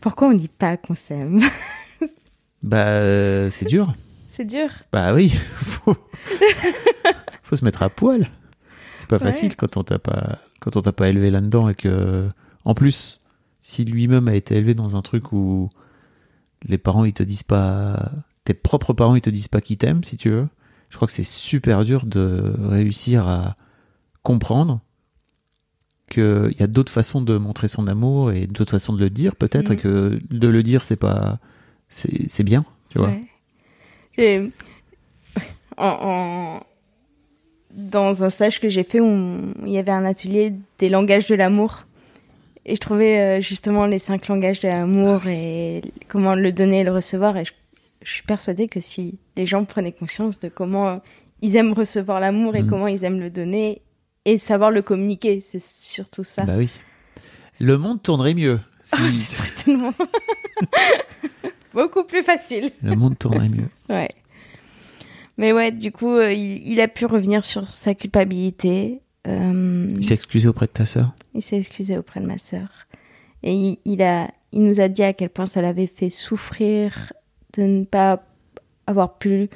Pourquoi 0.01 0.27
on 0.27 0.33
dit 0.33 0.47
pas 0.49 0.77
qu'on 0.77 0.95
s'aime? 0.95 1.41
Bah, 2.63 2.87
euh, 2.87 3.49
c'est 3.51 3.65
dur. 3.65 3.93
C'est 4.27 4.45
dur. 4.45 4.69
Bah 4.91 5.13
oui. 5.13 5.29
Faut... 5.55 5.95
Faut 7.43 7.55
se 7.55 7.63
mettre 7.63 7.83
à 7.83 7.89
poil. 7.91 8.27
C'est 8.95 9.07
pas 9.07 9.17
Ouais. 9.17 9.21
facile 9.23 9.55
quand 9.55 9.77
on 9.77 9.83
t'a 9.83 9.99
pas 9.99 10.39
quand 10.59 10.75
on 10.75 10.81
t'a 10.81 10.91
pas 10.91 11.09
élevé 11.09 11.29
là-dedans 11.29 11.69
et 11.69 11.75
que 11.75 12.27
en 12.65 12.73
plus 12.73 13.19
si 13.61 13.85
lui-même 13.85 14.27
a 14.27 14.35
été 14.35 14.55
élevé 14.55 14.73
dans 14.73 14.95
un 14.95 15.01
truc 15.01 15.31
où 15.31 15.69
les 16.67 16.77
parents 16.77 17.05
ils 17.05 17.13
te 17.13 17.23
disent 17.23 17.43
pas 17.43 18.11
tes 18.43 18.53
propres 18.53 18.93
parents 18.93 19.15
ils 19.15 19.21
te 19.21 19.29
disent 19.29 19.47
pas 19.47 19.61
qu'ils 19.61 19.77
t'aiment 19.77 20.03
si 20.03 20.17
tu 20.17 20.29
veux. 20.29 20.47
Je 20.89 20.95
crois 20.97 21.07
que 21.07 21.13
c'est 21.13 21.23
super 21.23 21.83
dur 21.83 22.05
de 22.05 22.53
réussir 22.59 23.27
à 23.27 23.55
comprendre 24.23 24.81
qu'il 26.09 26.53
y 26.59 26.63
a 26.63 26.67
d'autres 26.67 26.91
façons 26.91 27.21
de 27.21 27.37
montrer 27.37 27.67
son 27.67 27.87
amour 27.87 28.31
et 28.31 28.45
d'autres 28.47 28.71
façons 28.71 28.93
de 28.93 28.99
le 28.99 29.09
dire 29.09 29.35
peut-être 29.35 29.71
et 29.71 29.77
que 29.77 30.19
de 30.29 30.47
le 30.47 30.61
dire 30.63 30.83
c'est 30.83 30.95
pas 30.95 31.39
c'est 31.89 32.43
bien 32.43 32.63
tu 32.89 32.99
vois 32.99 33.07
Ouais. 33.09 33.23
J'ai- 34.17 34.51
En, 35.77 35.87
en- 36.01 36.63
Dans 37.73 38.23
un 38.23 38.29
stage 38.29 38.61
que 38.61 38.69
j'ai 38.69 38.83
fait, 38.83 39.01
où 39.01 39.51
il 39.65 39.71
y 39.73 39.77
avait 39.77 39.91
un 39.91 40.05
atelier 40.05 40.53
des 40.79 40.87
langages 40.87 41.27
de 41.27 41.35
l'amour. 41.35 41.85
Et 42.65 42.75
je 42.75 42.79
trouvais 42.79 43.19
euh, 43.19 43.41
justement 43.41 43.85
les 43.85 43.99
cinq 43.99 44.27
langages 44.27 44.59
de 44.59 44.67
l'amour 44.67 45.27
et 45.27 45.81
comment 46.07 46.33
le 46.35 46.51
donner 46.51 46.79
et 46.79 46.83
le 46.83 46.91
recevoir. 46.91 47.37
Et 47.37 47.45
je, 47.45 47.51
je 48.01 48.11
suis 48.11 48.23
persuadée 48.23 48.67
que 48.67 48.79
si 48.79 49.19
les 49.35 49.45
gens 49.45 49.65
prenaient 49.65 49.91
conscience 49.91 50.39
de 50.39 50.49
comment 50.49 51.01
ils 51.41 51.55
aiment 51.57 51.73
recevoir 51.73 52.19
l'amour 52.19 52.55
et 52.55 52.63
Mhm. 52.63 52.69
comment 52.69 52.87
ils 52.87 53.03
aiment 53.03 53.19
le 53.19 53.29
donner 53.29 53.81
et 54.25 54.37
savoir 54.39 54.71
le 54.71 54.81
communiquer, 54.81 55.39
c'est 55.41 55.61
surtout 55.61 56.23
ça. 56.23 56.43
bah 56.45 56.55
oui 56.57 56.69
le 57.59 57.77
monde 57.77 58.01
tournerait 58.01 58.33
mieux 58.33 58.59
si 58.83 58.95
Ah, 58.97 59.09
c'est 59.11 59.35
certainement 59.35 59.93
beaucoup 61.73 62.03
plus 62.03 62.23
facile. 62.23 62.71
le 62.81 62.95
monde 62.95 63.17
tournerait 63.17 63.49
mieux 63.49 63.69
Ouais. 63.89 64.09
Mais 65.37 65.51
ouais, 65.51 65.71
du 65.71 65.91
coup, 65.91 66.11
euh, 66.15 66.31
il, 66.31 66.65
il 66.67 66.79
a 66.79 66.87
pu 66.87 67.05
revenir 67.05 67.43
sur 67.43 67.71
sa 67.71 67.93
culpabilité. 67.93 69.01
Euh, 69.27 69.93
Il 69.97 70.03
s'est 70.03 70.13
excusé 70.13 70.47
auprès 70.47 70.67
de 70.67 70.71
ta 70.71 70.85
sœur? 70.85 71.13
il 71.33 71.41
s'est 71.41 71.57
excusé 71.57 71.97
auprès 71.97 72.19
de 72.21 72.25
ma 72.27 72.37
sœur. 72.37 72.67
Et 73.43 73.53
il, 73.53 73.77
il 73.85 74.01
a, 74.01 74.29
il 74.51 74.63
nous 74.63 74.79
a 74.79 74.87
dit 74.87 75.03
à 75.03 75.13
quel 75.13 75.29
point 75.29 75.45
ça 75.45 75.61
l'avait 75.61 75.87
fait 75.87 76.09
souffrir 76.09 77.13
de 77.57 77.63
ne 77.63 77.83
pas 77.83 78.23
avoir 78.87 79.17
pu 79.17 79.49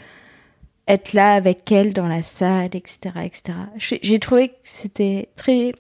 être 0.88 1.14
là 1.14 1.34
avec 1.34 1.72
elle 1.72 1.94
dans 1.94 2.08
la 2.08 2.24
salle, 2.24 2.72
etc. 2.76 3.00
etc. 3.24 3.54
J'ai 4.02 4.20
trouvé 4.20 4.50
que 4.50 4.56
c'était 4.64 5.30
très 5.36 5.72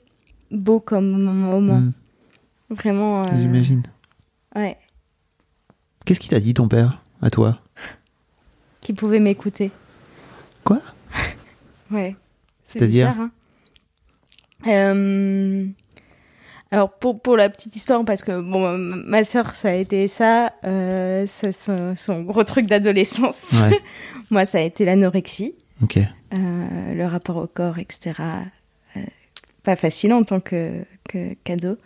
beau 0.51 0.79
comme 0.79 1.09
moment. 1.21 1.79
Mm, 1.79 1.93
Vraiment. 2.69 3.23
euh, 3.23 3.39
J'imagine. 3.39 3.83
Ouais. 4.55 4.77
Qu'est-ce 6.05 6.19
qu'il 6.19 6.29
t'a 6.29 6.39
dit 6.39 6.53
ton 6.53 6.67
père 6.67 7.01
à 7.21 7.29
toi? 7.29 7.59
Qui 8.81 8.93
pouvait 8.93 9.19
m'écouter. 9.19 9.71
Quoi? 10.63 10.81
Ouais. 11.91 12.15
C'est 12.67 12.77
C'est-à-dire 12.79 13.07
hein. 13.09 13.31
Euh, 14.67 15.65
Alors, 16.71 16.91
pour, 16.91 17.19
pour 17.19 17.37
la 17.37 17.49
petite 17.49 17.75
histoire, 17.75 18.03
parce 18.05 18.21
que 18.23 18.39
bon, 18.39 18.77
ma 18.77 19.23
sœur, 19.23 19.55
ça 19.55 19.69
a 19.69 19.73
été 19.73 20.07
ça, 20.07 20.53
euh, 20.65 21.25
ça 21.25 21.51
son, 21.51 21.95
son 21.95 22.21
gros 22.21 22.43
truc 22.43 22.67
d'adolescence. 22.67 23.53
Ouais. 23.61 23.79
Moi, 24.29 24.45
ça 24.45 24.59
a 24.59 24.61
été 24.61 24.85
l'anorexie, 24.85 25.55
euh, 25.81 26.93
le 26.93 27.05
rapport 27.05 27.37
au 27.37 27.47
corps, 27.47 27.79
etc. 27.79 28.21
Euh, 28.95 28.99
pas 29.63 29.75
facile 29.75 30.13
en 30.13 30.23
tant 30.23 30.39
que, 30.39 30.83
que 31.07 31.33
cadeau. 31.43 31.77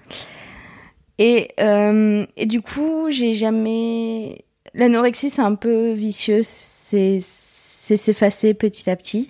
Et, 1.19 1.49
et 1.59 2.45
du 2.45 2.61
coup, 2.61 3.09
j'ai 3.09 3.35
jamais. 3.35 4.43
L'anorexie, 4.73 5.29
c'est 5.29 5.43
un 5.43 5.55
peu 5.55 5.91
vicieux, 5.91 6.41
c'est 6.43 7.19
c'est 7.21 7.97
s'effacer 7.97 8.53
petit 8.53 8.89
à 8.89 8.95
petit. 8.95 9.29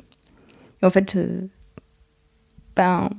Et 0.81 0.85
en 0.85 0.89
fait, 0.89 1.17
ben, 2.75 3.09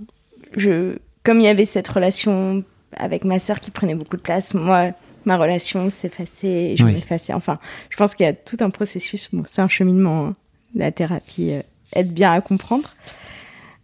je, 0.56 0.96
comme 1.22 1.38
il 1.40 1.44
y 1.44 1.48
avait 1.48 1.64
cette 1.64 1.88
relation 1.88 2.64
avec 2.96 3.24
ma 3.24 3.38
sœur 3.38 3.60
qui 3.60 3.70
prenait 3.70 3.94
beaucoup 3.94 4.16
de 4.16 4.22
place, 4.22 4.54
moi, 4.54 4.90
ma 5.24 5.36
relation 5.36 5.90
s'effaçait, 5.90 6.76
je 6.76 6.84
Oui. 6.84 6.94
m'effaçais. 6.94 7.32
Enfin, 7.32 7.58
je 7.90 7.96
pense 7.96 8.14
qu'il 8.14 8.24
y 8.26 8.28
a 8.28 8.32
tout 8.32 8.56
un 8.60 8.70
processus. 8.70 9.28
Bon, 9.32 9.42
c'est 9.46 9.62
un 9.62 9.68
cheminement. 9.68 10.26
hein. 10.26 10.36
La 10.74 10.90
thérapie 10.92 11.52
euh, 11.52 11.62
aide 11.94 12.12
bien 12.12 12.32
à 12.32 12.40
comprendre. 12.40 12.94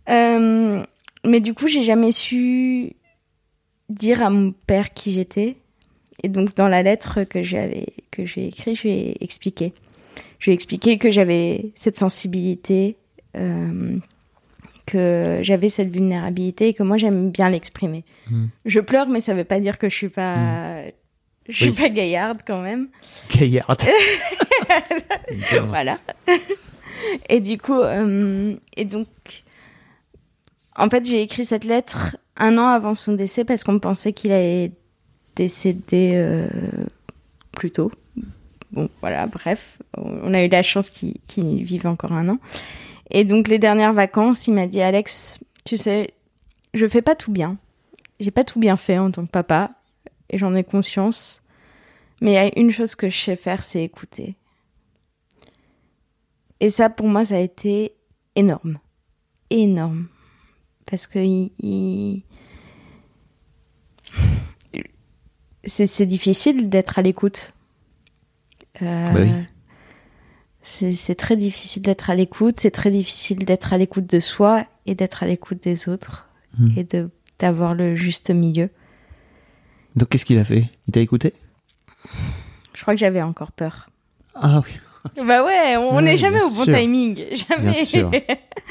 Euh, 0.09 0.85
mais 1.24 1.40
du 1.40 1.54
coup, 1.54 1.68
j'ai 1.68 1.85
jamais 1.85 2.12
su 2.12 2.92
dire 3.88 4.22
à 4.22 4.30
mon 4.30 4.52
père 4.52 4.92
qui 4.92 5.12
j'étais. 5.12 5.56
Et 6.22 6.28
donc, 6.28 6.54
dans 6.54 6.68
la 6.68 6.83
lettre 6.83 7.22
que 7.24 7.42
j'avais 7.42 7.87
que 8.11 8.26
j'ai 8.26 8.48
écrite, 8.48 8.76
je 8.76 8.83
lui 8.83 8.90
ai 8.90 9.24
expliqué. 9.24 9.72
Je 10.38 10.46
lui 10.46 10.52
ai 10.52 10.54
expliqué 10.54 10.98
que 10.98 11.11
j'avais 11.11 11.72
cette 11.76 11.96
sensibilité, 11.98 12.96
euh, 13.37 13.96
que 14.90 15.38
j'avais 15.42 15.68
cette 15.68 15.90
vulnérabilité 15.90 16.68
et 16.68 16.74
que 16.74 16.83
moi, 16.83 16.96
j'aime 16.96 17.31
bien 17.31 17.50
l'exprimer. 17.50 18.05
Mm. 18.31 18.46
Je 18.64 18.81
pleure, 18.81 19.09
mais 19.09 19.20
ça 19.20 19.35
veut 19.35 19.44
pas 19.44 19.61
dire 19.61 19.79
que 19.79 19.88
je 19.88 19.94
suis 19.94 20.09
pas, 20.09 20.83
je 21.48 21.57
suis 21.57 21.70
Oui. 21.70 21.76
pas 21.76 21.88
gaillarde 21.88 22.40
quand 22.46 22.62
même. 22.62 22.88
Gaillard. 23.37 23.76
Tellement. 25.50 25.68
Voilà. 25.68 25.98
et 27.29 27.40
du 27.40 27.59
coup, 27.59 27.81
euh, 27.81 28.55
et 28.76 28.85
donc, 28.85 29.07
en 30.76 30.88
fait, 30.88 31.05
j'ai 31.05 31.22
écrit 31.22 31.44
cette 31.44 31.64
lettre 31.64 32.16
un 32.37 32.57
an 32.59 32.66
avant 32.68 32.94
son 32.94 33.12
décès 33.12 33.44
parce 33.44 33.64
qu'on 33.64 33.79
pensait 33.79 34.12
qu'il 34.12 34.33
allait 34.33 34.72
décéder 35.37 36.12
euh, 36.14 36.48
plus 37.53 37.70
tôt. 37.70 37.90
Bon, 38.72 38.88
voilà, 39.00 39.26
bref, 39.26 39.79
on 39.96 40.33
a 40.33 40.44
eu 40.44 40.48
la 40.48 40.62
chance 40.62 40.90
qu'il 40.90 41.14
qu'il 41.26 41.64
vive 41.64 41.87
encore 41.88 42.12
un 42.12 42.29
an. 42.29 42.38
Et 43.11 43.25
donc, 43.25 43.49
les 43.49 43.59
dernières 43.59 43.92
vacances, 43.92 44.46
il 44.46 44.55
m'a 44.55 44.66
dit, 44.66 44.81
Alex, 44.81 45.42
tu 45.64 45.77
sais, 45.77 46.14
je 46.75 46.87
fais 46.87 47.03
pas 47.03 47.14
tout 47.16 47.33
bien. 47.33 47.59
J'ai 48.20 48.31
pas 48.31 48.44
tout 48.44 48.61
bien 48.61 48.77
fait 48.77 48.99
en 48.99 49.11
tant 49.11 49.25
que 49.25 49.31
papa, 49.31 49.73
et 50.29 50.38
j'en 50.38 50.55
ai 50.55 50.64
conscience. 50.64 51.42
Mais 52.20 52.33
il 52.33 52.35
y 52.35 52.38
a 52.38 52.59
une 52.59 52.70
chose 52.70 52.94
que 52.94 53.09
je 53.09 53.18
sais 53.18 53.37
faire, 53.37 53.64
c'est 53.64 53.83
écouter. 53.83 54.37
Et 56.61 56.68
ça, 56.70 56.90
pour 56.90 57.09
moi, 57.09 57.25
ça 57.25 57.37
a 57.37 57.38
été 57.38 57.94
énorme. 58.37 58.79
Énorme. 59.49 60.09
Parce 60.85 61.07
que 61.07 61.18
il, 61.18 62.23
c'est 65.64 66.07
difficile 66.07 66.68
d'être 66.68 66.99
à 66.99 67.03
l'écoute. 67.03 67.55
Euh, 68.83 69.12
Bah 69.12 69.20
oui. 69.20 69.31
C'est, 70.62 71.14
très 71.14 71.37
difficile 71.37 71.83
d'être 71.83 72.11
à 72.11 72.14
l'écoute. 72.14 72.61
C'est 72.61 72.70
très 72.70 72.90
difficile 72.90 73.44
d'être 73.44 73.73
à 73.73 73.79
l'écoute 73.79 74.07
de 74.07 74.20
soi 74.20 74.64
et 74.87 74.94
d'être 74.94 75.23
à 75.23 75.27
l'écoute 75.27 75.62
des 75.62 75.88
autres. 75.88 76.29
Mm. 76.59 76.79
Et 76.79 76.85
de, 76.85 77.11
d'avoir 77.38 77.75
le 77.75 77.96
juste 77.96 78.31
milieu. 78.31 78.70
Donc 79.96 80.09
qu'est-ce 80.09 80.25
qu'il 80.25 80.38
a 80.38 80.44
fait? 80.44 80.66
Il 80.87 80.92
t'a 80.92 81.01
écouté? 81.01 81.33
Je 82.75 82.83
crois 82.83 82.94
que 82.94 83.01
j'avais 83.01 83.23
encore 83.23 83.53
peur. 83.53 83.88
Ah 84.35 84.62
oui. 84.64 84.73
Bah 85.27 85.42
ouais, 85.42 85.79
on 85.79 85.96
Ouais, 85.96 86.03
n'est 86.03 86.18
jamais 86.18 86.42
au 86.42 86.51
bon 86.51 86.64
sûr. 86.64 86.77
timing. 86.77 87.25
Jamais. 87.49 87.73
Bien 87.73 87.85
sûr. 87.87 88.11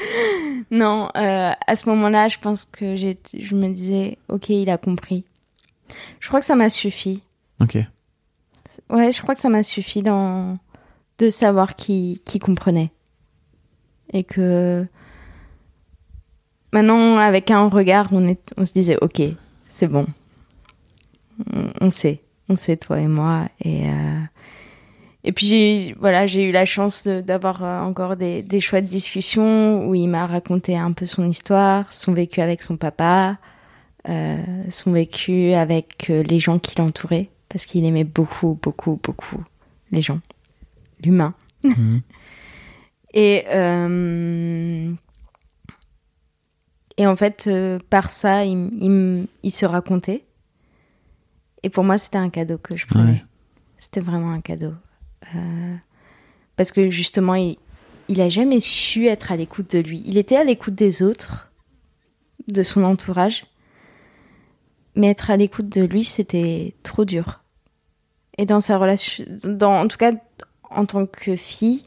non, 0.70 1.08
euh, 1.16 1.50
à 1.66 1.76
ce 1.76 1.88
moment-là, 1.88 2.28
je 2.28 2.38
pense 2.38 2.64
que 2.64 2.94
je 2.94 3.54
me 3.56 3.68
disais, 3.68 4.16
ok, 4.28 4.48
il 4.50 4.70
a 4.70 4.78
compris. 4.78 5.24
Je 6.20 6.28
crois 6.28 6.38
que 6.38 6.46
ça 6.46 6.54
m'a 6.54 6.70
suffi. 6.70 7.24
Ok. 7.60 7.78
Ouais, 8.90 9.10
je 9.10 9.20
crois 9.22 9.34
que 9.34 9.40
ça 9.40 9.48
m'a 9.48 9.64
suffi 9.64 10.04
dans 10.04 10.56
de 11.20 11.30
savoir 11.30 11.76
qui 11.76 12.22
qui 12.24 12.38
comprenait. 12.38 12.90
Et 14.12 14.24
que 14.24 14.84
maintenant, 16.72 17.18
avec 17.18 17.50
un 17.50 17.68
regard, 17.68 18.08
on 18.12 18.34
on 18.56 18.64
se 18.64 18.72
disait, 18.72 18.96
ok, 19.00 19.22
c'est 19.68 19.86
bon, 19.86 20.06
on, 21.80 21.90
sait, 21.90 22.22
on 22.48 22.56
sait 22.56 22.76
toi 22.76 23.00
et 23.00 23.06
moi. 23.06 23.46
Et 23.64 23.88
euh, 23.88 24.20
et 25.22 25.32
puis 25.32 25.46
j'ai 25.46 25.94
voilà 25.98 26.26
j'ai 26.26 26.44
eu 26.44 26.52
la 26.52 26.64
chance 26.64 27.06
d'avoir 27.06 27.62
euh, 27.62 27.80
encore 27.80 28.16
des, 28.16 28.42
des 28.42 28.60
chouettes 28.60 28.86
discussions 28.86 29.86
où 29.86 29.94
il 29.94 30.08
m'a 30.08 30.26
raconté 30.26 30.76
un 30.76 30.92
peu 30.92 31.06
son 31.06 31.26
histoire, 31.28 31.92
son 31.92 32.12
vécu 32.12 32.40
avec 32.40 32.62
son 32.62 32.76
papa, 32.76 33.36
euh, 34.08 34.38
son 34.70 34.92
vécu 34.92 35.52
avec 35.52 36.08
les 36.08 36.40
gens 36.40 36.58
qui 36.58 36.78
l'entouraient 36.78 37.28
parce 37.48 37.66
qu'il 37.66 37.84
aimait 37.84 38.04
beaucoup 38.04 38.58
beaucoup 38.62 38.98
beaucoup 39.02 39.42
les 39.92 40.02
gens, 40.02 40.20
l'humain. 41.02 41.34
Mhm. 41.64 42.00
Et 43.12 43.44
euh, 43.48 44.92
et 46.96 47.06
en 47.08 47.16
fait 47.16 47.48
euh, 47.48 47.80
par 47.90 48.08
ça 48.08 48.44
il, 48.44 49.26
il, 49.42 49.50
se 49.50 49.66
racontait. 49.66 50.24
Et 51.64 51.70
pour 51.70 51.82
moi 51.82 51.98
c'était 51.98 52.18
un 52.18 52.30
cadeau 52.30 52.56
que 52.56 52.76
je 52.76 52.86
prenais. 52.86 53.10
Ouais. 53.10 53.24
C'était 53.80 53.98
vraiment 53.98 54.30
un 54.30 54.40
cadeau. 54.40 54.74
Euh, 55.34 55.74
parce 56.56 56.70
que 56.70 56.90
justement, 56.90 57.34
il, 57.34 57.56
il 58.08 58.20
a 58.20 58.28
jamais 58.28 58.60
su 58.60 59.06
être 59.06 59.32
à 59.32 59.36
l'écoute 59.36 59.74
de 59.74 59.78
lui. 59.78 60.02
Il 60.04 60.18
était 60.18 60.36
à 60.36 60.44
l'écoute 60.44 60.74
des 60.74 61.02
autres, 61.02 61.50
de 62.48 62.62
son 62.62 62.84
entourage, 62.84 63.46
mais 64.94 65.08
être 65.08 65.30
à 65.30 65.36
l'écoute 65.36 65.68
de 65.68 65.82
lui, 65.82 66.04
c'était 66.04 66.74
trop 66.82 67.04
dur. 67.04 67.42
Et 68.36 68.46
dans 68.46 68.60
sa 68.60 68.78
relation, 68.78 69.24
dans, 69.44 69.72
en 69.72 69.88
tout 69.88 69.96
cas, 69.96 70.12
en 70.70 70.86
tant 70.86 71.06
que 71.06 71.36
fille, 71.36 71.84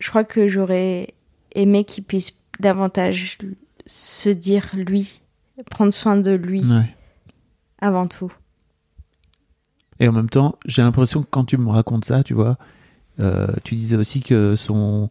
je 0.00 0.08
crois 0.10 0.24
que 0.24 0.48
j'aurais 0.48 1.14
aimé 1.54 1.84
qu'il 1.84 2.04
puisse 2.04 2.32
davantage 2.60 3.38
se 3.86 4.28
dire 4.28 4.70
lui, 4.74 5.20
prendre 5.70 5.92
soin 5.92 6.16
de 6.16 6.32
lui 6.32 6.60
Ouais. 6.64 6.94
avant 7.80 8.06
tout. 8.06 8.32
Et 10.00 10.08
en 10.08 10.12
même 10.12 10.30
temps, 10.30 10.58
j'ai 10.66 10.82
l'impression 10.82 11.22
que 11.22 11.28
quand 11.30 11.44
tu 11.44 11.56
me 11.56 11.70
racontes 11.70 12.04
ça, 12.04 12.22
tu 12.24 12.34
vois, 12.34 12.58
euh, 13.20 13.46
tu 13.62 13.74
disais 13.76 13.96
aussi 13.96 14.22
que 14.22 14.56
son 14.56 15.10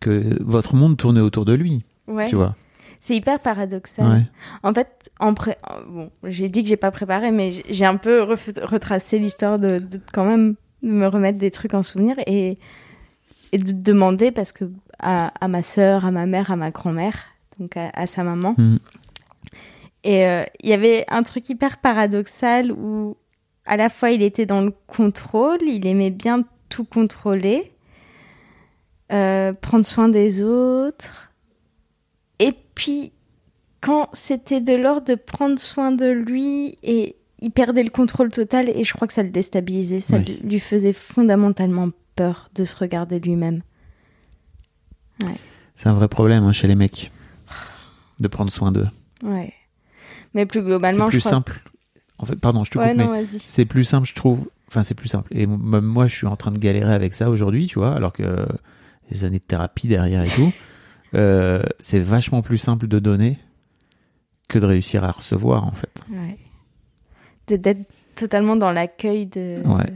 que 0.00 0.42
votre 0.42 0.74
monde 0.74 0.96
tournait 0.96 1.20
autour 1.20 1.44
de 1.44 1.54
lui, 1.54 1.84
Ouais. 2.08 2.28
tu 2.28 2.34
vois. 2.36 2.56
C'est 3.00 3.14
hyper 3.16 3.38
paradoxal. 3.38 4.08
Ouais. 4.10 4.26
En 4.62 4.74
fait, 4.74 5.10
en 5.20 5.34
pré... 5.34 5.56
bon, 5.88 6.10
j'ai 6.24 6.48
dit 6.48 6.62
que 6.62 6.68
j'ai 6.68 6.76
pas 6.76 6.90
préparé, 6.90 7.30
mais 7.30 7.52
j'ai- 7.68 7.84
un 7.84 7.96
peu 7.96 8.22
retracé 8.22 9.18
l'histoire 9.18 9.58
de, 9.58 9.78
de 9.78 10.00
quand 10.12 10.24
même 10.24 10.56
me 10.84 11.06
remettre 11.06 11.38
des 11.38 11.50
trucs 11.50 11.74
en 11.74 11.82
souvenir 11.82 12.16
et, 12.26 12.58
et 13.52 13.58
de 13.58 13.72
demander 13.72 14.30
parce 14.30 14.52
que 14.52 14.70
à, 14.98 15.32
à 15.40 15.48
ma 15.48 15.62
sœur, 15.62 16.04
à 16.04 16.10
ma 16.10 16.26
mère, 16.26 16.50
à 16.50 16.56
ma 16.56 16.70
grand-mère, 16.70 17.26
donc 17.58 17.76
à, 17.76 17.90
à 17.94 18.06
sa 18.06 18.22
maman. 18.22 18.54
Mhm. 18.58 18.78
Et 20.04 20.26
euh, 20.26 20.44
il 20.62 20.68
y 20.68 20.72
avait 20.74 21.04
un 21.08 21.22
truc 21.22 21.48
hyper 21.48 21.78
paradoxal 21.78 22.70
où 22.72 23.16
à 23.64 23.76
la 23.76 23.88
fois 23.88 24.10
il 24.10 24.22
était 24.22 24.46
dans 24.46 24.60
le 24.60 24.72
contrôle, 24.86 25.62
il 25.62 25.86
aimait 25.86 26.10
bien 26.10 26.44
tout 26.68 26.84
contrôler, 26.84 27.72
euh, 29.12 29.52
prendre 29.54 29.86
soin 29.86 30.08
des 30.08 30.42
autres. 30.42 31.32
Et 32.38 32.52
puis, 32.74 33.12
quand 33.80 34.08
c'était 34.12 34.60
de 34.60 34.74
l'ordre 34.74 35.06
de 35.06 35.14
prendre 35.14 35.58
soin 35.58 35.92
de 35.92 36.06
lui, 36.06 36.78
et 36.82 37.16
il 37.44 37.50
perdait 37.50 37.82
le 37.82 37.90
contrôle 37.90 38.30
total, 38.30 38.68
et 38.70 38.84
je 38.84 38.92
crois 38.94 39.06
que 39.06 39.14
ça 39.14 39.22
le 39.22 39.30
déstabilisait, 39.30 40.00
ça 40.00 40.16
Oui. 40.16 40.40
lui 40.42 40.60
faisait 40.60 40.92
fondamentalement 40.92 41.90
peur 42.16 42.50
de 42.54 42.64
se 42.64 42.74
regarder 42.76 43.20
lui-même. 43.20 43.62
C'est 45.76 45.88
un 45.88 45.94
vrai 45.94 46.08
problème 46.08 46.44
hein, 46.44 46.52
chez 46.52 46.66
les 46.68 46.74
mecs 46.74 47.10
de 48.20 48.28
prendre 48.28 48.50
soin 48.52 48.72
d'eux. 48.72 48.86
Ouais. 49.22 49.52
Mais 50.34 50.46
plus 50.46 50.60
C'est 50.60 50.66
globalement, 50.66 51.06
plus 51.08 51.16
je 51.18 51.20
crois... 51.20 51.30
simple. 51.30 51.60
En 52.18 52.26
fait, 52.26 52.36
pardon, 52.36 52.64
je 52.64 52.70
te 52.70 52.78
coupe, 52.78 52.86
Ouais, 52.86 52.94
mais 52.94 53.04
non, 53.06 53.24
c'est 53.46 53.64
plus 53.64 53.84
simple, 53.84 54.06
je 54.08 54.14
trouve. 54.14 54.48
Enfin, 54.68 54.82
c'est 54.82 54.94
plus 54.94 55.08
simple. 55.08 55.36
Et 55.36 55.46
même 55.46 55.84
moi, 55.84 56.06
je 56.06 56.14
suis 56.16 56.26
en 56.26 56.36
train 56.36 56.52
de 56.52 56.58
galérer 56.58 56.92
avec 56.92 57.14
ça 57.14 57.28
aujourd'hui, 57.30 57.66
tu 57.66 57.78
vois, 57.78 57.94
alors 57.94 58.12
que 58.12 58.46
les 59.10 59.24
années 59.24 59.38
de 59.38 59.44
thérapie 59.44 59.88
derrière 59.88 60.22
et 60.24 60.28
tout, 60.28 60.52
euh, 61.14 61.62
c'est 61.80 62.00
vachement 62.00 62.40
plus 62.42 62.58
simple 62.58 62.86
de 62.88 62.98
donner 62.98 63.38
que 64.48 64.58
de 64.58 64.66
réussir 64.66 65.04
à 65.04 65.10
recevoir, 65.10 65.64
en 65.66 65.72
fait. 65.72 66.04
Ouais. 66.10 66.38
D'être 67.46 67.80
totalement 68.14 68.56
dans 68.56 68.72
l'accueil 68.72 69.26
de... 69.26 69.58
Ouais. 69.66 69.92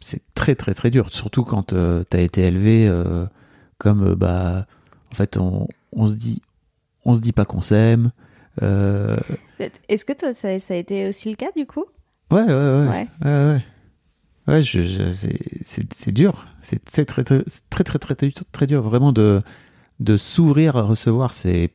c'est 0.00 0.20
très 0.34 0.54
très 0.54 0.74
très 0.74 0.90
dur, 0.90 1.10
surtout 1.12 1.44
quand 1.44 1.72
euh, 1.72 2.04
t'as 2.08 2.20
été 2.20 2.42
élevé 2.42 2.86
euh, 2.88 3.26
comme 3.78 4.08
euh, 4.08 4.14
bah 4.16 4.66
en 5.10 5.14
fait 5.14 5.36
on, 5.36 5.66
on 5.92 6.06
se 6.06 6.16
dit 6.16 6.42
on 7.04 7.14
se 7.14 7.20
dit 7.20 7.32
pas 7.32 7.44
qu'on 7.46 7.62
s'aime. 7.62 8.10
Euh, 8.62 9.16
Est-ce 9.88 10.04
que 10.04 10.12
toi, 10.12 10.34
ça, 10.34 10.58
ça 10.58 10.74
a 10.74 10.76
été 10.76 11.08
aussi 11.08 11.30
le 11.30 11.36
cas, 11.36 11.50
du 11.56 11.64
coup? 11.64 11.84
Ouais 12.30 12.42
ouais 12.42 12.52
ouais 12.52 12.86
Ouais. 12.88 13.06
ouais 13.24 13.30
ouais. 13.54 13.64
Ouais, 14.48 14.62
je, 14.62 14.80
je- 14.82 15.10
c'est 15.62 16.12
dur, 16.12 16.46
c'est 16.62 16.82
très 16.84 17.04
très 17.04 17.42
c'est 17.46 17.62
très 17.70 17.84
très 17.84 17.98
très 17.98 18.14
très 18.14 18.30
très 18.52 18.66
dur 18.66 18.82
vraiment 18.82 19.12
de 19.12 19.42
de 20.00 20.16
s'ouvrir 20.16 20.76
à 20.76 20.82
recevoir 20.82 21.34
c'est 21.34 21.70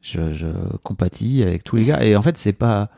je, 0.00 0.32
je 0.32 0.46
compatis 0.82 1.42
avec 1.42 1.64
tous 1.64 1.76
les 1.76 1.84
gars 1.84 2.02
et 2.04 2.16
en 2.16 2.22
fait 2.22 2.38
c'est 2.38 2.52
pas 2.54 2.88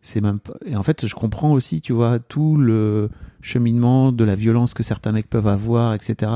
c'est 0.00 0.20
même 0.20 0.38
pas 0.40 0.54
et 0.64 0.76
en 0.76 0.82
fait 0.82 1.06
je 1.06 1.14
comprends 1.14 1.52
aussi 1.52 1.80
tu 1.80 1.92
vois 1.92 2.18
tout 2.18 2.56
le 2.56 3.10
cheminement 3.42 4.10
de 4.12 4.24
la 4.24 4.34
violence 4.34 4.74
que 4.74 4.82
certains 4.82 5.12
mecs 5.12 5.28
peuvent 5.30 5.46
avoir 5.48 5.94
etc 5.94 6.30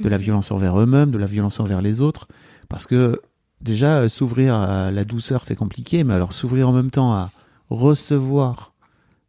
de 0.00 0.08
la 0.08 0.16
Mhm. 0.18 0.22
violence 0.24 0.50
envers 0.52 0.78
eux-mêmes 0.80 1.10
de 1.10 1.18
la 1.18 1.26
violence 1.26 1.60
envers 1.60 1.80
les 1.82 2.00
autres 2.00 2.26
parce 2.68 2.86
que 2.86 3.20
déjà 3.60 3.98
euh, 4.00 4.08
s'ouvrir 4.08 4.54
à 4.54 4.90
la 4.90 5.04
douceur 5.04 5.44
c'est 5.44 5.56
compliqué 5.56 6.04
mais 6.04 6.14
alors 6.14 6.32
s'ouvrir 6.32 6.68
en 6.68 6.72
même 6.72 6.90
temps 6.90 7.12
à 7.12 7.30
recevoir 7.70 8.72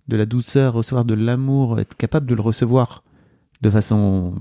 de 0.08 0.18
la 0.18 0.26
douceur 0.26 0.74
recevoir 0.74 1.06
de 1.06 1.14
l'amour 1.14 1.80
être 1.80 1.96
capable 1.96 2.26
de 2.26 2.36
le 2.36 2.42
recevoir 2.42 3.04
de 3.62 3.70
façon 3.70 4.36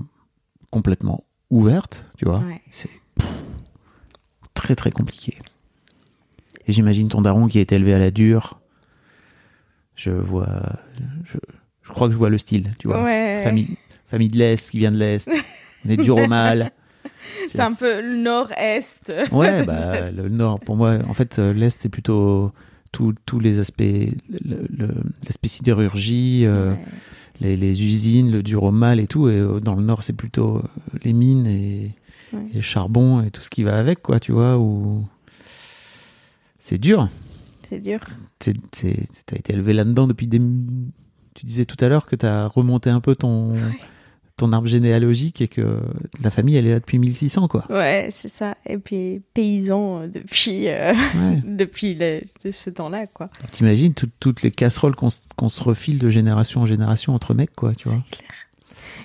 complètement 0.71 1.23
ouverte 1.51 2.05
tu 2.17 2.25
vois 2.25 2.39
Ouais. 2.39 2.61
c'est 2.71 2.89
très 4.53 4.75
très 4.75 4.91
compliqué. 4.91 5.37
Et 6.69 6.71
j'imagine 6.71 7.07
ton 7.07 7.21
daron 7.23 7.47
qui 7.47 7.57
a 7.57 7.61
été 7.61 7.75
élevé 7.77 7.95
à 7.95 7.97
la 7.97 8.11
dure. 8.11 8.59
Je 9.95 10.11
vois, 10.11 10.77
je, 11.25 11.37
je 11.81 11.89
crois 11.91 12.05
que 12.07 12.13
je 12.13 12.17
vois 12.19 12.29
le 12.29 12.37
style, 12.37 12.69
tu 12.77 12.87
vois. 12.87 13.03
Ouais. 13.03 13.41
Famille, 13.43 13.75
famille 14.05 14.29
de 14.29 14.37
l'Est 14.37 14.69
qui 14.69 14.77
vient 14.77 14.91
de 14.91 14.97
l'Est. 14.97 15.31
On 15.83 15.89
est 15.89 15.97
dur 15.97 16.17
au 16.17 16.27
mal. 16.27 16.71
C'est 17.47 17.59
un 17.61 17.73
peu 17.73 18.01
le 18.03 18.17
nord-est. 18.17 19.15
Ouais, 19.31 19.63
bah, 19.65 20.11
le 20.11 20.29
Nord, 20.29 20.59
pour 20.59 20.75
moi, 20.75 20.99
en 21.07 21.15
fait, 21.15 21.39
euh, 21.39 21.53
l'Est, 21.53 21.75
c'est 21.81 21.89
plutôt 21.89 22.51
tous 22.91 23.39
les 23.39 23.57
aspects, 23.59 23.81
l'aspect 25.25 25.47
sidérurgie, 25.47 26.43
euh, 26.45 26.73
Ouais. 26.73 26.77
les, 27.41 27.57
les 27.57 27.83
usines, 27.83 28.31
le 28.31 28.43
dur 28.43 28.61
au 28.63 28.71
mal 28.71 28.99
et 28.99 29.07
tout. 29.07 29.27
Et 29.27 29.37
euh, 29.39 29.59
dans 29.59 29.75
le 29.75 29.81
Nord, 29.81 30.03
c'est 30.03 30.13
plutôt 30.13 30.61
les 31.03 31.13
mines 31.13 31.47
et, 31.47 31.91
Ouais. 32.31 32.39
et 32.53 32.55
le 32.57 32.61
charbon 32.61 33.21
et 33.23 33.31
tout 33.31 33.41
ce 33.41 33.49
qui 33.49 33.63
va 33.63 33.75
avec, 33.79 34.03
quoi, 34.03 34.19
tu 34.19 34.31
vois. 34.33 34.57
Où 34.59 35.03
c'est 36.69 36.77
dur. 36.77 37.09
C'est 37.69 37.79
dur. 37.81 37.99
T'as 38.39 38.51
été 39.35 39.53
élevé 39.53 39.73
là-dedans 39.73 40.07
depuis 40.07 40.27
des. 40.27 40.39
Tu 41.35 41.45
disais 41.45 41.65
tout 41.65 41.77
à 41.83 41.87
l'heure 41.89 42.05
que 42.05 42.15
t'as 42.15 42.47
remonté 42.47 42.89
un 42.89 42.99
peu 42.99 43.15
ton 43.15 43.55
ton 44.37 44.53
arbre 44.53 44.67
généalogique 44.69 45.41
et 45.41 45.49
que 45.49 45.79
la 46.23 46.31
famille, 46.31 46.55
elle 46.55 46.65
est 46.65 46.71
là 46.71 46.79
depuis 46.79 46.97
1600, 46.97 47.49
quoi. 47.49 47.65
Ouais, 47.69 48.07
c'est 48.09 48.29
ça. 48.29 48.55
Et 48.65 48.77
puis 48.77 49.21
paysan 49.33 50.03
euh, 50.03 50.07
depuis 50.07 50.69
euh, 50.69 50.93
Ouais. 50.93 51.41
depuis 51.45 51.93
le- 51.93 52.21
de 52.45 52.51
ce 52.51 52.69
temps-là, 52.69 53.05
quoi. 53.07 53.29
T'imagines 53.51 53.93
tout- 53.93 54.09
toutes 54.21 54.41
les 54.41 54.51
casseroles 54.51 54.95
qu'on 54.95 55.09
se- 55.09 55.61
refile 55.63 55.99
de 55.99 56.09
génération 56.09 56.61
en 56.61 56.65
génération 56.65 57.13
entre 57.13 57.33
mecs, 57.33 57.53
quoi, 57.53 57.75
tu 57.75 57.89
vois. 57.89 58.01
C'est 58.11 58.17
clair. 58.17 58.29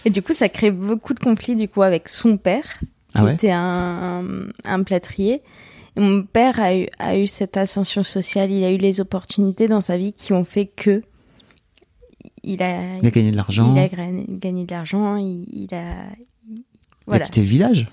Et 0.05 0.11
du 0.11 0.22
coup, 0.22 0.33
ça 0.35 0.48
crée 0.48 0.70
beaucoup 0.70 1.14
de 1.14 1.18
conflits 1.20 1.57
du 1.57 1.66
coup 1.68 1.83
avec 1.83 2.09
son 2.09 2.37
père, 2.37 2.79
qui 2.81 2.87
Ah 3.14 3.24
ouais? 3.24 3.35
était 3.35 3.50
un, 3.50 4.22
un, 4.22 4.48
un 4.64 4.83
plâtrier. 4.85 5.42
Et 5.96 6.00
mon 6.00 6.22
père 6.24 6.59
a 6.61 6.76
eu, 6.76 6.87
a 6.98 7.16
eu 7.16 7.26
cette 7.26 7.57
ascension 7.57 8.02
sociale, 8.02 8.50
il 8.50 8.64
a 8.64 8.72
eu 8.72 8.76
les 8.78 9.00
opportunités 9.00 9.68
dans 9.68 9.80
sa 9.80 9.96
vie 9.96 10.12
qui 10.12 10.33
ont 10.33 10.44
fait 10.44 10.66
que 10.66 11.02
il 12.42 12.62
a, 12.62 12.96
Il 12.98 13.07
a 13.07 13.11
gagné 13.11 13.30
de 13.30 13.37
l'argent. 13.37 13.72
il 13.74 13.78
a 13.80 13.88
gagné, 13.88 14.64
de 14.66 14.70
l'argent, 14.70 15.16
il, 15.16 15.46
il 15.52 15.74
a 15.74 15.94
il- 16.48 16.57
Il 16.57 16.59
a 16.59 16.62
voilà. 17.07 17.24
quitté 17.24 17.40
le 17.40 17.46
village. 17.46 17.87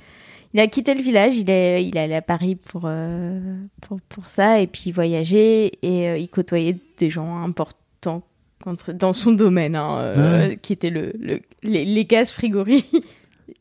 Il 0.53 0.59
a 0.59 0.67
quitté 0.67 0.93
le 0.95 1.01
village, 1.01 1.37
il 1.37 1.49
est, 1.49 1.85
il 1.85 1.95
est 1.95 1.99
allé 2.01 2.15
à 2.15 2.21
Paris 2.21 2.55
pour, 2.55 2.81
euh, 2.85 3.39
pour, 3.81 4.01
pour 4.09 4.27
ça, 4.27 4.59
et 4.59 4.67
puis 4.67 4.91
voyager, 4.91 5.71
et 5.81 6.09
euh, 6.09 6.17
il 6.17 6.27
côtoyait 6.27 6.75
des 6.97 7.09
gens 7.09 7.37
importants 7.43 8.23
contre, 8.61 8.91
dans 8.91 9.13
son 9.13 9.31
domaine, 9.31 9.75
hein, 9.77 9.97
euh, 10.17 10.47
Ouais. 10.49 10.57
qui 10.61 10.73
étaient 10.73 10.89
le, 10.89 11.13
le, 11.19 11.39
les, 11.63 11.85
les 11.85 12.05
gaz 12.05 12.31
frigori... 12.31 12.83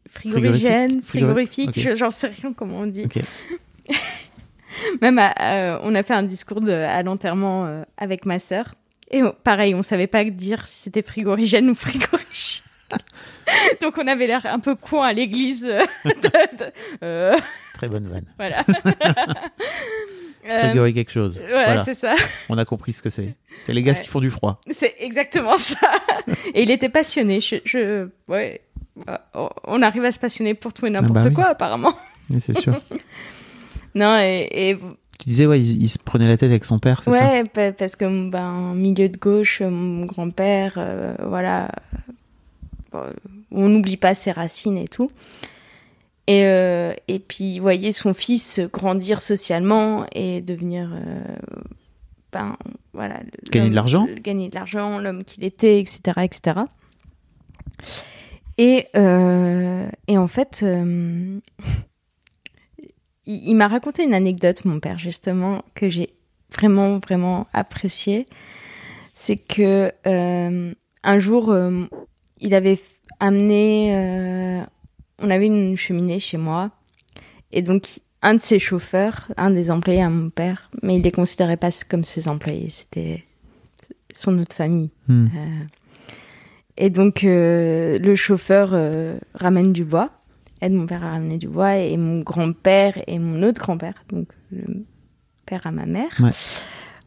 frigorigènes, 0.09 1.03
Frigorifique. 1.03 1.70
frigorifiques, 1.72 1.81
je- 1.81 1.94
j'en 1.94 2.11
sais 2.11 2.29
rien 2.29 2.53
comment 2.53 2.81
on 2.81 2.87
dit. 2.87 3.05
Ok. 3.05 3.20
Même, 5.00 5.18
à- 5.18 5.35
euh, 5.40 5.78
on 5.83 5.94
a 5.94 6.02
fait 6.02 6.14
un 6.14 6.22
discours 6.22 6.61
de, 6.61 6.72
à 6.72 7.02
l'enterrement 7.02 7.66
euh, 7.66 7.83
avec 7.96 8.24
ma 8.26 8.38
sœur, 8.38 8.74
et 9.11 9.22
on- 9.22 9.33
pareil, 9.44 9.74
on 9.74 9.83
savait 9.83 10.06
pas 10.06 10.24
dire 10.24 10.66
si 10.66 10.83
c'était 10.83 11.02
frigorigène 11.02 11.68
ou 11.70 11.74
frigorifique. 11.74 12.62
Donc 13.83 13.98
on 13.98 14.06
avait 14.06 14.26
l'air 14.26 14.46
un 14.46 14.59
peu 14.61 14.74
con 14.76 15.02
à 15.02 15.12
l'église. 15.12 15.64
euh, 15.66 15.85
euh, 17.02 17.37
Très 17.74 17.88
bonne 17.88 18.06
vanne. 18.09 18.26
voilà. 18.37 18.64
Frigorer 20.42 20.92
quelque 20.92 21.12
chose. 21.12 21.40
voilà, 21.48 21.64
Voilà. 21.64 21.85
c'est 21.85 21.94
ça. 21.94 22.14
On 22.48 22.59
a 22.59 22.64
compris 22.64 22.92
ce 22.92 23.02
que 23.02 23.11
c'est. 23.11 23.35
C'est 23.62 23.72
les 23.72 23.83
gaz 23.83 23.98
Ouais. 23.98 24.04
qui 24.04 24.09
font 24.11 24.20
du 24.20 24.30
froid. 24.30 24.61
C'est 24.70 24.94
exactement 24.98 25.56
ça. 25.59 25.76
Et 26.54 26.62
il 26.62 26.70
était 26.70 26.88
passionné. 26.88 27.40
Je, 27.40 27.56
je- 27.64 28.09
ouais. 28.28 28.62
Euh, 29.09 29.16
On 29.64 29.83
arrive 29.83 30.04
à 30.04 30.12
se 30.12 30.18
passionner 30.18 30.54
pour 30.54 30.72
tout 30.72 30.87
et 30.87 30.90
n'importe 30.90 31.12
bah 31.14 31.20
oui. 31.26 31.33
quoi, 31.35 31.46
apparemment. 31.46 31.94
C'est 32.40 32.59
sûr. 32.59 32.74
Non, 33.94 34.18
et, 34.20 34.48
et 34.70 34.76
tu 35.18 35.26
disais, 35.29 35.46
ouais, 35.46 35.61
il, 35.61 35.83
il 35.83 35.88
se 35.88 35.98
prenait 35.98 36.29
la 36.29 36.37
tête 36.37 36.50
avec 36.50 36.64
son 36.64 36.79
père, 36.79 37.03
c'est 37.05 37.11
ça? 37.11 37.16
Ouais, 37.18 37.44
pa- 37.44 37.72
parce 37.72 37.96
que 37.96 38.31
ben 38.31 38.74
milieu 38.74 39.09
de 39.09 39.16
gauche, 39.18 39.61
mon 39.62 40.07
grand-père, 40.07 40.74
euh, 40.79 41.14
voilà, 41.26 41.70
Bon, 42.92 43.05
on 43.53 43.68
n'oublie 43.68 43.96
pas 43.96 44.14
ses 44.14 44.33
racines 44.33 44.76
et 44.76 44.88
tout. 44.88 45.11
Et 46.26 46.44
euh, 46.44 46.92
et 47.09 47.18
puis 47.20 47.59
voyez 47.59 47.92
son 47.92 48.14
fils 48.14 48.61
grandir 48.72 49.20
socialement 49.20 50.07
et 50.12 50.40
devenir, 50.40 50.90
euh, 50.92 51.20
ben 52.33 52.57
voilà, 52.92 53.20
Gagner 53.50 53.70
de 53.70 53.74
l'argent 53.74 54.07
gagner 54.22 54.48
de 54.48 54.55
l'argent, 54.55 54.98
l'homme 54.98 55.24
qu'il 55.24 55.44
était, 55.44 55.79
etc., 55.81 56.00
etc. 56.24 56.61
Et, 58.59 58.87
euh, 58.96 59.88
et 60.09 60.18
en 60.18 60.26
fait, 60.26 60.61
euh, 60.62 61.38
il, 63.31 63.49
il 63.49 63.55
m'a 63.55 63.69
raconté 63.69 64.05
une 64.05 64.14
anecdote, 64.14 64.64
mon 64.64 64.81
père, 64.81 64.99
justement, 64.99 65.62
que 65.75 65.88
j'ai 65.88 66.11
vraiment, 66.55 66.99
vraiment 66.99 67.47
appréciée. 67.53 68.27
C'est 69.14 69.37
que 69.37 69.93
euh, 70.07 70.75
un 71.03 71.19
jour, 71.19 71.51
euh, 71.51 71.85
il 72.40 72.55
avait 72.55 72.79
amené. 73.21 73.95
euh, 73.95 74.62
on 75.19 75.31
avait 75.31 75.47
une 75.47 75.77
cheminée 75.77 76.19
chez 76.19 76.38
moi. 76.38 76.71
Et 77.53 77.62
donc, 77.62 78.01
un 78.23 78.35
de 78.35 78.40
ses 78.40 78.59
chauffeurs, 78.59 79.29
un 79.37 79.51
des 79.51 79.71
employés 79.71 80.03
à 80.03 80.11
mon 80.11 80.31
père, 80.31 80.71
mais 80.83 80.97
il 80.97 81.03
les 81.03 81.12
considérait 81.12 81.57
pas 81.57 81.71
comme 81.88 82.05
ses 82.05 82.29
employés, 82.29 82.71
c'était 82.71 83.25
son 84.14 84.38
autre 84.38 84.55
famille. 84.55 84.90
Hmm. 85.09 85.29
Et 86.77 86.90
donc, 86.90 87.21
le 87.23 88.14
chauffeur 88.14 88.75
ramène 89.35 89.73
du 89.73 89.85
bois, 89.85 90.11
aide 90.61 90.73
mon 90.73 90.87
père 90.87 91.05
à 91.05 91.11
ramener 91.11 91.38
du 91.38 91.49
bois, 91.49 91.77
et 91.77 91.96
mon 91.96 92.20
grand-père 92.20 93.03
et 93.07 93.18
mon 93.18 93.42
autre 93.42 93.61
grand-père, 93.61 94.05
donc 94.09 94.29
le 94.51 94.85
père 95.46 95.66
à 95.66 95.73
ma 95.73 95.87
mère, 95.87 96.11
Ouais. 96.20 96.31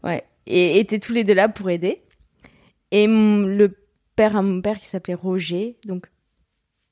ouais, 0.04 0.24
et 0.48 0.80
étaient 0.80 1.00
tous 1.00 1.14
les 1.14 1.24
deux 1.24 1.34
là 1.36 1.48
pour 1.50 1.70
aider. 1.70 2.02
Et 2.92 3.08
mon- 3.08 3.46
le 3.46 3.76
père 4.16 4.36
à 4.36 4.42
mon 4.42 4.62
père 4.62 4.80
qui 4.80 4.88
s'appelait 4.88 5.14
Roger, 5.14 5.78
donc 5.88 6.08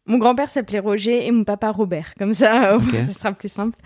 mon 0.07 0.17
grand-père 0.17 0.49
s'appelait 0.49 0.79
Roger 0.79 1.25
et 1.27 1.31
mon 1.31 1.43
papa 1.43 1.69
Robert, 1.71 2.13
comme 2.17 2.33
ça, 2.33 2.75
Ok. 2.77 2.91
ça 2.99 3.11
sera 3.13 3.31
plus 3.33 3.51
simple. 3.51 3.77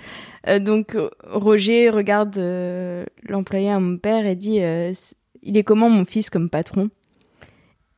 Euh, 0.48 0.60
donc 0.60 0.98
Roger 1.26 1.90
regarde 1.90 2.38
euh, 2.38 3.04
l'employé 3.24 3.70
à 3.70 3.80
mon 3.80 3.98
père 3.98 4.26
et 4.26 4.36
dit 4.36 4.62
euh, 4.62 4.94
Il 5.42 5.58
est 5.58 5.64
comment 5.64 5.90
mon 5.90 6.06
fils 6.06 6.30
comme 6.30 6.50
patron? 6.50 6.90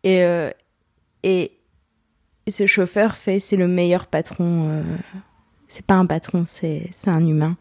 Et, 0.03 0.23
et, 1.23 1.51
et 2.47 2.51
ce 2.51 2.65
chauffeur 2.65 3.17
fait 3.17 3.39
C'est 3.39 3.57
le 3.57 3.67
meilleur 3.67 4.07
patron. 4.07 4.69
euh, 4.69 4.97
c'est 5.67 5.85
pas 5.85 5.95
un 5.95 6.05
patron, 6.05 6.45
c'est 6.47 6.89
un 7.05 7.27
humain. 7.27 7.57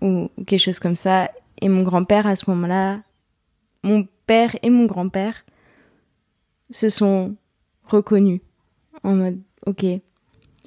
Ou, 0.00 0.30
ou 0.38 0.44
quelque 0.44 0.60
chose 0.60 0.78
comme 0.78 0.96
ça. 0.96 1.30
Et 1.60 1.68
mon 1.68 1.82
grand-père, 1.82 2.26
à 2.26 2.36
ce 2.36 2.48
moment-là, 2.50 3.00
mon 3.82 4.06
père 4.26 4.56
et 4.62 4.70
mon 4.70 4.86
grand-père 4.86 5.44
se 6.70 6.88
sont 6.88 7.34
reconnus 7.84 8.40
en 9.02 9.14
mode 9.14 9.40
Ok, 9.66 9.84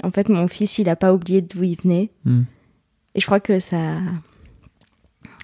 en 0.04 0.12
fait, 0.12 0.28
mon 0.28 0.48
fils, 0.50 0.78
il 0.78 0.90
a 0.90 0.98
pas 0.98 1.14
oublié 1.14 1.42
d'où 1.42 1.64
il 1.64 1.80
venait. 1.80 2.12
Hmm. 2.26 2.44
Et 3.16 3.22
je 3.22 3.26
crois 3.26 3.40
que 3.40 3.60
ça, 3.60 3.96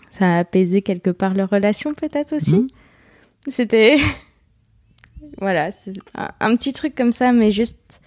ça 0.09 0.35
a 0.35 0.39
apaisé 0.39 0.81
quelque 0.81 1.09
part 1.09 1.33
leur 1.33 1.49
relation, 1.49 1.93
peut-être 1.93 2.35
aussi. 2.35 2.55
Mhm. 2.55 2.67
C'était. 3.47 3.97
Voilà, 5.39 5.71
c'est 5.71 5.93
un, 6.15 6.29
un 6.39 6.55
petit 6.55 6.73
truc 6.73 6.95
comme 6.95 7.11
ça, 7.11 7.31
mais 7.31 7.51
juste. 7.51 8.01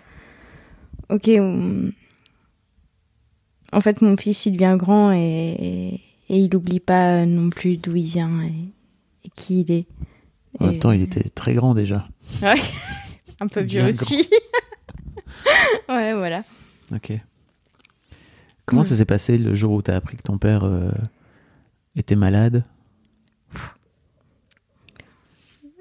Ok. 1.08 1.28
on- 1.38 1.90
En 3.72 3.80
fait, 3.80 4.00
mon 4.02 4.16
fils, 4.16 4.46
il 4.46 4.52
devient 4.52 4.76
grand 4.78 5.12
et, 5.12 6.00
et 6.28 6.36
il 6.36 6.54
oublie 6.56 6.80
pas 6.80 7.26
non 7.26 7.50
plus 7.50 7.76
d'où 7.76 7.94
il 7.96 8.04
vient 8.04 8.42
et, 8.42 8.54
et 9.24 9.30
qui 9.34 9.60
il 9.62 9.70
est. 9.72 9.86
En 10.60 10.66
même 10.68 10.78
temps, 10.78 10.92
il 10.92 11.02
était 11.02 11.28
très 11.28 11.54
grand 11.54 11.74
déjà. 11.74 12.08
Ouais. 12.42 12.60
un 13.40 13.46
peu 13.46 13.60
vieux 13.60 13.84
aussi. 13.86 14.28
ouais, 15.88 16.14
voilà. 16.14 16.44
Ok. 16.94 17.12
Comment 18.64 18.82
ça 18.82 18.96
s'est 18.96 19.04
passé 19.06 19.38
le 19.38 19.54
jour 19.54 19.72
où 19.72 19.82
tu 19.82 19.90
as 19.90 19.96
appris 19.96 20.16
que 20.16 20.22
ton 20.22 20.36
père 20.38 20.64
euh, 20.64 20.90
était 21.96 22.16
malade? 22.16 22.64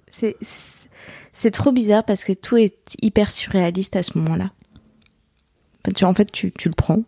C'est 0.09 0.35
c'est- 1.39 1.51
trop 1.51 1.71
bizarre 1.71 2.03
parce 2.03 2.23
que 2.23 2.33
tout 2.33 2.57
est 2.57 2.95
hyper 3.01 3.31
surréaliste 3.31 3.95
à 3.95 4.03
ce 4.03 4.17
moment-là. 4.17 4.51
Tu- 5.95 6.03
en 6.05 6.13
fait, 6.13 6.31
tu, 6.31 6.51
tu 6.51 6.67
le 6.69 6.75
prends. 6.75 7.03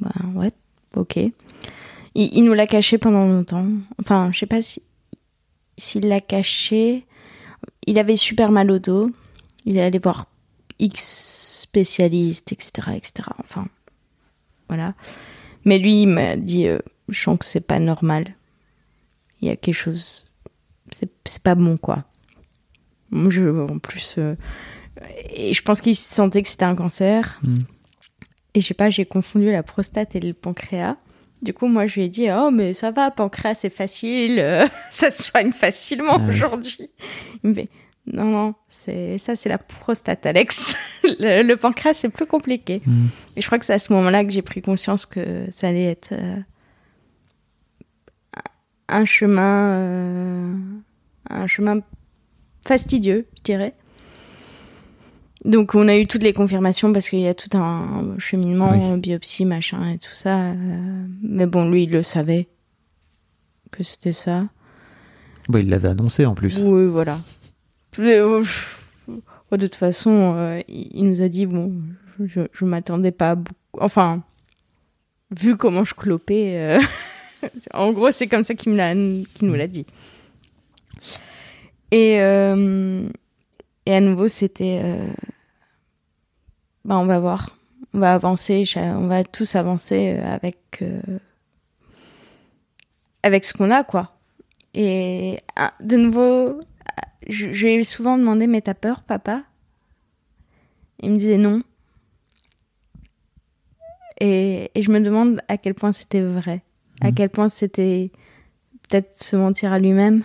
Bah 0.00 0.10
ouais, 0.34 0.52
ok. 0.96 1.16
Il, 1.16 1.32
il 2.14 2.42
nous 2.44 2.54
l'a 2.54 2.66
caché 2.66 2.96
pendant 2.98 3.26
longtemps. 3.26 3.66
Enfin, 4.00 4.30
je 4.32 4.38
sais 4.38 4.46
pas 4.46 4.62
si 4.62 4.82
s'il 5.76 6.06
l'a 6.08 6.20
caché. 6.20 7.06
Il 7.86 7.98
avait 7.98 8.16
super 8.16 8.50
mal 8.50 8.70
au 8.70 8.78
dos. 8.78 9.10
Il 9.66 9.76
est 9.76 9.82
allé 9.82 9.98
voir 9.98 10.26
X 10.78 11.60
spécialistes, 11.62 12.52
etc., 12.52 12.70
etc. 12.96 13.28
Enfin, 13.40 13.66
voilà. 14.68 14.94
Mais 15.64 15.78
lui, 15.78 16.02
il 16.02 16.06
m'a 16.06 16.36
dit, 16.36 16.66
euh, 16.66 16.78
je 17.08 17.20
sens 17.20 17.38
que 17.38 17.44
c'est 17.44 17.60
pas 17.66 17.78
normal. 17.78 18.34
Il 19.42 19.48
y 19.48 19.50
a 19.50 19.56
quelque 19.56 19.74
chose 19.74 20.26
c'est 21.24 21.42
pas 21.42 21.54
bon 21.54 21.76
quoi. 21.76 22.04
Moi, 23.10 23.30
je, 23.30 23.42
en 23.42 23.78
plus, 23.78 24.16
euh, 24.18 24.34
et 25.34 25.54
je 25.54 25.62
pense 25.62 25.80
qu'il 25.80 25.94
sentait 25.94 26.42
que 26.42 26.48
c'était 26.48 26.64
un 26.64 26.76
cancer. 26.76 27.38
Hmm. 27.42 27.60
Et 28.54 28.60
je 28.60 28.66
sais 28.66 28.74
pas, 28.74 28.90
j'ai 28.90 29.04
confondu 29.04 29.50
la 29.50 29.62
prostate 29.62 30.16
et 30.16 30.20
le 30.20 30.34
pancréas. 30.34 30.96
Du 31.42 31.54
coup, 31.54 31.68
moi, 31.68 31.86
je 31.86 31.96
lui 31.96 32.02
ai 32.06 32.08
dit, 32.08 32.28
oh, 32.30 32.50
mais 32.50 32.74
ça 32.74 32.90
va, 32.90 33.10
pancréas, 33.10 33.54
c'est 33.54 33.70
facile, 33.70 34.38
euh, 34.40 34.66
ça 34.90 35.10
se 35.10 35.22
soigne 35.22 35.52
facilement 35.52 36.18
Ah 36.20 36.28
aujourd'hui. 36.28 36.90
Il 37.42 37.50
me 37.50 37.54
fait, 37.54 37.68
non, 38.06 38.24
non, 38.24 38.54
c'est 38.68 39.18
ça, 39.18 39.36
c'est 39.36 39.48
la 39.48 39.58
prostate, 39.58 40.26
Alex. 40.26 40.76
le, 41.04 41.42
le 41.42 41.56
pancréas, 41.56 41.94
c'est 41.94 42.08
plus 42.08 42.26
compliqué. 42.26 42.82
Hmm. 42.84 43.06
Et 43.36 43.40
je 43.40 43.46
crois 43.46 43.58
que 43.58 43.64
c'est 43.64 43.72
à 43.72 43.78
ce 43.78 43.92
moment-là 43.92 44.24
que 44.24 44.30
j'ai 44.30 44.42
pris 44.42 44.60
conscience 44.60 45.06
que 45.06 45.46
ça 45.50 45.68
allait 45.68 45.84
être 45.84 46.12
euh, 46.12 46.36
un 48.88 49.04
chemin, 49.04 49.72
euh, 49.72 50.54
un 51.30 51.46
chemin 51.46 51.80
fastidieux, 52.66 53.26
je 53.38 53.42
dirais. 53.42 53.74
Donc 55.44 55.74
on 55.74 55.88
a 55.88 55.96
eu 55.96 56.06
toutes 56.06 56.22
les 56.22 56.34
confirmations 56.34 56.92
parce 56.92 57.08
qu'il 57.08 57.20
y 57.20 57.26
a 57.28 57.34
tout 57.34 57.56
un 57.56 58.18
cheminement, 58.18 58.92
Oui. 58.92 59.00
biopsie, 59.00 59.46
machin 59.46 59.92
et 59.92 59.98
tout 59.98 60.12
ça. 60.12 60.38
euh, 60.50 60.54
mais 61.22 61.46
bon, 61.46 61.70
lui, 61.70 61.84
il 61.84 61.90
le 61.90 62.02
savait 62.02 62.48
que 63.70 63.82
c'était 63.82 64.12
ça. 64.12 64.46
Bah, 65.48 65.60
il 65.60 65.70
l'avait 65.70 65.88
annoncé 65.88 66.26
en 66.26 66.34
plus. 66.34 66.58
Oui, 66.62 66.86
voilà. 66.86 67.18
Euh, 67.98 68.44
de 69.08 69.56
toute 69.56 69.74
façon, 69.74 70.34
euh, 70.36 70.60
il 70.68 71.04
nous 71.08 71.22
a 71.22 71.28
dit, 71.28 71.46
bon, 71.46 71.72
je, 72.24 72.42
je 72.52 72.64
m'attendais 72.64 73.10
pas 73.10 73.30
à 73.30 73.34
beaucoup. 73.36 73.54
Enfin, 73.80 74.22
vu 75.36 75.56
comment 75.56 75.84
je 75.84 75.94
clopais, 75.94 76.56
euh, 76.58 77.48
en 77.74 77.92
gros, 77.92 78.10
c'est 78.10 78.26
comme 78.28 78.44
ça 78.44 78.54
qu'il 78.54 78.72
nous 78.72 79.54
l'a 79.54 79.66
dit. 79.66 79.86
Et, 81.90 82.20
euh, 82.20 83.08
et 83.86 83.94
à 83.94 84.00
nouveau, 84.00 84.28
c'était, 84.28 84.80
euh, 84.82 85.08
bah, 86.84 86.98
on 86.98 87.06
va 87.06 87.18
voir. 87.18 87.56
On 87.92 87.98
va 87.98 88.14
avancer, 88.14 88.64
on 88.76 89.06
va 89.08 89.24
tous 89.24 89.56
avancer 89.56 90.14
euh, 90.16 90.34
avec, 90.34 90.84
avec 93.22 93.44
ce 93.44 93.52
qu'on 93.54 93.70
a, 93.70 93.82
quoi. 93.82 94.16
Et 94.74 95.38
ah, 95.56 95.72
de 95.80 95.96
nouveau, 95.96 96.60
je, 97.28 97.52
je 97.52 97.66
lui 97.66 97.74
ai 97.74 97.84
souvent 97.84 98.16
demandé 98.18 98.46
Mais 98.46 98.60
t'as 98.60 98.74
peur, 98.74 99.02
papa? 99.02 99.42
Il 101.02 101.10
me 101.10 101.16
disait 101.16 101.38
non. 101.38 101.62
Et, 104.20 104.70
et 104.74 104.82
je 104.82 104.90
me 104.92 105.00
demande 105.00 105.40
à 105.48 105.56
quel 105.56 105.74
point 105.74 105.92
c'était 105.92 106.20
vrai. 106.20 106.62
À 107.00 107.08
Mhm. 107.08 107.14
quel 107.14 107.30
point 107.30 107.48
c'était 107.48 108.12
peut-être 108.88 109.20
se 109.20 109.34
mentir 109.34 109.72
à 109.72 109.78
lui-même. 109.78 110.22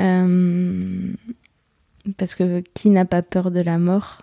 Euh, 0.00 1.12
parce 2.16 2.34
que 2.34 2.60
qui 2.74 2.90
n'a 2.90 3.04
pas 3.04 3.22
peur 3.22 3.50
de 3.50 3.60
la 3.60 3.78
mort? 3.78 4.22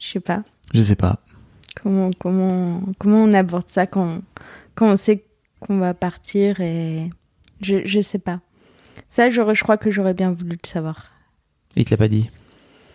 Je 0.00 0.06
sais 0.08 0.20
pas. 0.20 0.42
Je 0.74 0.80
sais 0.82 0.96
pas. 0.96 1.20
Comment, 1.82 2.10
comment, 2.18 2.82
comment 2.98 3.24
on 3.24 3.34
aborde 3.34 3.68
ça 3.68 3.86
quand, 3.86 4.20
quand 4.74 4.92
on 4.92 4.96
sait 4.96 5.24
qu'on 5.60 5.78
va 5.78 5.94
partir 5.94 6.60
et 6.60 7.10
je, 7.60 7.84
je 7.86 8.00
sais 8.00 8.18
pas. 8.18 8.40
Ça, 9.08 9.30
j'aurais- 9.30 9.54
je 9.54 9.62
crois 9.62 9.76
que 9.78 9.90
j'aurais 9.90 10.14
bien 10.14 10.32
voulu 10.32 10.50
le 10.62 10.68
savoir. 10.68 11.10
Il 11.76 11.84
te 11.84 11.90
l'a 11.90 11.96
pas 11.96 12.08
dit? 12.08 12.30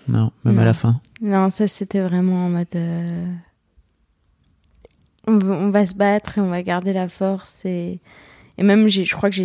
Non, 0.07 0.31
même 0.43 0.55
Non. 0.55 0.61
à 0.61 0.65
la 0.65 0.73
fin. 0.73 1.01
Non, 1.21 1.49
ça 1.49 1.67
c'était 1.67 2.01
vraiment 2.01 2.45
en 2.45 2.49
mode. 2.49 2.67
euh, 2.75 3.25
On, 5.27 5.37
va, 5.37 5.53
on 5.55 5.69
va 5.69 5.85
se 5.85 5.93
battre 5.95 6.37
et 6.37 6.41
on 6.41 6.49
va 6.49 6.61
garder 6.63 6.93
la 6.93 7.09
force 7.09 7.65
et, 7.65 7.99
et 8.57 8.63
même 8.63 8.87
je 8.87 9.13
crois 9.15 9.29
que 9.29 9.35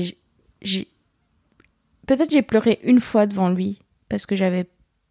j'ai- 0.61 0.89
peut-être 2.07 2.31
j'ai 2.31 2.43
pleuré 2.43 2.79
une 2.83 3.01
fois 3.01 3.27
devant 3.27 3.51
lui 3.51 3.81
parce 4.09 4.27
que 4.27 4.37
j'avais 4.37 4.67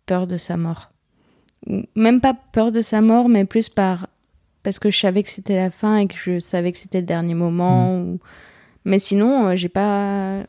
peur 0.05 0.27
de 0.27 0.37
sa 0.37 0.57
mort. 0.57 0.91
Même 1.95 2.21
pas 2.21 2.33
peur 2.33 2.71
de 2.71 2.81
sa 2.81 3.01
mort, 3.01 3.29
mais 3.29 3.45
plus 3.45 3.69
par 3.69 4.07
parce 4.63 4.77
que 4.79 4.91
je 4.91 4.99
savais 4.99 5.23
que 5.23 5.29
c'était 5.29 5.55
la 5.55 5.71
fin 5.71 5.97
et 5.97 6.07
que 6.07 6.15
je 6.15 6.39
savais 6.39 6.71
que 6.71 6.77
c'était 6.77 6.99
le 7.01 7.05
dernier 7.07 7.33
moment. 7.33 7.95
ou- 7.97 8.19
Mais 8.85 8.99
sinon, 8.99 9.47
euh, 9.47 9.55
j'ai 9.55 9.69
pas. 9.69 10.43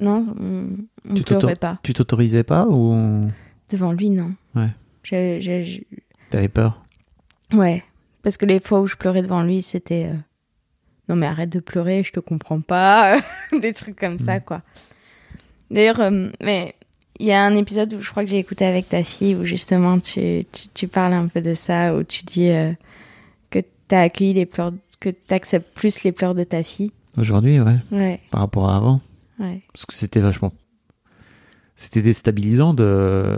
Non, 0.00 0.24
on, 0.38 0.68
on 1.10 1.14
Tu 1.14 1.22
pleurait 1.22 1.56
pas. 1.56 1.78
Tu 1.82 1.92
t'autorisais 1.92 2.44
pas 2.44 2.66
ou? 2.66 3.24
Devant 3.70 3.92
lui, 3.92 4.10
non. 4.10 4.32
Ouais. 4.54 4.68
T'avais 6.30 6.48
peur? 6.48 6.82
Ouais, 7.52 7.82
parce 8.22 8.36
que 8.36 8.44
les 8.46 8.60
fois 8.60 8.80
où 8.80 8.86
je 8.86 8.96
pleurais 8.96 9.22
devant 9.22 9.42
lui, 9.42 9.62
c'était 9.62 10.06
euh, 10.12 10.16
non 11.08 11.16
mais 11.16 11.26
arrête 11.26 11.48
de 11.50 11.60
pleurer, 11.60 12.02
je 12.04 12.12
te 12.12 12.20
comprends 12.20 12.60
pas, 12.60 13.18
des 13.60 13.72
trucs 13.72 13.98
comme 13.98 14.18
ça 14.18 14.38
quoi. 14.40 14.60
D'ailleurs, 15.70 16.00
euh, 16.00 16.28
mais 16.42 16.74
Il 17.20 17.26
y 17.26 17.32
a 17.32 17.42
un 17.44 17.56
épisode 17.56 17.92
où 17.94 18.00
je 18.00 18.10
crois 18.10 18.24
que 18.24 18.30
j'ai 18.30 18.38
écouté 18.38 18.64
avec 18.64 18.88
ta 18.88 19.02
fille 19.02 19.34
où 19.34 19.44
justement 19.44 19.98
tu, 19.98 20.44
tu, 20.52 20.68
tu 20.72 20.86
parles 20.88 21.12
un 21.14 21.26
peu 21.26 21.40
de 21.40 21.52
ça, 21.54 21.94
où 21.96 22.04
tu 22.04 22.22
dis 22.24 22.48
euh, 22.48 22.72
que 23.50 23.58
tu 23.58 23.94
as 23.94 24.02
accueilli 24.02 24.34
les 24.34 24.46
pleurs, 24.46 24.72
que 25.00 25.08
tu 25.10 25.34
acceptes 25.34 25.74
plus 25.74 26.04
les 26.04 26.12
pleurs 26.12 26.34
de 26.36 26.44
ta 26.44 26.62
fille. 26.62 26.92
Aujourd'hui, 27.16 27.60
ouais, 27.60 27.76
Ouais, 27.90 28.20
par 28.30 28.40
rapport 28.42 28.68
à 28.70 28.76
avant. 28.76 29.00
ouais. 29.40 29.62
Parce 29.72 29.84
que 29.84 29.94
c'était 29.94 30.20
vachement. 30.20 30.52
C'était 31.74 32.02
déstabilisant 32.02 32.72
de, 32.74 33.36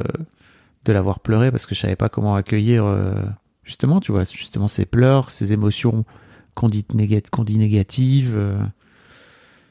de 0.84 0.92
l'avoir 0.92 1.20
pleuré 1.20 1.50
parce 1.50 1.64
que 1.66 1.74
je 1.74 1.80
savais 1.80 1.96
pas 1.96 2.08
comment 2.08 2.34
accueillir. 2.34 2.84
euh, 2.84 3.14
justement, 3.64 4.00
tu 4.00 4.12
vois, 4.12 4.24
justement 4.24 4.68
ces 4.68 4.84
pleurs, 4.86 5.30
ces 5.30 5.52
émotions 5.54 6.04
qu'on 6.54 6.68
dit, 6.68 6.84
négat- 6.94 7.28
qu'on 7.30 7.44
dit 7.44 7.58
négatives, 7.58 8.36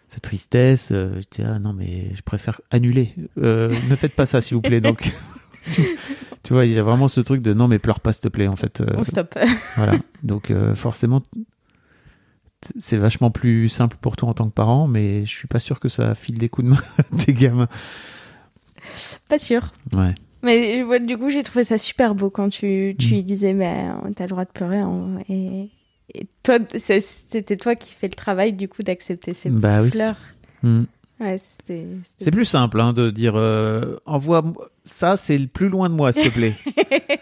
cette 0.10 0.24
tristesse. 0.24 0.90
euh, 0.92 1.16
j'étais, 1.18 1.44
ah 1.44 1.60
non, 1.60 1.72
mais 1.74 2.12
je 2.16 2.22
préfère 2.22 2.60
annuler. 2.72 3.14
Euh, 3.38 3.74
ne 3.90 3.96
faites 3.96 4.14
pas 4.16 4.26
ça, 4.26 4.42
s'il 4.42 4.56
vous 4.56 4.62
plaît. 4.62 4.82
Donc, 4.82 5.14
tu, 5.72 5.82
tu 6.44 6.54
vois, 6.54 6.66
il 6.66 6.72
y 6.74 6.80
a 6.80 6.84
vraiment 6.84 7.08
ce 7.08 7.22
truc 7.22 7.42
de 7.42 7.54
non, 7.54 7.68
mais 7.68 7.80
pleure 7.80 8.00
pas, 8.00 8.12
s'il 8.14 8.24
te 8.24 8.28
plaît, 8.28 8.48
en 8.48 8.56
fait. 8.56 8.82
euh, 8.82 8.88
On 8.98 9.04
stop. 9.04 9.38
voilà. 9.78 9.94
Donc 10.24 10.52
forcément, 10.76 11.22
c'est 12.78 12.98
vachement 12.98 13.32
plus 13.32 13.70
simple 13.70 13.96
pour 14.02 14.18
toi 14.18 14.30
en 14.30 14.34
tant 14.34 14.50
que 14.50 14.54
parent, 14.54 14.88
mais 14.88 15.26
je 15.26 15.30
suis 15.34 15.48
pas 15.48 15.60
sûr 15.60 15.80
que 15.80 15.88
ça 15.90 16.14
file 16.16 16.38
des 16.38 16.50
coups 16.50 16.66
de 16.68 16.72
main 16.74 16.82
à 16.98 17.04
tes 17.24 17.34
gamins. 17.34 17.70
Pas 19.30 19.38
sûr. 19.40 19.72
Ouais. 19.94 20.14
Mais 20.42 20.84
ouais, 20.84 21.00
du 21.02 21.18
coup, 21.18 21.30
j'ai 21.30 21.44
trouvé 21.44 21.64
ça 21.64 21.78
super 21.78 22.16
beau 22.16 22.30
quand 22.30 22.50
tu, 22.50 22.96
tu 22.98 23.16
Mm. 23.18 23.22
disais, 23.22 23.54
ben, 23.54 24.02
t'as 24.16 24.24
le 24.24 24.30
droit 24.30 24.46
de 24.46 24.50
pleurer. 24.52 24.78
hein, 24.80 25.20
et, 25.30 25.70
et 26.14 26.28
toi, 26.44 26.58
c'était 26.78 27.58
toi 27.58 27.76
qui 27.76 27.94
fais 27.94 28.08
le 28.08 28.14
travail, 28.16 28.54
du 28.54 28.68
coup, 28.68 28.84
d'accepter 28.84 29.34
ces 29.34 29.50
Bah 29.50 29.82
oui. 29.82 29.92
Hmm. 30.64 30.84
Ouais. 31.20 31.40
C'est 32.18 32.32
plus 32.32 32.46
simple 32.46 32.80
hein, 32.80 32.94
de 32.94 33.10
dire 33.10 33.34
euh, 33.36 33.98
envoie 34.06 34.42
ça, 34.86 35.18
c'est 35.18 35.38
le 35.38 35.48
plus 35.48 35.68
loin 35.70 35.90
de 35.90 35.94
moi, 35.94 36.14
s'il 36.14 36.24
te 36.24 36.30
plaît. 36.30 36.56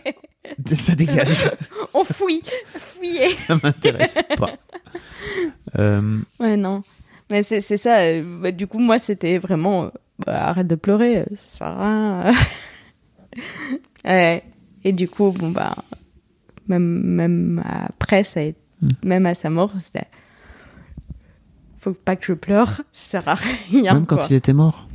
ça 0.75 0.95
dégage, 0.95 1.49
On 1.93 2.03
fouille, 2.03 2.41
fouiller. 2.77 3.33
ça 3.33 3.59
m'intéresse 3.61 4.21
pas. 4.37 4.53
Euh, 5.77 6.19
Ouais, 6.39 6.57
non. 6.57 6.83
Mais 7.29 7.43
c'est 7.43 7.61
ça. 7.61 7.99
euh, 8.01 8.39
bah, 8.41 8.51
du 8.51 8.67
coup, 8.67 8.79
moi, 8.79 8.97
c'était 8.99 9.37
vraiment. 9.39 9.91
bah, 10.25 10.47
arrête 10.47 10.67
de 10.67 10.75
pleurer, 10.75 11.25
ça 11.35 11.47
sert 11.57 11.67
à 11.67 12.23
rien. 12.23 12.35
ouais. 14.05 14.43
Et 14.83 14.93
du 14.93 15.07
coup, 15.09 15.31
bon, 15.31 15.49
bah. 15.49 15.75
Même, 16.67 16.83
même 17.03 17.63
après, 17.65 18.23
ça 18.23 18.41
a 18.41 18.43
été- 18.43 18.59
Mm. 18.81 18.89
même 19.03 19.25
à 19.25 19.35
sa 19.35 19.49
mort, 19.49 19.71
c'était. 19.81 20.07
Faut 21.79 21.93
pas 21.93 22.15
que 22.15 22.25
je 22.25 22.33
pleure, 22.33 22.81
ça 22.91 23.21
sert 23.21 23.27
à 23.29 23.35
rien. 23.35 23.93
même 23.93 24.05
quand 24.05 24.17
quoi. 24.17 24.27
il 24.29 24.35
était 24.35 24.53
mort, 24.53 24.87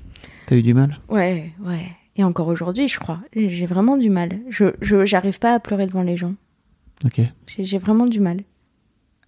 t'as 0.46 0.56
eu 0.56 0.62
du 0.62 0.74
mal. 0.74 0.98
Ouais, 1.08 1.52
ouais. 1.60 1.86
Et 2.16 2.24
encore 2.24 2.48
aujourd'hui, 2.48 2.88
je 2.88 2.98
crois. 3.00 3.20
J'ai 3.34 3.66
vraiment 3.66 3.96
du 3.96 4.10
mal. 4.10 4.38
Je, 4.50 4.66
je, 4.82 5.06
j'arrive 5.06 5.38
pas 5.38 5.54
à 5.54 5.60
pleurer 5.60 5.86
devant 5.86 6.02
les 6.02 6.16
gens. 6.16 6.34
Ok. 7.06 7.20
J'ai 7.46 7.64
j'ai 7.64 7.78
vraiment 7.78 8.04
du 8.06 8.20
mal. 8.20 8.40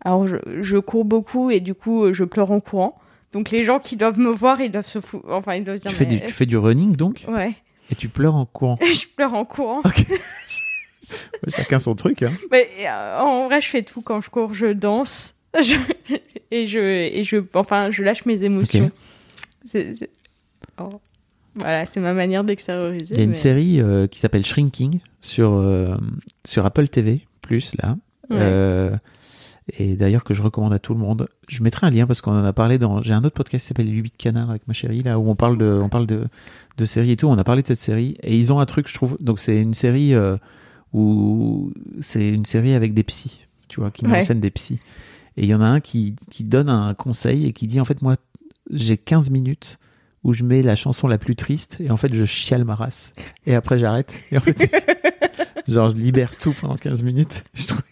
Alors, 0.04 0.28
je, 0.28 0.36
je 0.60 0.76
cours 0.76 1.04
beaucoup 1.06 1.50
et 1.50 1.60
du 1.60 1.74
coup, 1.74 2.12
je 2.12 2.24
pleure 2.24 2.50
en 2.50 2.60
courant. 2.60 2.98
Donc, 3.32 3.50
les 3.50 3.62
gens 3.64 3.78
qui 3.78 3.96
doivent 3.96 4.18
me 4.18 4.28
voir, 4.28 4.60
ils 4.60 4.70
doivent 4.70 4.86
se 4.86 5.00
foutre. 5.00 5.24
Enfin, 5.30 5.54
ils 5.54 5.64
doivent 5.64 5.78
se 5.78 5.84
Tu 5.84 5.88
dire. 5.88 5.96
fais, 5.96 6.06
du, 6.06 6.20
tu 6.20 6.32
fais 6.32 6.46
du 6.46 6.58
running 6.58 6.94
donc? 6.94 7.24
Ouais. 7.26 7.54
et 7.90 7.94
tu 7.94 8.08
pleures 8.10 8.34
en 8.36 8.44
courant? 8.44 8.78
je 8.82 9.06
pleure 9.16 9.32
en 9.32 9.44
courant. 9.46 9.80
Ok. 9.84 10.04
Chacun 11.48 11.78
son 11.78 11.94
truc. 11.94 12.22
Hein. 12.22 12.32
Mais 12.50 12.68
euh, 12.86 13.20
en 13.20 13.46
vrai, 13.46 13.60
je 13.60 13.68
fais 13.68 13.82
tout 13.82 14.00
quand 14.02 14.20
je 14.20 14.30
cours. 14.30 14.54
Je 14.54 14.66
danse. 14.72 15.34
Je- 15.62 15.74
et 16.50 16.66
je, 16.66 16.78
et 16.78 17.22
je, 17.24 17.36
enfin, 17.54 17.90
je 17.90 18.02
lâche 18.02 18.24
mes 18.26 18.42
émotions. 18.42 18.86
Ok. 18.86 18.92
C'est, 19.64 19.94
c'est- 19.94 20.10
oh. 20.80 21.00
Voilà, 21.56 21.86
c'est 21.86 22.00
ma 22.00 22.12
manière 22.12 22.42
d'extérioriser. 22.42 23.14
Il 23.14 23.18
y 23.18 23.20
a 23.20 23.24
une 23.24 23.34
série 23.34 23.80
euh, 23.80 24.06
qui 24.08 24.18
s'appelle 24.18 24.44
Shrinking 24.44 24.98
sur, 25.20 25.52
euh, 25.54 25.94
sur 26.44 26.66
Apple 26.66 26.88
TV, 26.88 27.24
plus 27.42 27.72
là. 27.80 27.96
Ouais. 28.30 28.36
Euh, 28.40 28.90
et 29.78 29.94
d'ailleurs 29.94 30.24
que 30.24 30.34
je 30.34 30.42
recommande 30.42 30.72
à 30.72 30.80
tout 30.80 30.92
le 30.94 30.98
monde. 31.00 31.28
Je 31.48 31.62
mettrai 31.62 31.86
un 31.86 31.90
lien 31.90 32.06
parce 32.08 32.20
qu'on 32.20 32.32
en 32.32 32.44
a 32.44 32.52
parlé 32.52 32.78
dans. 32.78 33.02
J'ai 33.02 33.14
un 33.14 33.22
autre 33.22 33.36
podcast 33.36 33.62
qui 33.62 33.68
s'appelle 33.68 33.88
8 33.94 34.16
canards 34.16 34.50
avec 34.50 34.66
ma 34.66 34.74
chérie, 34.74 35.02
là, 35.04 35.18
où 35.20 35.30
on 35.30 35.36
parle 35.36 35.56
de, 35.56 35.80
on 35.82 35.88
parle 35.88 36.06
de, 36.08 36.24
de 36.76 36.84
séries 36.84 37.12
et 37.12 37.16
tout. 37.16 37.28
On 37.28 37.38
a 37.38 37.44
parlé 37.44 37.62
de 37.62 37.68
cette 37.68 37.80
série. 37.80 38.16
Et 38.24 38.36
ils 38.36 38.52
ont 38.52 38.58
un 38.58 38.66
truc, 38.66 38.88
je 38.88 38.94
trouve. 38.94 39.16
Donc 39.20 39.38
c'est 39.38 39.60
une 39.60 39.74
série 39.74 40.12
où 40.94 41.72
c'est 42.00 42.28
une 42.28 42.46
série 42.46 42.72
avec 42.72 42.94
des 42.94 43.02
psys, 43.02 43.46
tu 43.68 43.80
vois, 43.80 43.90
qui 43.90 44.06
met 44.06 44.18
en 44.18 44.22
scène 44.22 44.40
des 44.40 44.50
psys. 44.50 44.78
Et 45.36 45.42
il 45.42 45.48
y 45.48 45.54
en 45.54 45.60
a 45.60 45.66
un 45.66 45.80
qui, 45.80 46.14
qui 46.30 46.44
donne 46.44 46.68
un 46.68 46.94
conseil 46.94 47.46
et 47.46 47.52
qui 47.52 47.66
dit 47.66 47.80
en 47.80 47.84
fait, 47.84 48.00
moi, 48.00 48.16
j'ai 48.70 48.96
15 48.96 49.30
minutes 49.30 49.78
où 50.22 50.32
je 50.32 50.44
mets 50.44 50.62
la 50.62 50.76
chanson 50.76 51.06
la 51.08 51.18
plus 51.18 51.36
triste 51.36 51.76
et 51.80 51.90
en 51.90 51.96
fait, 51.98 52.14
je 52.14 52.24
chiale 52.24 52.64
ma 52.64 52.74
race. 52.74 53.12
Et 53.44 53.54
après, 53.54 53.78
j'arrête. 53.78 54.14
Et 54.30 54.38
en 54.38 54.40
fait, 54.40 54.70
genre, 55.68 55.90
je 55.90 55.96
libère 55.96 56.36
tout 56.36 56.54
pendant 56.58 56.76
15 56.76 57.02
minutes. 57.02 57.44
Je 57.54 57.66
trouve 57.66 57.82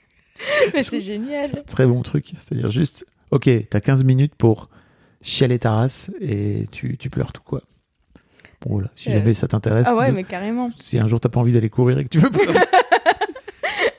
Mais 0.75 0.83
c'est 0.83 1.01
génial. 1.01 1.47
c'est 1.47 1.59
un 1.59 1.63
très 1.63 1.87
bon 1.87 2.03
truc. 2.03 2.33
C'est-à-dire 2.37 2.71
juste, 2.71 3.07
ok, 3.33 3.51
t'as 3.69 3.81
15 3.81 4.05
minutes 4.05 4.35
pour 4.37 4.71
chialer 5.21 5.59
ta 5.59 5.73
race 5.73 6.11
et 6.21 6.67
tu, 6.73 6.97
tu 6.97 7.11
pleures 7.11 7.33
tout, 7.33 7.43
quoi. 7.45 7.61
Bon, 8.63 8.75
voilà, 8.75 8.91
si 8.97 9.11
Euh, 9.11 9.15
jamais 9.15 9.35
ça 9.35 9.49
t'intéresse, 9.49 9.87
Ah 9.91 9.97
ouais, 9.97 10.11
de- 10.11 10.17
mais 10.17 10.25
carrément. 10.25 10.71
si 10.79 10.99
un 10.99 11.07
jour 11.09 11.19
t'as 11.21 11.29
pas 11.29 11.41
envie 11.41 11.53
d'aller 11.53 11.69
courir 11.71 11.99
et 11.99 12.05
que 12.05 12.09
tu 12.09 12.19
veux 12.21 12.31
pleurer, 12.31 12.59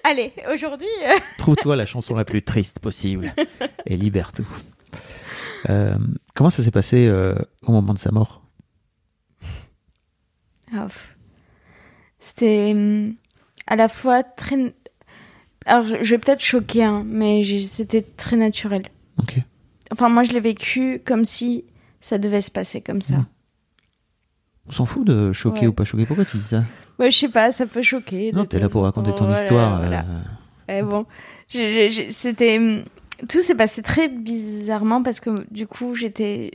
Allez, 0.03 0.33
aujourd'hui. 0.51 0.87
euh, 1.05 1.17
trouve-toi 1.37 1.75
la 1.75 1.85
chanson 1.85 2.13
la 2.15 2.25
plus 2.25 2.41
triste 2.43 2.79
possible 2.79 3.33
et 3.85 3.95
libère 3.95 4.31
tout. 4.33 4.47
Euh, 5.69 5.95
comment 6.35 6.49
ça 6.49 6.61
s'est 6.61 6.71
passé 6.71 7.07
euh, 7.07 7.35
au 7.61 7.71
moment 7.71 7.93
de 7.93 7.99
sa 7.99 8.11
mort? 8.11 8.41
Pff. 10.71 11.15
C'était 12.19 12.71
hum, 12.73 13.15
à 13.67 13.75
la 13.75 13.87
fois 13.87 14.23
très. 14.23 14.73
Alors, 15.65 15.85
je, 15.85 15.95
vais 15.95 16.17
peut-être 16.17 16.41
choquer, 16.41 16.83
hein, 16.83 17.03
mais 17.05 17.43
c'était 17.63 18.01
très 18.01 18.35
naturel. 18.35 18.83
Ok. 19.21 19.37
Enfin, 19.91 20.09
moi, 20.09 20.23
je 20.23 20.33
l'ai 20.33 20.41
vécu 20.41 21.01
comme 21.05 21.23
si 21.23 21.63
ça 22.01 22.17
devait 22.17 22.41
se 22.41 22.51
passer 22.51 22.81
comme 22.81 23.01
ça. 23.01 23.17
Mm. 23.17 23.25
On 24.67 24.71
s'en 24.71 24.85
fout 24.85 25.05
de 25.05 25.31
choquer 25.31 25.61
Ouais. 25.61 25.67
ou 25.67 25.73
pas 25.73 25.85
choquer. 25.85 26.05
Pourquoi 26.05 26.25
tu 26.25 26.37
dis 26.37 26.43
ça? 26.43 26.63
Ouais, 27.03 27.11
je 27.11 27.17
sais 27.17 27.27
pas, 27.29 27.51
ça 27.51 27.65
peut 27.65 27.81
choquer. 27.81 28.31
Non, 28.31 28.45
t'es 28.45 28.59
là 28.59 28.69
pour 28.69 28.83
raconter 28.83 29.11
ton 29.13 29.25
voilà, 29.25 29.41
histoire. 29.41 29.77
voilà. 29.77 30.05
euh, 30.69 30.79
Eh 30.79 30.81
bon, 30.81 31.05
c'était 31.49 32.57
hum, 32.57 32.83
tout 33.29 33.41
s'est 33.41 33.55
passé 33.55 33.81
très 33.81 34.07
bizarrement 34.07 35.03
parce 35.03 35.19
que 35.19 35.29
du 35.51 35.67
coup 35.67 35.95
j'étais, 35.95 36.51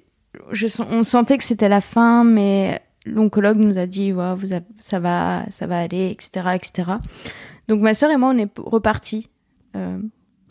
je 0.52 0.66
on 0.90 1.04
sentait 1.04 1.36
que 1.38 1.44
c'était 1.44 1.68
la 1.68 1.80
fin, 1.80 2.24
mais 2.24 2.80
l'oncologue 3.06 3.58
nous 3.58 3.78
a 3.78 3.86
dit 3.86 4.12
ouais, 4.12 4.34
vous 4.34 4.48
ça 4.78 4.98
va, 5.00 5.44
ça 5.50 5.66
va 5.66 5.78
aller, 5.80 6.10
etc., 6.10 6.48
etc. 6.54 6.90
Donc 7.68 7.80
ma 7.80 7.94
sœur 7.94 8.10
et 8.10 8.16
moi 8.16 8.30
on 8.34 8.38
est 8.38 8.50
repartis. 8.58 9.28
Euh, 9.76 9.98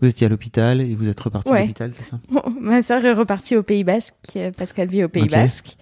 Vous 0.02 0.08
étiez 0.08 0.28
à 0.28 0.30
l'hôpital 0.30 0.80
et 0.82 0.94
vous 0.96 1.08
êtes 1.10 1.20
reparti 1.20 1.50
à 1.50 1.54
Ouais. 1.54 1.62
l'hôpital, 1.62 1.92
c'est 1.94 2.04
ça? 2.04 2.20
Ma 2.62 2.82
sœur 2.84 3.04
est 3.04 3.14
repartie 3.14 3.56
au 3.56 3.64
Pays 3.64 3.84
Basque 3.84 4.14
euh, 4.36 4.52
parce 4.56 4.72
qu'elle 4.74 4.90
vit 4.90 5.04
au 5.04 5.10
Pays. 5.10 5.26
Basque. 5.28 5.76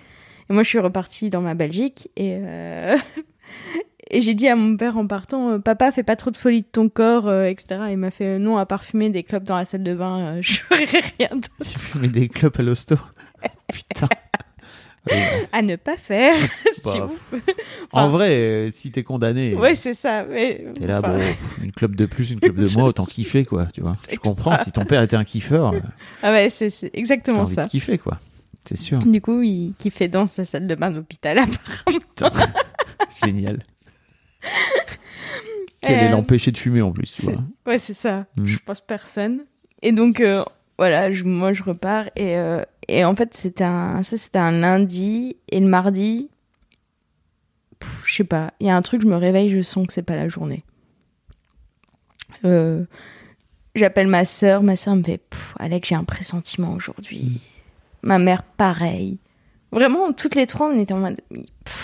Et 0.49 0.53
moi, 0.53 0.63
je 0.63 0.69
suis 0.69 0.79
repartie 0.79 1.29
dans 1.29 1.41
ma 1.41 1.53
Belgique 1.55 2.09
et 2.15 2.37
euh, 2.39 2.95
et 4.11 4.21
j'ai 4.21 4.33
dit 4.33 4.47
à 4.47 4.55
mon 4.55 4.75
père 4.77 4.97
en 4.97 5.07
partant, 5.07 5.51
euh, 5.51 5.59
papa, 5.59 5.91
fais 5.91 6.03
pas 6.03 6.15
trop 6.15 6.31
de 6.31 6.37
folie 6.37 6.61
de 6.61 6.67
ton 6.71 6.89
corps, 6.89 7.27
euh, 7.27 7.45
etc. 7.45 7.81
Il 7.91 7.97
m'a 7.97 8.11
fait 8.11 8.35
euh, 8.35 8.39
non 8.39 8.57
à 8.57 8.65
parfumer 8.65 9.09
des 9.09 9.23
clopes 9.23 9.43
dans 9.43 9.57
la 9.57 9.65
salle 9.65 9.83
de 9.83 9.93
bain, 9.93 10.19
euh, 10.37 10.37
je 10.41 10.59
ferai 10.61 10.85
rien 11.17 11.29
d'autre 11.31 11.49
Tu 11.59 11.79
fumais 11.85 12.07
des 12.07 12.29
clopes 12.29 12.59
à 12.59 12.63
l'hosto? 12.63 12.95
Putain. 13.73 14.07
À 15.51 15.61
ne 15.61 15.75
pas 15.75 15.97
faire. 15.97 16.33
bah, 16.83 16.91
si 16.91 16.99
vous- 16.99 17.37
En 17.91 18.07
vrai, 18.07 18.29
euh, 18.33 18.69
si 18.71 18.91
t'es 18.91 19.03
condamné, 19.03 19.53
Ouais, 19.53 19.75
c'est 19.75 19.93
ça. 19.93 20.23
Mais 20.25 20.65
t'es 20.73 20.87
là, 20.87 20.97
enfin, 20.97 21.17
bon, 21.19 21.23
une 21.63 21.71
clope 21.71 21.95
de 21.95 22.07
plus, 22.07 22.31
une 22.31 22.39
clope 22.39 22.55
de 22.55 22.67
moins, 22.75 22.85
autant 22.85 23.05
kiffer, 23.05 23.45
quoi, 23.45 23.67
tu 23.71 23.81
vois. 23.81 23.95
Je 24.11 24.15
comprends, 24.17 24.57
si 24.57 24.71
ton 24.71 24.83
père 24.83 25.03
était 25.03 25.15
un 25.15 25.23
kiffeur, 25.23 25.73
Ah 26.23 26.31
ouais, 26.31 26.49
c'est 26.49 26.71
exactement 26.95 27.41
envie 27.41 27.53
ça. 27.53 27.61
de 27.61 27.67
kiffer, 27.67 27.99
quoi. 27.99 28.17
C'est 28.67 28.77
sûr. 28.77 28.97
Du 29.05 29.21
coup, 29.21 29.43
il 29.43 29.75
kiffait 29.77 30.07
dans 30.07 30.25
sa 30.25 30.43
salle 30.43 30.65
de 30.65 30.73
bain 30.73 30.89
d'hôpital. 30.89 31.39
Putain. 31.85 32.31
Génial. 33.23 33.59
Qui 35.81 35.91
allait 35.91 36.07
Euh, 36.07 36.11
l'empêcher 36.11 36.51
de 36.51 36.57
fumer, 36.57 36.81
en 36.81 36.91
plus, 36.91 37.11
tu 37.13 37.21
vois. 37.23 37.43
Ouais, 37.65 37.77
c'est 37.77 37.93
ça. 37.93 38.25
Mm. 38.37 38.45
Je 38.45 38.57
pense 38.59 38.81
personne. 38.81 39.45
Et 39.81 39.91
donc, 39.91 40.19
euh, 40.19 40.43
voilà, 40.77 41.11
je, 41.11 41.23
moi, 41.23 41.53
je 41.53 41.63
repars. 41.63 42.05
Et, 42.15 42.37
euh, 42.37 42.63
et 42.87 43.03
en 43.05 43.15
fait, 43.15 43.33
c'était 43.33 43.63
un, 43.63 44.01
ça, 44.03 44.17
c'était 44.17 44.39
un 44.39 44.51
lundi. 44.51 45.37
Et 45.49 45.59
le 45.59 45.67
mardi, 45.67 46.29
je 48.03 48.13
sais 48.15 48.23
pas, 48.23 48.51
il 48.59 48.67
y 48.67 48.69
a 48.69 48.75
un 48.75 48.81
truc, 48.81 49.01
je 49.01 49.07
me 49.07 49.15
réveille, 49.15 49.49
je 49.49 49.61
sens 49.61 49.85
que 49.85 49.93
c'est 49.93 50.01
pas 50.03 50.15
la 50.15 50.29
journée. 50.29 50.63
Euh, 52.45 52.83
J'appelle 53.75 54.07
ma 54.07 54.23
sœur. 54.23 54.63
Ma 54.63 54.75
sœur 54.77 54.95
me 54.95 55.03
fait 55.03 55.21
Alex, 55.59 55.89
j'ai 55.89 55.95
un 55.95 56.03
pressentiment 56.05 56.71
aujourd'hui. 56.73 57.41
Ma 58.03 58.19
mère, 58.19 58.43
pareil. 58.43 59.17
Vraiment, 59.71 60.13
toutes 60.13 60.35
les 60.35 60.47
trois, 60.47 60.69
on 60.71 60.79
était 60.79 60.93
en 60.93 60.99
mode 60.99 61.19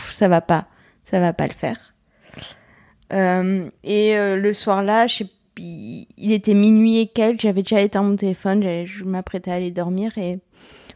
ça 0.09 0.27
va 0.29 0.39
pas, 0.39 0.67
ça 1.09 1.19
va 1.19 1.33
pas 1.33 1.47
le 1.47 1.53
faire. 1.53 1.90
Euh, 3.11 3.69
et 3.83 4.15
euh, 4.17 4.37
le 4.37 4.53
soir-là, 4.53 5.07
je 5.07 5.15
sais 5.15 5.29
il 5.57 6.31
était 6.31 6.53
minuit 6.53 6.99
et 6.99 7.07
quelques, 7.07 7.41
j'avais 7.41 7.61
déjà 7.61 7.81
éteint 7.81 8.01
mon 8.01 8.15
téléphone, 8.15 8.63
je 8.85 9.03
m'apprêtais 9.03 9.51
à 9.51 9.55
aller 9.55 9.69
dormir 9.69 10.17
et 10.17 10.39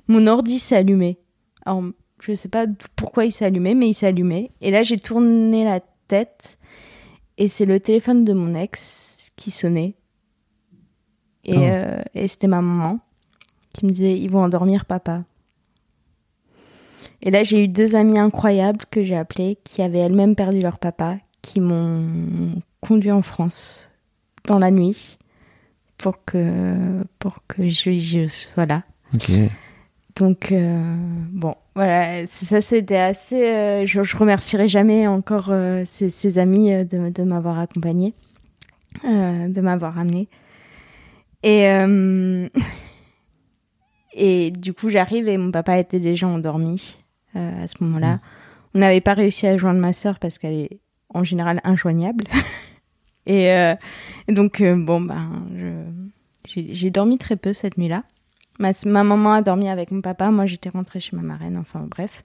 mon 0.07 0.26
ordi 0.28 0.59
s'est 0.59 0.78
allumé. 0.78 1.20
Alors, 1.66 1.84
Je 2.22 2.34
sais 2.34 2.47
pas 2.47 2.66
pourquoi 2.95 3.26
il 3.26 3.32
s'est 3.32 3.45
allumé, 3.45 3.76
mais 3.76 3.89
il 3.89 3.93
s'est 3.93 4.07
allumé. 4.07 4.51
Et 4.61 4.72
là, 4.72 4.82
j'ai 4.82 4.97
tourné 4.97 5.66
la 5.66 5.82
tête 6.07 6.57
et 7.38 7.47
c'est 7.49 7.66
le 7.66 7.80
téléphone 7.80 8.24
de 8.24 8.34
mon 8.34 8.55
ex 8.55 9.34
qui 9.36 9.51
sonnait. 9.51 9.95
Et, 11.43 11.55
Oh. 11.55 11.59
euh, 11.61 12.01
et 12.16 12.28
c'était 12.28 12.47
ma 12.47 12.61
maman 12.61 12.99
qui 13.74 13.86
me 13.86 13.91
disait 13.91 14.18
Ils 14.18 14.32
vont 14.32 14.41
endormir 14.41 14.86
papa. 14.86 15.26
Et 17.22 17.30
là, 17.30 17.43
j'ai 17.43 17.63
eu 17.63 17.68
deux 17.68 17.95
amies 17.95 18.18
incroyables 18.20 18.86
que 18.89 19.03
j'ai 19.03 19.16
appelées 19.18 19.57
qui 19.63 19.82
avaient 19.82 19.99
elles-mêmes 19.99 20.36
perdu 20.36 20.59
leur 20.61 20.80
papa, 20.80 21.18
qui 21.46 21.62
m'ont 21.62 22.56
conduit 22.82 23.12
en 23.12 23.22
France 23.22 23.91
dans 24.46 24.58
la 24.58 24.72
nuit 24.72 25.20
pour 25.98 26.26
que, 26.26 27.04
pour 27.20 27.46
que 27.48 27.70
je, 27.70 28.00
je 28.00 28.28
sois 28.28 28.66
là. 28.66 28.84
Donc, 30.16 30.52
euh, 30.52 30.96
bon, 31.32 31.54
voilà, 31.76 32.26
ça 32.26 32.62
c'était 32.62 32.98
assez. 32.98 33.48
euh, 33.48 33.86
je, 33.86 34.04
je 34.04 34.18
remercierai 34.18 34.68
jamais 34.68 35.08
encore 35.08 35.52
euh, 35.52 35.84
ces, 35.86 36.10
ces 36.10 36.39
amis 36.39 36.72
de, 36.86 37.10
de 37.10 37.24
m'avoir 37.24 37.60
accompagné, 37.60 38.14
de 39.04 39.62
m'avoir 39.62 40.00
amené. 40.00 40.28
Et, 41.43 41.66
et 44.14 44.52
du 44.52 44.74
coup, 44.74 44.89
j'arrive 44.89 45.28
et 45.28 45.38
mon 45.38 45.52
papa 45.52 45.78
était 45.78 46.00
déjà 46.00 46.28
endormi 46.28 46.98
à 47.36 47.68
ce 47.68 47.84
moment-là. 47.84 48.20
On 48.74 48.80
n'avait 48.80 49.02
pas 49.02 49.14
réussi 49.14 49.46
à 49.46 49.58
joindre 49.58 49.80
ma 49.80 49.93
sœur 49.93 50.18
parce 50.20 50.39
qu'elle 50.39 50.54
est 50.54 50.80
en 51.16 51.24
général 51.24 51.61
injoignable. 51.63 52.26
et, 53.26 53.51
euh, 53.51 53.76
et 54.28 54.34
donc, 54.34 54.61
euh, 54.61 54.76
bon, 54.76 55.01
ben, 55.01 55.47
j'ai 56.45 56.91
dormi 56.91 57.18
très 57.18 57.38
peu 57.38 57.53
cette 57.53 57.78
nuit-là. 57.78 58.03
Ma, 58.59 58.72
ma 58.86 59.03
maman 59.03 59.34
a 59.34 59.41
dormi 59.41 59.68
avec 59.68 59.91
mon 59.91 60.01
papa, 60.01 60.32
moi 60.32 60.45
j'étais 60.45 60.70
rentrée 60.70 60.99
chez 60.99 61.16
ma 61.16 61.22
marraine, 61.22 61.57
enfin 61.57 61.88
bref. 61.89 62.24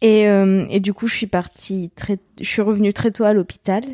Et, 0.00 0.26
euh, 0.28 0.66
et 0.70 0.80
du 0.80 0.92
coup, 0.92 1.06
je 1.06 1.14
suis 1.14 1.26
partie 1.26 1.90
très, 1.94 2.18
je 2.40 2.46
suis 2.46 2.62
revenue 2.62 2.92
très 2.92 3.10
tôt 3.10 3.24
à 3.24 3.32
l'hôpital 3.32 3.84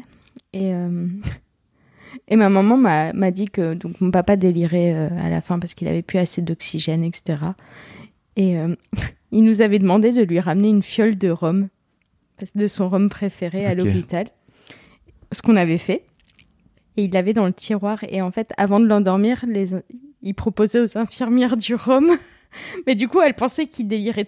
et 0.53 0.73
et 2.29 2.37
ma 2.37 2.49
maman 2.49 2.77
m'a 2.77 3.31
dit 3.31 3.47
que 3.47 3.75
donc 3.75 4.01
mon 4.01 4.11
papa 4.11 4.37
délirait 4.37 4.93
à 4.93 5.29
la 5.29 5.41
fin 5.41 5.59
parce 5.59 5.75
qu'il 5.75 5.89
avait 5.89 6.03
plus 6.03 6.19
assez 6.19 6.43
d'oxygène, 6.43 7.05
etc. 7.05 7.39
Et 8.37 8.57
il 9.31 9.45
nous 9.45 9.61
avait 9.63 9.79
demandé 9.79 10.13
de 10.13 10.23
lui 10.23 10.41
ramener 10.41 10.69
une 10.69 10.83
fiole 10.83 11.19
de 11.19 11.31
rhum, 11.31 11.69
de 12.55 12.67
son 12.67 12.89
rhum 12.89 13.09
préféré 13.09 13.67
à 13.67 13.75
l'hôpital. 13.75 14.27
Ce 15.33 15.43
qu'on 15.43 15.57
avait 15.57 15.79
fait. 15.79 16.05
Et 16.97 17.05
il 17.05 17.13
l'avait 17.13 17.33
dans 17.33 17.47
le 17.47 17.53
tiroir. 17.53 18.01
Et 18.09 18.21
en 18.21 18.31
fait, 18.33 18.53
avant 18.57 18.81
de 18.81 18.87
l'endormir, 18.87 19.45
les... 19.47 19.69
il 20.23 20.35
proposait 20.35 20.81
aux 20.81 20.99
infirmières 20.99 21.57
du 21.57 21.75
rhum. 21.75 22.11
Mais 22.87 22.95
du 22.97 23.07
coup, 23.09 23.21
elle 23.21 23.35
pensait 23.35 23.67
qu'il 23.67 23.87
délirait 23.89 24.27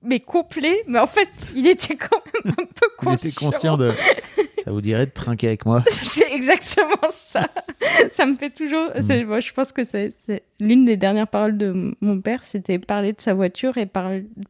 mais 0.00 0.20
complet. 0.20 0.76
Mais 0.86 1.00
en 1.00 1.08
fait, 1.08 1.28
il 1.56 1.66
était 1.66 1.96
quand 1.96 2.22
même 2.44 2.52
un 2.56 2.64
peu 2.64 2.86
Il 3.02 3.04
conscient. 3.04 3.28
était 3.28 3.32
conscient 3.36 3.76
de. 3.76 3.92
Ça 4.64 4.70
vous 4.72 4.80
dirait 4.80 5.06
de 5.06 5.10
trinquer 5.10 5.48
avec 5.48 5.64
moi 5.66 5.82
C'est 6.02 6.30
exactement 6.32 7.10
ça. 7.10 7.48
ça 8.12 8.26
me 8.26 8.36
fait 8.36 8.50
toujours. 8.50 8.90
c'est- 9.00 9.24
Moi, 9.24 9.40
je 9.40 9.52
pense 9.52 9.72
que 9.72 9.82
c'est 9.82 10.12
l'une 10.60 10.84
des 10.84 10.96
dernières 10.96 11.26
paroles 11.28 11.56
de 11.56 11.96
mon 12.00 12.20
père, 12.20 12.44
c'était 12.44 12.78
parler 12.78 13.12
de 13.12 13.20
sa 13.20 13.34
voiture 13.34 13.76
et 13.78 13.88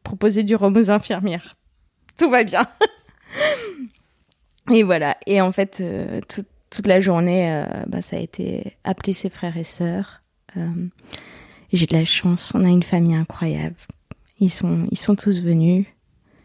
proposer 0.03 0.43
du 0.43 0.55
rhum 0.55 0.75
aux 0.75 0.91
infirmières. 0.91 1.55
Tout 2.19 2.29
va 2.29 2.43
bien. 2.43 2.67
et 4.71 4.83
voilà. 4.83 5.17
Et 5.25 5.41
en 5.41 5.51
fait, 5.51 5.79
euh, 5.81 6.21
tout- 6.29 6.45
toute 6.69 6.85
la 6.85 6.99
journée, 6.99 7.51
euh, 7.51 7.65
bah, 7.87 8.01
ça 8.03 8.17
a 8.17 8.19
été 8.19 8.75
appeler 8.83 9.13
ses 9.13 9.29
frères 9.29 9.57
et 9.57 9.63
sœurs. 9.63 10.21
Euh, 10.57 10.67
J'ai 11.73 11.85
de 11.87 11.95
la 11.95 12.05
chance. 12.05 12.51
On 12.53 12.63
a 12.63 12.69
une 12.69 12.83
famille 12.83 13.15
incroyable. 13.15 13.75
Ils 14.39 14.49
sont, 14.51 14.87
tous 15.17 15.41
venus. 15.41 15.85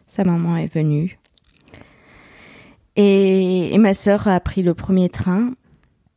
Sa 0.07 0.23
maman 0.23 0.57
est 0.57 0.73
venue. 0.73 1.19
Et, 2.95 3.77
ma 3.77 3.93
sœur 3.93 4.27
a 4.27 4.39
pris 4.39 4.63
le 4.63 4.73
premier 4.73 5.09
train. 5.09 5.53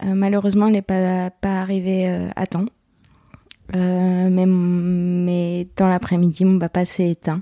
Malheureusement, 0.05 0.67
elle 0.67 0.73
n'est 0.75 0.83
pas, 0.83 1.31
pas 1.31 1.61
arrivée 1.61 2.07
à 2.37 2.47
temps. 2.47 2.67
Mais, 3.73 5.69
dans 5.77 5.89
l'après-midi, 5.89 6.45
mon 6.45 6.59
papa 6.59 6.85
s'est 6.85 7.11
éteint. 7.11 7.41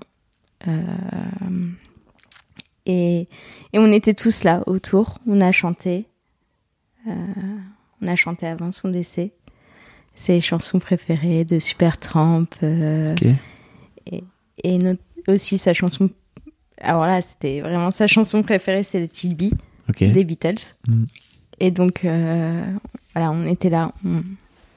Et, 2.86 3.28
et 3.72 3.78
on 3.78 3.92
était 3.92 4.14
tous 4.14 4.44
là 4.44 4.62
autour. 4.66 5.18
On 5.26 5.40
a 5.40 5.52
chanté. 5.52 6.06
Euh, 7.08 7.12
on 8.02 8.06
a 8.08 8.16
chanté 8.16 8.46
avant 8.46 8.72
son 8.72 8.88
décès. 8.88 9.32
Ses 10.14 10.40
chansons 10.40 10.78
préférées 10.78 11.44
de 11.44 11.58
Supertramp. 11.58 12.46
Euh, 12.62 13.14
et 14.64 14.78
notre- 14.78 15.02
aussi 15.28 15.58
sa 15.58 15.74
chanson. 15.74 16.08
Alors 16.80 17.04
là, 17.06 17.20
c'était 17.20 17.60
vraiment 17.60 17.90
sa 17.90 18.06
chanson 18.06 18.42
préférée, 18.42 18.82
c'est 18.84 19.00
le 19.00 19.08
Tilby 19.08 19.52
Ok. 19.88 19.98
des 20.04 20.24
Beatles. 20.24 20.74
Mm. 20.88 21.04
Et 21.60 21.70
donc, 21.70 22.04
euh, 22.04 22.62
voilà, 23.14 23.30
on 23.32 23.46
était 23.46 23.70
là. 23.70 23.92
On- 24.04 24.22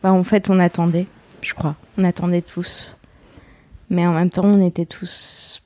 bah, 0.01 0.12
en 0.12 0.24
fait, 0.24 0.49
on 0.49 0.60
attendait, 0.60 1.05
je 1.41 1.53
crois. 1.53 1.76
On 1.97 2.03
attendait 2.03 2.41
tous. 2.41 2.97
Mais 3.89 4.05
en 4.07 4.14
même 4.14 4.32
temps, 4.32 4.45
on 4.45 4.66
était 4.66 4.86
tous 4.86 5.62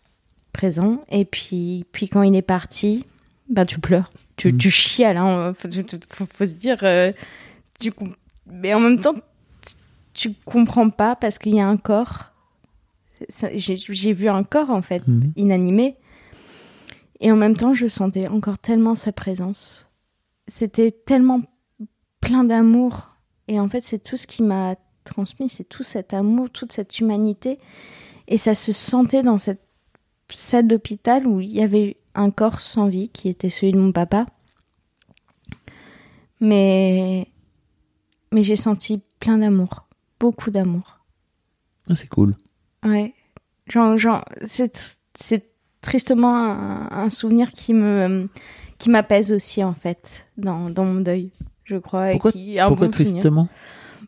présents. 0.54 1.04
Et 1.10 1.26
puis, 1.26 1.86
puis 1.92 2.08
quand 2.08 2.22
il 2.22 2.36
est 2.36 2.42
parti, 2.42 3.06
bah, 3.50 3.66
tu 3.66 3.80
pleures. 3.80 4.12
Tu, 4.38 4.54
Mm. 4.54 4.58
tu 4.58 4.70
chiales. 4.72 5.18
Hein. 5.18 5.54
Faut, 5.54 5.68
faut- 6.10 6.26
faut 6.34 6.46
se 6.46 6.54
dire. 6.54 6.78
euh, 6.84 7.12
tu, 7.80 7.92
mais 8.48 8.74
en 8.74 8.80
même 8.80 9.00
temps, 9.00 9.16
tu, 10.14 10.32
tu 10.32 10.36
comprends 10.46 10.90
pas 10.90 11.16
parce 11.16 11.38
qu'il 11.38 11.56
y 11.56 11.60
a 11.60 11.68
un 11.68 11.78
corps. 11.78 12.32
J'ai 13.54 14.14
vu 14.14 14.28
un 14.30 14.44
corps, 14.44 14.70
en 14.70 14.82
fait 14.82 15.08
Mhm. 15.08 15.34
inanimé. 15.36 15.98
Et 17.20 17.32
en 17.32 17.36
même 17.38 17.56
temps, 17.56 17.74
je 17.74 17.88
sentais 17.88 18.28
encore 18.28 18.58
tellement 18.58 18.96
sa 18.96 19.12
présence. 19.14 19.88
C'était 20.48 20.92
tellement 20.92 21.42
plein 22.20 22.44
d'amour. 22.44 23.16
Et 23.48 23.60
en 23.60 23.68
fait, 23.70 23.82
c'est 23.82 24.00
tout 24.04 24.18
ce 24.18 24.28
qui 24.28 24.44
m'a 24.44 24.76
transmis, 25.06 25.48
c'est 25.50 25.64
tout 25.68 25.84
cet 25.84 26.14
amour, 26.14 26.50
toute 26.50 26.72
cette 26.74 27.00
humanité. 27.00 27.60
Et 28.28 28.38
ça 28.38 28.54
se 28.56 28.72
sentait 28.72 29.22
dans 29.22 29.38
cette 29.38 29.62
salle 30.30 30.68
d'hôpital 30.68 31.28
où 31.28 31.40
il 31.42 31.52
y 31.52 31.62
avait 31.62 31.98
un 32.16 32.30
corps 32.32 32.62
sans 32.62 32.88
vie, 32.88 33.10
qui 33.10 33.30
était 33.30 33.50
celui 33.50 33.72
de 33.72 33.80
mon 33.80 33.92
papa. 33.92 34.26
Mais, 36.40 37.28
mais 38.32 38.44
j'ai 38.44 38.56
senti 38.56 39.02
plein 39.20 39.38
d'amour, 39.38 39.88
beaucoup 40.20 40.52
d'amour. 40.52 41.00
Ah, 41.90 41.96
c'est 41.96 42.08
cool. 42.08 42.36
Ouais. 42.84 43.14
Genre, 43.68 43.98
genre, 43.98 44.26
c'est, 44.46 44.98
c'est 45.16 45.46
tristement 45.82 46.36
un, 46.36 46.90
un 46.92 47.10
souvenir 47.10 47.52
qui 47.52 47.74
me, 47.74 48.28
qui 48.78 48.90
m'apaise 48.90 49.32
aussi, 49.32 49.64
en 49.64 49.74
fait, 49.74 50.28
dans, 50.38 50.70
dans 50.70 50.84
mon 50.86 51.00
deuil, 51.02 51.32
je 51.64 51.78
crois. 51.78 52.12
Pourquoi- 52.12 52.30
et 52.32 52.34
qui 52.34 52.56
est 52.58 52.60
un 52.60 52.68
Pourquoi 52.68 52.88
bon 52.88 52.92
tristement? 52.92 53.48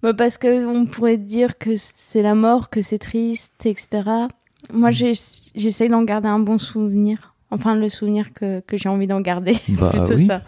Bah, 0.01 0.13
Parce 0.13 0.37
que 0.37 0.65
on 0.67 0.85
pourrait 0.85 1.17
dire 1.17 1.57
que 1.57 1.75
c'est 1.77 2.21
la 2.21 2.35
mort, 2.35 2.69
que 2.69 2.81
c'est 2.81 2.99
triste, 2.99 3.65
etc. 3.65 4.27
Moi, 4.73 4.91
j'ai, 4.91 5.13
j'essaye 5.55 5.89
d'en 5.89 6.03
garder 6.03 6.27
un 6.27 6.39
bon 6.39 6.57
souvenir. 6.59 7.33
Enfin, 7.51 7.75
le 7.75 7.89
souvenir 7.89 8.33
que, 8.33 8.59
que 8.61 8.77
j'ai 8.77 8.89
envie 8.89 9.07
d'en 9.07 9.21
garder. 9.21 9.55
Bah 9.69 9.89
plutôt 9.91 10.15
oui. 10.15 10.25
ça. 10.25 10.41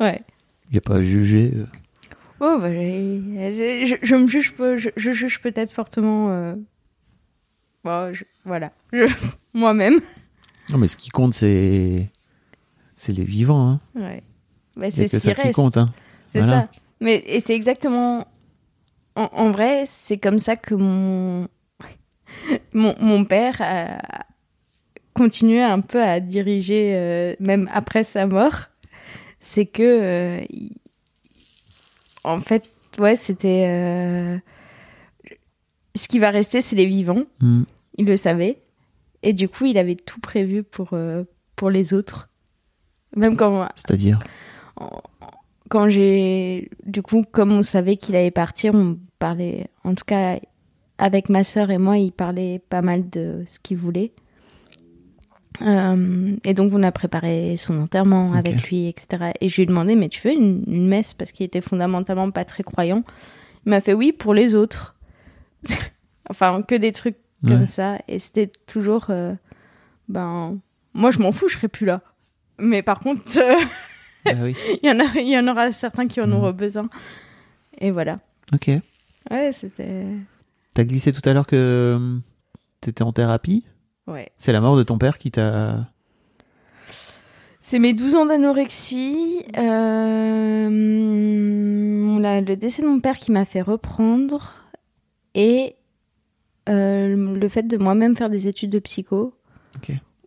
Ouais. 0.00 0.22
Il 0.70 0.72
n'y 0.72 0.78
a 0.78 0.82
pas 0.82 0.96
à 0.96 1.02
juger. 1.02 1.52
euh. 1.56 1.64
Oh, 2.40 2.58
bah, 2.60 2.70
je, 2.70 3.96
je 4.00 4.14
me 4.14 4.26
juge, 4.28 4.54
je, 4.76 4.88
je 4.96 5.10
juge 5.12 5.40
peut-être 5.40 5.72
fortement. 5.72 6.28
euh, 6.30 6.54
bon, 7.84 8.12
je- 8.14 8.24
voilà. 8.44 8.70
Moi-même. 9.54 9.98
Non, 10.70 10.78
mais 10.78 10.88
ce 10.88 10.96
qui 10.96 11.10
compte, 11.10 11.34
c'est. 11.34 12.08
C'est 12.94 13.12
les 13.12 13.24
vivants. 13.24 13.68
Hein. 13.70 13.80
Ouais. 13.94 14.22
Bah, 14.76 14.90
c'est 14.90 15.04
que 15.04 15.10
ce 15.10 15.16
qui 15.16 15.26
ça 15.28 15.34
qui 15.34 15.40
reste. 15.42 15.54
compte. 15.54 15.76
Hein. 15.76 15.88
C'est 16.28 16.40
Voilà. 16.40 16.62
ça. 16.62 16.68
Mais 17.00 17.22
et 17.26 17.40
c'est 17.40 17.54
exactement. 17.54 18.26
En, 19.16 19.28
en 19.32 19.50
vrai, 19.50 19.84
c'est 19.86 20.18
comme 20.18 20.38
ça 20.38 20.54
que 20.56 20.74
mon 20.74 21.48
mon, 22.72 22.94
mon 23.00 23.24
père 23.24 23.56
a 23.60 24.24
continué 25.14 25.62
un 25.62 25.80
peu 25.80 26.02
à 26.02 26.20
diriger, 26.20 26.92
euh, 26.94 27.34
même 27.40 27.68
après 27.72 28.04
sa 28.04 28.26
mort. 28.26 28.66
C'est 29.40 29.66
que 29.66 29.82
euh, 29.82 30.40
il- 30.50 30.76
en 32.24 32.40
fait, 32.40 32.70
ouais, 32.98 33.16
c'était 33.16 33.66
euh, 33.68 34.38
ce 35.94 36.08
qui 36.08 36.18
va 36.18 36.30
rester, 36.30 36.60
c'est 36.60 36.76
les 36.76 36.86
vivants. 36.86 37.24
Mm. 37.40 37.62
Il 37.98 38.06
le 38.06 38.16
savait. 38.16 38.58
Et 39.22 39.32
du 39.32 39.48
coup, 39.48 39.66
il 39.66 39.78
avait 39.78 39.96
tout 39.96 40.20
prévu 40.20 40.62
pour, 40.62 40.90
pour 41.56 41.70
les 41.70 41.92
autres. 41.94 42.28
Même 43.16 43.36
quand, 43.36 43.68
C'est-à-dire 43.74 44.18
quand 45.68 45.90
j'ai. 45.90 46.70
Du 46.84 47.02
coup, 47.02 47.24
comme 47.30 47.52
on 47.52 47.62
savait 47.62 47.96
qu'il 47.96 48.14
allait 48.16 48.30
partir, 48.30 48.74
on 48.74 48.98
parlait. 49.18 49.66
En 49.84 49.94
tout 49.94 50.04
cas, 50.04 50.38
avec 50.98 51.28
ma 51.28 51.44
sœur 51.44 51.70
et 51.70 51.78
moi, 51.78 51.96
il 51.98 52.12
parlait 52.12 52.60
pas 52.68 52.82
mal 52.82 53.08
de 53.08 53.42
ce 53.46 53.58
qu'il 53.60 53.76
voulait. 53.76 54.12
Euh, 55.62 56.36
et 56.44 56.54
donc, 56.54 56.72
on 56.72 56.82
a 56.82 56.92
préparé 56.92 57.56
son 57.56 57.80
enterrement 57.80 58.32
avec 58.34 58.68
lui, 58.68 58.86
etc. 58.88 59.32
Et 59.40 59.48
je 59.48 59.56
lui 59.56 59.62
ai 59.64 59.66
demandé, 59.66 59.96
mais 59.96 60.08
tu 60.08 60.26
veux 60.26 60.32
une, 60.34 60.62
une 60.68 60.86
messe? 60.88 61.14
Parce 61.14 61.32
qu'il 61.32 61.44
était 61.46 61.60
fondamentalement 61.60 62.30
pas 62.30 62.44
très 62.44 62.62
croyant. 62.62 63.02
Il 63.66 63.70
m'a 63.70 63.80
fait 63.80 63.92
oui 63.94 64.12
pour 64.12 64.34
les 64.34 64.54
autres. 64.54 64.94
enfin, 66.30 66.62
que 66.62 66.74
des 66.76 66.92
trucs 66.92 67.16
comme 67.46 67.66
ça. 67.66 67.98
Et 68.08 68.18
c'était 68.18 68.50
toujours. 68.66 69.06
euh, 69.10 69.34
ben 70.08 70.58
moi 70.94 71.10
je 71.10 71.18
m'en 71.18 71.32
fous, 71.32 71.48
je 71.48 71.54
serai 71.56 71.68
plus 71.68 71.86
là. 71.86 72.00
Mais 72.58 72.82
par 72.82 72.98
contre, 73.00 73.22
euh, 73.38 73.54
Ah 74.26 74.32
oui. 74.42 74.56
il 74.82 74.88
y 74.88 74.90
en 74.90 74.98
a, 75.00 75.04
il 75.20 75.28
y 75.28 75.38
en 75.38 75.46
aura 75.48 75.70
certains 75.72 76.06
qui 76.08 76.20
en 76.20 76.26
Mhm. 76.28 76.32
auront 76.34 76.52
besoin. 76.52 76.88
Et 77.80 77.90
voilà. 77.90 78.20
Ok. 78.54 78.70
Ouais, 79.30 79.52
c'était. 79.52 80.06
T'as 80.78 80.84
glissé 80.84 81.10
tout 81.10 81.28
à 81.28 81.32
l'heure 81.32 81.44
que 81.48 81.98
tu 82.80 82.90
étais 82.90 83.02
en 83.02 83.12
thérapie. 83.12 83.64
Ouais. 84.06 84.30
C'est 84.38 84.52
la 84.52 84.60
mort 84.60 84.76
de 84.76 84.84
ton 84.84 84.96
père 84.96 85.18
qui 85.18 85.32
t'a. 85.32 85.88
C'est 87.58 87.80
mes 87.80 87.94
12 87.94 88.14
ans 88.14 88.26
d'anorexie. 88.26 89.42
euh, 89.58 90.68
la- 92.20 92.40
le 92.40 92.54
décès 92.54 92.82
de 92.82 92.86
mon 92.86 93.00
père 93.00 93.16
qui 93.16 93.32
m'a 93.32 93.44
fait 93.44 93.60
reprendre. 93.60 94.52
Et 95.34 95.74
euh, 96.68 97.34
le 97.34 97.48
fait 97.48 97.64
de 97.66 97.76
moi-même 97.76 98.14
faire 98.14 98.30
des 98.30 98.46
études 98.46 98.70
de 98.70 98.78
psycho. 98.78 99.34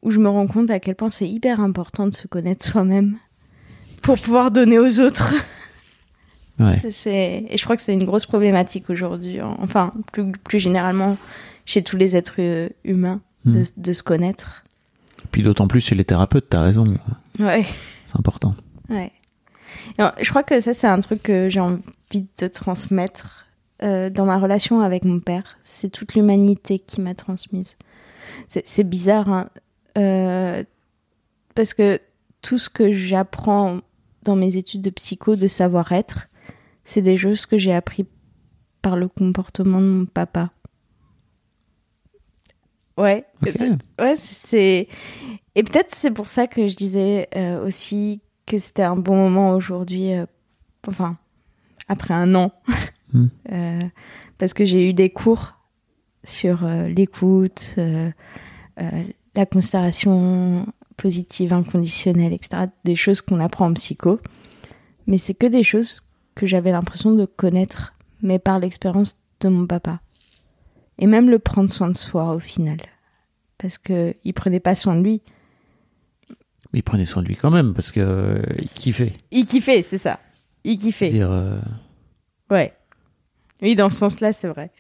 Où 0.02 0.12
je 0.12 0.20
me 0.20 0.28
rends 0.28 0.48
compte 0.48 0.70
à 0.70 0.82
quel 0.82 0.96
point 0.96 1.08
c'est 1.08 1.30
hyper 1.30 1.62
important 1.62 2.08
de 2.08 2.14
se 2.14 2.28
connaître 2.28 2.66
soi-même 2.66 3.18
pour 4.02 4.18
pouvoir 4.20 4.52
donner 4.52 4.80
aux 4.80 5.00
autres. 5.00 5.34
Ouais. 6.62 6.78
C'est- 6.82 6.92
c'est- 6.92 7.46
Et 7.50 7.58
je 7.58 7.64
crois 7.64 7.76
que 7.76 7.82
c'est 7.82 7.94
une 7.94 8.06
grosse 8.06 8.26
problématique 8.26 8.90
aujourd'hui. 8.90 9.42
en- 9.42 9.58
Enfin, 9.62 9.94
plus, 10.12 10.32
plus 10.32 10.60
généralement 10.60 11.18
chez 11.66 11.84
tous 11.84 11.98
les 11.98 12.16
êtres 12.16 12.36
euh, 12.40 12.70
humains, 12.84 13.22
de, 13.46 13.60
Hmm. 13.60 13.64
de 13.78 13.94
se 13.94 14.04
connaître. 14.04 14.64
Puis 15.32 15.44
d'autant 15.44 15.68
plus 15.68 15.82
chez 15.82 15.96
les 15.96 16.04
thérapeutes, 16.06 16.48
t'as 16.50 16.62
raison. 16.62 16.98
Ouais. 17.40 17.66
C'est 18.06 18.18
important. 18.18 18.56
Ouais. 18.90 19.12
Alors, 19.98 20.12
je 20.20 20.30
crois 20.30 20.44
que 20.44 20.60
ça, 20.60 20.74
c'est 20.74 20.88
un 20.88 21.00
truc 21.00 21.24
que 21.24 21.48
j'ai 21.50 21.60
envie 21.60 21.80
de 22.40 22.48
transmettre 22.48 23.46
euh, 23.84 24.10
dans 24.12 24.26
ma 24.26 24.38
relation 24.38 24.82
avec 24.82 25.06
mon 25.06 25.20
père. 25.20 25.58
C'est 25.64 25.90
toute 25.90 26.14
l'humanité 26.14 26.78
qui 26.78 27.02
m'a 27.02 27.16
transmise. 27.16 27.78
C'est 28.48 28.68
c'est 28.68 28.84
bizarre, 28.84 29.28
hein, 29.30 29.50
euh, 29.98 30.64
parce 31.56 31.74
que 31.74 32.00
tout 32.44 32.58
ce 32.60 32.70
que 32.70 32.92
j'apprends 32.92 33.80
dans 34.24 34.36
mes 34.36 34.56
études 34.58 34.82
de 34.82 34.92
psycho, 34.92 35.36
de 35.36 35.48
savoir-être, 35.48 36.28
c'est 36.84 37.02
des 37.02 37.18
choses 37.18 37.46
que 37.46 37.58
j'ai 37.58 37.74
appris 37.74 38.06
par 38.82 38.98
le 38.98 39.08
comportement 39.08 39.80
de 39.80 39.86
mon 39.86 40.06
papa. 40.06 40.52
Ouais. 42.98 43.26
Ok. 43.46 43.56
Ouais, 44.00 44.16
c'est. 44.18 44.88
Et 45.56 45.64
peut-être 45.64 45.94
c'est 45.94 46.12
pour 46.12 46.28
ça 46.28 46.48
que 46.48 46.68
je 46.68 46.76
disais 46.76 47.28
euh, 47.36 47.66
aussi 47.66 48.22
que 48.46 48.58
c'était 48.58 48.84
un 48.84 48.96
bon 48.96 49.16
moment 49.16 49.52
aujourd'hui, 49.52 50.14
euh, 50.14 50.26
enfin, 50.88 51.18
après 51.88 52.14
un 52.14 52.36
an. 52.36 52.52
Hmm. 53.14 53.28
Euh, 53.52 53.82
parce 54.38 54.54
que 54.54 54.64
j'ai 54.64 54.88
eu 54.88 54.94
des 54.94 55.10
cours 55.10 55.58
sur 56.24 56.66
l'écoute, 56.66 57.76
la 58.78 59.46
considération 59.46 60.66
positive, 60.96 61.52
inconditionnelle, 61.52 62.32
etc. 62.32 62.68
Des 62.86 62.96
choses 62.96 63.20
qu'on 63.20 63.42
apprend 63.42 63.68
en 63.68 63.74
psycho. 63.74 64.22
Mais 65.08 65.18
c'est 65.18 65.34
que 65.34 65.46
des 65.46 65.64
choses 65.64 66.08
que 66.36 66.46
j'avais 66.48 66.72
l'impression 66.72 67.12
de 67.14 67.26
connaître, 67.26 67.94
mais 68.22 68.40
par 68.40 68.60
l'expérience 68.60 69.18
de 69.42 69.50
mon 69.50 69.66
papa. 69.68 70.00
Et 71.00 71.08
même 71.08 71.30
le 71.30 71.40
prendre 71.40 71.72
soin 71.72 71.90
de 71.90 71.98
soi 71.98 72.34
au 72.34 72.40
final. 72.40 72.78
Parce 73.58 73.78
que 73.78 74.16
il 74.24 74.34
prenait 74.34 74.60
pas 74.60 74.76
soin 74.76 74.96
de 74.96 75.02
lui. 75.04 75.22
Mais 76.74 76.80
il 76.80 76.84
prenait 76.84 77.06
soin 77.06 77.22
de 77.22 77.28
lui 77.28 77.36
quand 77.36 77.52
même 77.52 77.74
parce 77.74 77.92
que 77.92 78.00
euh, 78.00 78.42
il 78.60 78.70
kiffait. 78.70 79.14
Il 79.32 79.46
kiffait, 79.46 79.82
c'est 79.82 79.98
ça. 79.98 80.20
Il 80.64 80.78
kiffait. 80.78 81.10
dire 81.10 81.32
euh, 81.32 81.60
Ouais. 82.50 82.74
Oui, 83.62 83.76
dans 83.76 83.90
ce 83.90 83.98
sens-là, 83.98 84.32
c'est 84.34 84.48
vrai. 84.48 84.72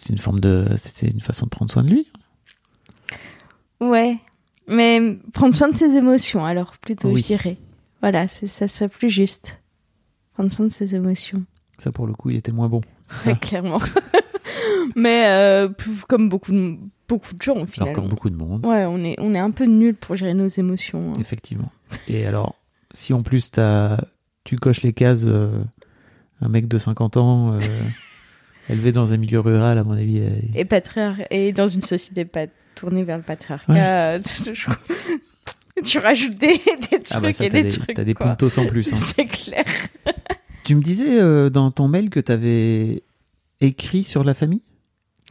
c'est 0.00 0.10
une 0.12 0.18
forme 0.18 0.40
de 0.40 0.66
c'était 0.76 1.08
une 1.10 1.20
façon 1.20 1.46
de 1.46 1.50
prendre 1.50 1.70
soin 1.70 1.82
de 1.84 1.90
lui 1.90 2.06
Ouais. 3.80 4.18
Mais 4.66 5.16
prendre 5.32 5.54
soin 5.54 5.68
de 5.68 5.74
ses 5.74 5.96
émotions, 5.96 6.44
alors 6.44 6.76
plutôt, 6.78 7.08
Oui. 7.10 7.20
je 7.20 7.26
dirais. 7.26 7.56
Voilà, 8.00 8.28
c'est- 8.28 8.46
ça 8.46 8.68
serait 8.68 8.88
plus 8.88 9.08
juste. 9.10 9.60
Prendre 10.38 10.52
soin 10.52 10.66
de 10.66 10.70
ses 10.72 10.94
émotions. 10.94 11.42
ça 11.78 11.90
pour 11.90 12.06
le 12.06 12.12
coup 12.14 12.30
il 12.30 12.36
était 12.36 12.52
moins 12.52 12.68
bon 12.68 12.80
Très 13.08 13.30
ça 13.30 13.34
clairement. 13.34 13.80
Mais 14.94 15.26
euh, 15.26 15.68
comme 16.08 16.28
beaucoup 16.28 16.52
de, 16.52 16.76
beaucoup 17.08 17.34
de 17.34 17.42
gens, 17.42 17.54
alors 17.56 17.66
finalement. 17.68 17.92
comme 17.94 18.08
beaucoup 18.08 18.30
de 18.30 18.36
monde 18.36 18.64
Ouais, 18.64 18.84
on 18.86 18.98
est, 19.04 19.16
on 19.18 19.34
est 19.34 19.38
un 19.38 19.50
peu 19.50 19.64
nuls 19.64 19.94
pour 19.96 20.14
gérer 20.14 20.34
nos 20.34 20.46
émotions. 20.46 21.12
hein. 21.14 21.20
effectivement 21.20 21.72
et 22.06 22.24
alors 22.26 22.54
si 22.94 23.12
en 23.12 23.22
plus 23.22 23.50
t'as 23.50 23.98
tu 24.44 24.56
coches 24.56 24.82
les 24.82 24.92
cases 24.92 25.24
euh, 25.26 25.50
un 26.40 26.48
mec 26.48 26.68
de 26.68 26.78
50 26.78 27.16
ans 27.16 27.54
euh, 27.54 27.60
élevé 28.68 28.92
dans 28.92 29.12
un 29.12 29.16
milieu 29.16 29.40
rural 29.40 29.76
à 29.78 29.82
mon 29.84 29.92
avis 29.94 30.18
Et, 30.54 30.66
et 31.30 31.52
dans 31.52 31.68
une 31.68 31.82
société 31.82 32.24
pas 32.24 32.46
tournée 32.76 33.02
vers 33.02 33.16
le 33.16 33.24
patriarcat, 33.24 34.18
je- 34.22 34.68
tu 35.84 35.98
rajoutes 35.98 36.36
des, 36.36 36.58
des 36.90 37.00
trucs 37.02 37.06
ah 37.10 37.20
bah 37.20 37.32
ça 37.32 37.44
et 37.44 37.48
des, 37.48 37.62
des, 37.64 37.68
trucs. 37.70 37.94
t'as 37.94 38.04
des 38.04 38.14
puntos 38.14 38.58
en 38.58 38.66
plus 38.66 38.92
hein. 38.92 38.96
C'est 39.16 39.26
clair. 39.26 39.64
tu 40.64 40.74
me 40.74 40.82
disais 40.82 41.20
euh, 41.20 41.50
dans 41.50 41.70
ton 41.70 41.88
mail 41.88 42.10
que 42.10 42.20
t'avais 42.20 43.02
écrit 43.60 44.04
sur 44.04 44.24
la 44.24 44.34
famille 44.34 44.62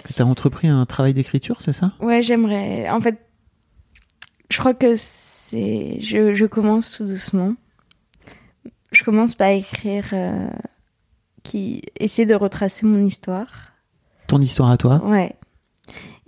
que 0.03 0.13
t'as 0.13 0.25
entrepris 0.25 0.67
un 0.67 0.85
travail 0.85 1.13
d'écriture 1.13 1.59
c'est 1.61 1.73
ça? 1.73 1.93
Ouais, 1.99 2.21
j'aimerais. 2.21 2.87
En 2.89 3.01
fait, 3.01 3.17
je 4.51 4.59
crois 4.59 4.73
que 4.75 4.93
c'est. 4.95 5.97
Je, 6.01 6.33
je 6.35 6.45
commence 6.45 6.91
tout 6.91 7.05
doucement. 7.05 7.55
Je 8.91 9.03
commence 9.03 9.33
par 9.33 9.49
écrire. 9.49 10.05
euh, 10.13 10.47
qui 11.43 11.81
essayer 11.97 12.25
de 12.25 12.35
retracer 12.35 12.85
mon 12.85 13.05
histoire. 13.05 13.71
ton 14.27 14.41
histoire 14.41 14.69
à 14.69 14.77
toi? 14.77 15.01
Ouais. 15.05 15.33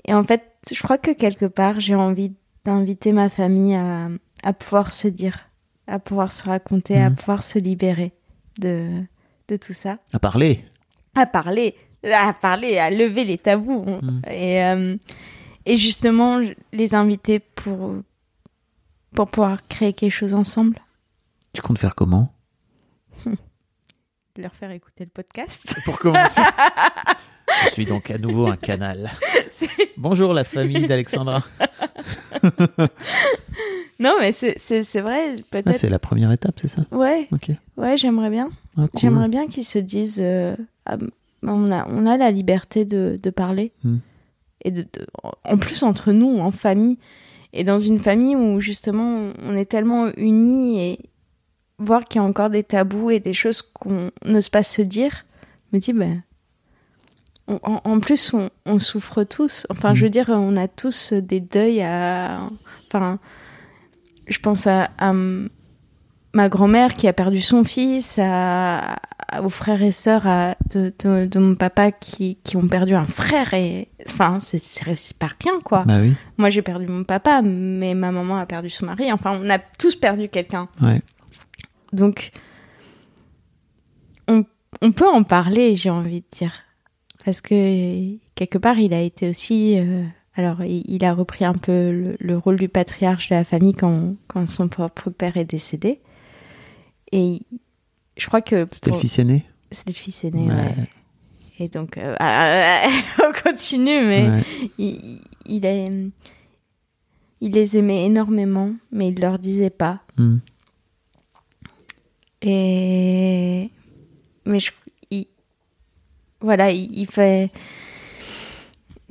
Et 0.05 0.13
en 0.13 0.23
fait, 0.23 0.43
je 0.71 0.81
crois 0.81 0.97
que 0.97 1.11
quelque 1.11 1.45
part, 1.45 1.79
j'ai 1.79 1.95
envie 1.95 2.33
d'inviter 2.69 3.11
ma 3.11 3.29
famille 3.29 3.75
à, 3.75 4.09
à 4.43 4.53
pouvoir 4.53 4.91
se 4.91 5.07
dire, 5.07 5.37
à 5.87 5.99
pouvoir 5.99 6.31
se 6.31 6.43
raconter, 6.43 6.97
à 7.01 7.09
Mhm. 7.09 7.15
pouvoir 7.15 7.43
se 7.43 7.57
libérer 7.59 8.11
de, 8.59 9.03
de 9.47 9.55
tout 9.57 9.73
ça. 9.73 9.97
à 10.13 10.19
parler 10.19 10.63
À 11.15 11.25
parler, 11.25 11.75
à 12.03 12.33
parler, 12.33 12.77
à 12.77 12.89
lever 12.89 13.25
les 13.25 13.37
tabous. 13.37 13.83
Mhm. 14.01 14.21
Et, 14.31 14.63
euh, 14.63 14.95
et 15.65 15.75
justement, 15.77 16.39
les 16.71 16.95
inviter 16.95 17.39
pour, 17.39 17.95
pour 19.13 19.27
pouvoir 19.27 19.67
créer 19.67 19.93
quelque 19.93 20.11
chose 20.13 20.33
ensemble. 20.33 20.79
tu 21.53 21.61
comptes 21.61 21.79
faire 21.79 21.95
comment? 21.95 22.31
Leur 24.37 24.53
faire 24.55 24.71
écouter 24.71 25.03
le 25.03 25.09
podcast. 25.09 25.75
Pour 25.85 25.97
commencer. 25.99 26.41
Je 27.67 27.73
suis 27.73 27.85
donc 27.85 28.09
à 28.11 28.17
nouveau 28.17 28.47
un 28.47 28.55
canal. 28.57 29.11
Bonjour 29.97 30.33
la 30.33 30.43
famille 30.43 30.87
d'Alexandra. 30.87 31.43
non, 33.99 34.15
mais 34.19 34.31
c'est 34.31 35.01
vrai, 35.01 35.35
Ah, 35.37 35.41
peut-être. 35.51 35.73
c'est 35.75 35.89
la 35.89 35.99
première 35.99 36.31
étape, 36.31 36.55
c'est 36.59 36.67
ça? 36.67 36.83
Ouais, 36.91 37.27
Ok. 37.31 37.51
ouais, 37.77 37.97
j'aimerais 37.97 38.29
bien. 38.29 38.49
Ah, 38.77 38.87
cool. 38.87 38.99
J'aimerais 38.99 39.27
bien 39.29 39.47
qu'ils 39.47 39.65
se 39.65 39.79
disent 39.79 40.21
euh, 40.21 40.55
ah, 40.85 40.97
on, 41.43 41.71
a, 41.71 41.85
on 41.89 42.05
a 42.05 42.17
la 42.17 42.31
liberté 42.31 42.85
de, 42.85 43.19
de 43.21 43.29
parler. 43.29 43.73
Hmm. 43.83 43.97
Et 44.63 44.71
de, 44.71 44.81
de- 44.81 45.07
en 45.43 45.57
plus, 45.57 45.83
entre 45.83 46.11
nous, 46.11 46.39
en 46.39 46.51
famille. 46.51 46.97
Et 47.53 47.63
dans 47.63 47.79
une 47.79 47.99
famille 47.99 48.35
où 48.35 48.59
justement 48.61 49.31
on 49.41 49.55
est 49.57 49.65
tellement 49.65 50.11
unis 50.17 50.79
et 50.81 50.99
voir 51.79 52.05
qu'il 52.05 52.21
y 52.21 52.23
a 52.23 52.27
encore 52.27 52.49
des 52.49 52.63
tabous 52.63 53.09
et 53.09 53.19
des 53.19 53.33
choses 53.33 53.61
qu'on 53.63 54.11
n'ose 54.25 54.49
pas 54.49 54.63
se 54.63 54.81
dire, 54.81 55.25
me 55.73 55.79
dit, 55.79 55.93
ben. 55.93 56.21
On- 57.49 57.59
en, 57.63 57.81
en 57.83 57.99
plus, 57.99 58.33
on, 58.33 58.49
on 58.65 58.79
souffre 58.79 59.23
tous. 59.23 59.65
Enfin, 59.69 59.93
je 59.95 60.03
veux 60.03 60.09
dire, 60.09 60.27
on 60.29 60.55
a 60.55 60.67
tous 60.67 61.11
des 61.13 61.39
deuils 61.41 61.81
à. 61.81 62.39
Enfin, 62.87 63.19
je 64.27 64.37
pense 64.39 64.67
à, 64.67 64.89
ma 66.33 66.47
grand-mère 66.49 66.93
qui 66.93 67.07
a 67.07 67.13
perdu 67.13 67.41
son 67.41 67.63
fils, 67.63 68.19
à, 68.21 68.97
à- 69.27 69.41
aux 69.43 69.49
frères 69.49 69.81
et 69.81 69.91
sœurs 69.91 70.25
de, 70.71 70.93
de- 71.03 71.25
de 71.25 71.39
mon 71.39 71.55
papa 71.55 71.91
qui, 71.91 72.37
qui 72.43 72.55
ont 72.57 72.67
perdu 72.67 72.93
un 72.95 73.05
frère. 73.05 73.53
Et 73.53 73.89
enfin, 74.07 74.39
c'est- 74.39 75.17
pas 75.17 75.29
rien, 75.43 75.59
quoi. 75.63 75.83
Bah 75.85 75.99
oui. 76.01 76.13
Moi, 76.37 76.49
j'ai 76.49 76.61
perdu 76.61 76.87
mon 76.87 77.03
papa, 77.03 77.41
mais 77.43 77.93
ma 77.95 78.11
maman 78.11 78.37
a 78.37 78.45
perdu 78.45 78.69
son 78.69 78.85
mari. 78.85 79.11
Enfin, 79.11 79.39
on 79.43 79.49
a 79.49 79.57
tous 79.59 79.95
perdu 79.95 80.29
quelqu'un. 80.29 80.67
Ouais. 80.81 81.01
Donc, 81.93 82.31
on, 84.27 84.45
on 84.81 84.91
peut 84.91 85.07
en 85.07 85.23
parler, 85.23 85.75
j'ai 85.75 85.89
envie 85.89 86.21
de 86.21 86.25
dire. 86.31 86.53
Parce 87.25 87.41
que, 87.41 88.15
quelque 88.35 88.57
part, 88.57 88.79
il 88.79 88.93
a 88.93 89.01
été 89.01 89.29
aussi... 89.29 89.77
euh, 89.77 90.03
alors, 90.35 90.63
il, 90.63 91.03
a 91.03 91.13
repris 91.13 91.43
un 91.43 91.53
peu 91.53 91.91
le, 91.91 92.15
le 92.19 92.37
rôle 92.37 92.55
du 92.57 92.69
patriarche 92.69 93.29
de 93.29 93.35
la 93.35 93.43
famille 93.43 93.73
quand, 93.73 94.15
quand 94.27 94.47
son 94.47 94.69
propre 94.69 95.09
père 95.09 95.35
est 95.35 95.43
décédé. 95.45 95.99
Et 97.11 97.41
je 98.17 98.25
crois 98.27 98.41
que... 98.41 98.65
C'était 98.71 98.91
le 98.91 98.97
fils 98.97 99.19
aîné? 99.19 99.43
C'était 99.71 99.91
le 99.91 99.95
fils 99.95 100.23
aîné, 100.23 100.47
Ouais. 100.47 100.53
ouais. 100.55 100.75
Et 101.59 101.67
donc, 101.67 101.97
euh, 101.97 102.15
ah, 102.19 102.87
on 103.27 103.33
continue, 103.49 104.05
mais 104.05 104.29
Ouais. 104.29 104.43
il, 104.77 105.19
il, 105.45 105.65
est- 105.65 106.09
il 107.41 107.51
les 107.51 107.77
aimait 107.77 108.05
énormément, 108.05 108.71
mais 108.93 109.09
il 109.09 109.19
leur 109.19 109.39
disait 109.39 109.69
pas. 109.69 109.99
Hmm. 110.17 110.37
Et 112.41 113.69
mais 114.45 114.59
je, 114.59 114.71
voilà, 116.41 116.71
il, 116.71 116.89
il 116.97 117.05
fait 117.07 117.51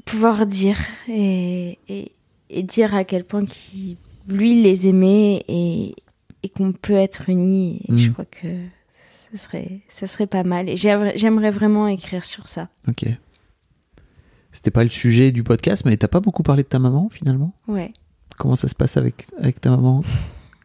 pouvoir 0.05 0.47
dire 0.47 0.79
et, 1.09 1.79
et 1.89 2.13
et 2.51 2.63
dire 2.63 2.95
à 2.95 3.05
quel 3.05 3.25
point 3.25 3.45
qui 3.45 3.99
lui 4.27 4.63
les 4.63 4.87
aimait 4.87 5.45
et, 5.49 5.95
et 6.43 6.49
qu'on 6.49 6.73
peut 6.73 6.95
être 6.95 7.29
unis. 7.29 7.83
Et 7.89 7.93
Mm. 7.93 7.99
je 7.99 8.11
crois 8.11 8.25
que 8.25 8.49
ce 9.31 9.37
serait, 9.37 9.81
ça 9.91 10.07
serait 10.07 10.27
pas 10.27 10.45
mal. 10.45 10.71
Et 10.71 10.77
j'aimerais 10.77 11.51
vraiment 11.51 11.87
écrire 11.89 12.25
sur 12.25 12.47
ça. 12.47 12.69
Ok. 12.89 13.05
C'était 14.51 14.71
pas 14.71 14.83
le 14.83 14.89
sujet 14.89 15.31
du 15.31 15.43
podcast, 15.43 15.85
mais 15.85 15.95
t'as 15.99 16.09
pas 16.09 16.21
beaucoup 16.21 16.43
parlé 16.43 16.63
de 16.63 16.69
ta 16.69 16.79
maman 16.79 17.11
finalement? 17.11 17.53
Ouais. 17.67 17.93
Comment 18.39 18.57
ça 18.57 18.69
se 18.69 18.75
passe 18.75 18.97
avec, 18.97 19.27
avec 19.39 19.61
ta 19.61 19.69
maman 19.69 20.03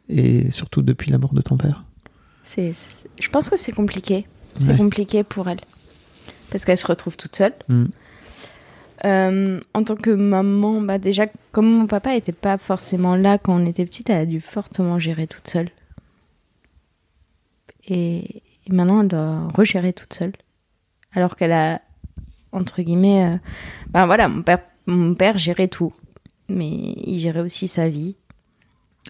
et 0.08 0.52
surtout 0.52 0.84
depuis 0.84 1.12
la 1.12 1.18
mort 1.18 1.34
de 1.34 1.42
ton 1.42 1.58
père? 1.58 1.84
C'est, 2.46 2.72
c'est- 2.72 3.10
je 3.20 3.28
pense 3.30 3.50
que 3.50 3.58
c'est 3.58 3.74
compliqué. 3.74 4.26
C'est 4.58 4.72
Ouais. 4.72 4.78
compliqué 4.78 5.24
pour 5.26 5.50
elle. 5.50 5.60
Parce 6.54 6.66
qu'elle 6.66 6.78
se 6.78 6.86
retrouve 6.86 7.18
toute 7.18 7.36
seule. 7.36 7.56
Mm. 7.68 7.86
Euh, 9.06 9.60
en 9.74 9.84
tant 9.84 9.96
que 9.96 10.12
maman, 10.12 10.82
bah 10.82 11.00
déjà, 11.00 11.26
comme 11.52 11.66
mon 11.66 11.88
papa 11.88 12.16
était 12.16 12.32
pas 12.32 12.60
forcément 12.60 13.16
là 13.16 13.40
quand 13.40 13.60
on 13.60 13.66
était 13.66 13.86
petite, 13.86 14.12
elle 14.12 14.22
a 14.22 14.26
dû 14.28 14.40
fortement 14.40 15.00
gérer 15.00 15.26
toute 15.26 15.48
seule. 15.48 15.70
Et, 17.88 18.44
et 18.68 18.72
maintenant, 18.72 19.02
elle 19.02 19.08
doit 19.08 19.48
regérer 19.48 19.94
toute 19.94 20.14
seule. 20.14 20.34
Alors 21.14 21.36
qu'elle 21.36 21.54
a, 21.54 21.82
entre 22.52 22.84
guillemets, 22.84 23.34
euh, 23.34 23.38
ben 23.90 24.06
voilà, 24.06 24.28
mon 24.28 24.44
père, 24.44 24.60
mon 24.86 25.16
père 25.16 25.40
gérait 25.40 25.70
tout. 25.70 25.92
Mais 26.48 26.70
il 26.70 27.18
gérait 27.18 27.40
aussi 27.40 27.68
sa 27.68 27.90
vie 27.90 28.16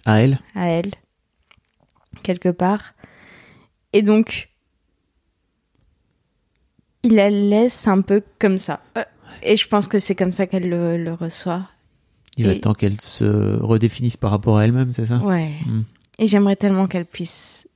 À 0.05 0.21
elle? 0.21 0.39
À 0.55 0.67
elle, 0.67 0.93
quelque 2.23 2.49
part. 2.49 2.93
Et 3.91 4.01
donc, 4.01 4.49
il 7.03 7.15
la 7.15 7.29
laisse 7.29 7.87
un 7.87 8.01
peu 8.01 8.21
comme 8.39 8.57
ça. 8.57 8.81
Euh, 8.97 9.03
Et 9.41 9.57
je 9.57 9.67
pense 9.67 9.87
que 9.87 9.99
c'est 9.99 10.15
comme 10.15 10.31
ça 10.31 10.47
qu'elle 10.47 10.69
le, 10.69 10.97
le 10.97 11.13
reçoit. 11.13 11.67
Il 12.37 12.45
va 12.47 12.53
Et- 12.53 12.59
temps 12.61 12.73
qu'elle 12.73 12.99
se 13.01 13.59
redéfinisse 13.59 14.17
par 14.17 14.31
rapport 14.31 14.57
à 14.57 14.65
elle-même, 14.65 14.91
c'est 14.93 15.05
ça? 15.05 15.17
Ouais. 15.17 15.51
Mm. 15.65 15.81
Et 16.19 16.27
j'aimerais 16.27 16.55
tellement 16.55 16.87
qu'elle 16.87 17.05
puisse 17.05 17.67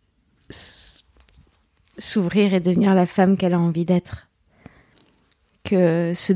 s'ouvrir 1.97 2.53
et 2.53 2.59
devenir 2.59 2.93
la 2.95 3.05
femme 3.05 3.37
qu'elle 3.37 3.53
a 3.53 3.59
envie 3.59 3.85
d'être. 3.85 4.27
Que 5.63 6.13
ce... 6.15 6.33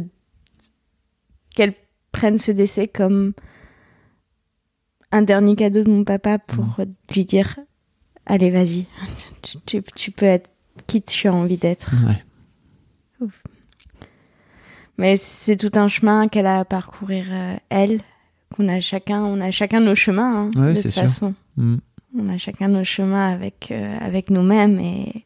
qu'elle 1.56 1.74
prenne 2.12 2.38
ce 2.38 2.52
décès 2.52 2.88
comme 2.88 3.34
un 5.14 5.22
dernier 5.22 5.56
cadeau 5.56 5.84
de 5.84 5.90
mon 5.90 6.04
papa 6.04 6.40
pour 6.40 6.66
lui 7.14 7.26
dire 7.26 7.58
allez 8.26 8.50
vas-y 8.52 8.86
tu, 9.42 9.58
tu- 9.66 9.84
tu 9.96 10.12
peux 10.12 10.26
être 10.26 10.50
qui 10.88 11.02
tu 11.02 11.28
as 11.28 11.34
envie 11.34 11.58
d'être 11.58 11.90
Ouais. 12.06 12.22
Mais 15.02 15.18
c'est 15.18 15.58
tout 15.58 15.72
un 15.78 15.88
chemin 15.88 16.28
qu'elle 16.28 16.46
a 16.48 16.60
à 16.60 16.66
parcourir 16.66 17.26
euh, 17.32 17.56
elle 17.70 18.02
qu'on 18.56 18.68
a 18.70 18.80
chacun 18.80 19.24
on 19.24 19.42
a 19.42 19.52
chacun 19.52 19.80
nos 19.80 19.96
chemins 19.96 20.34
hein, 20.44 20.52
Ouais, 20.56 20.74
de 20.74 20.82
toute 20.82 20.92
sûr. 20.92 21.02
façon 21.04 21.34
Mm. 21.58 21.76
on 22.18 22.30
a 22.30 22.38
chacun 22.38 22.70
nos 22.70 22.84
chemins 22.86 23.30
avec 23.32 23.70
euh, 23.72 23.98
avec 24.00 24.30
nous-mêmes 24.30 24.80
et 24.80 25.26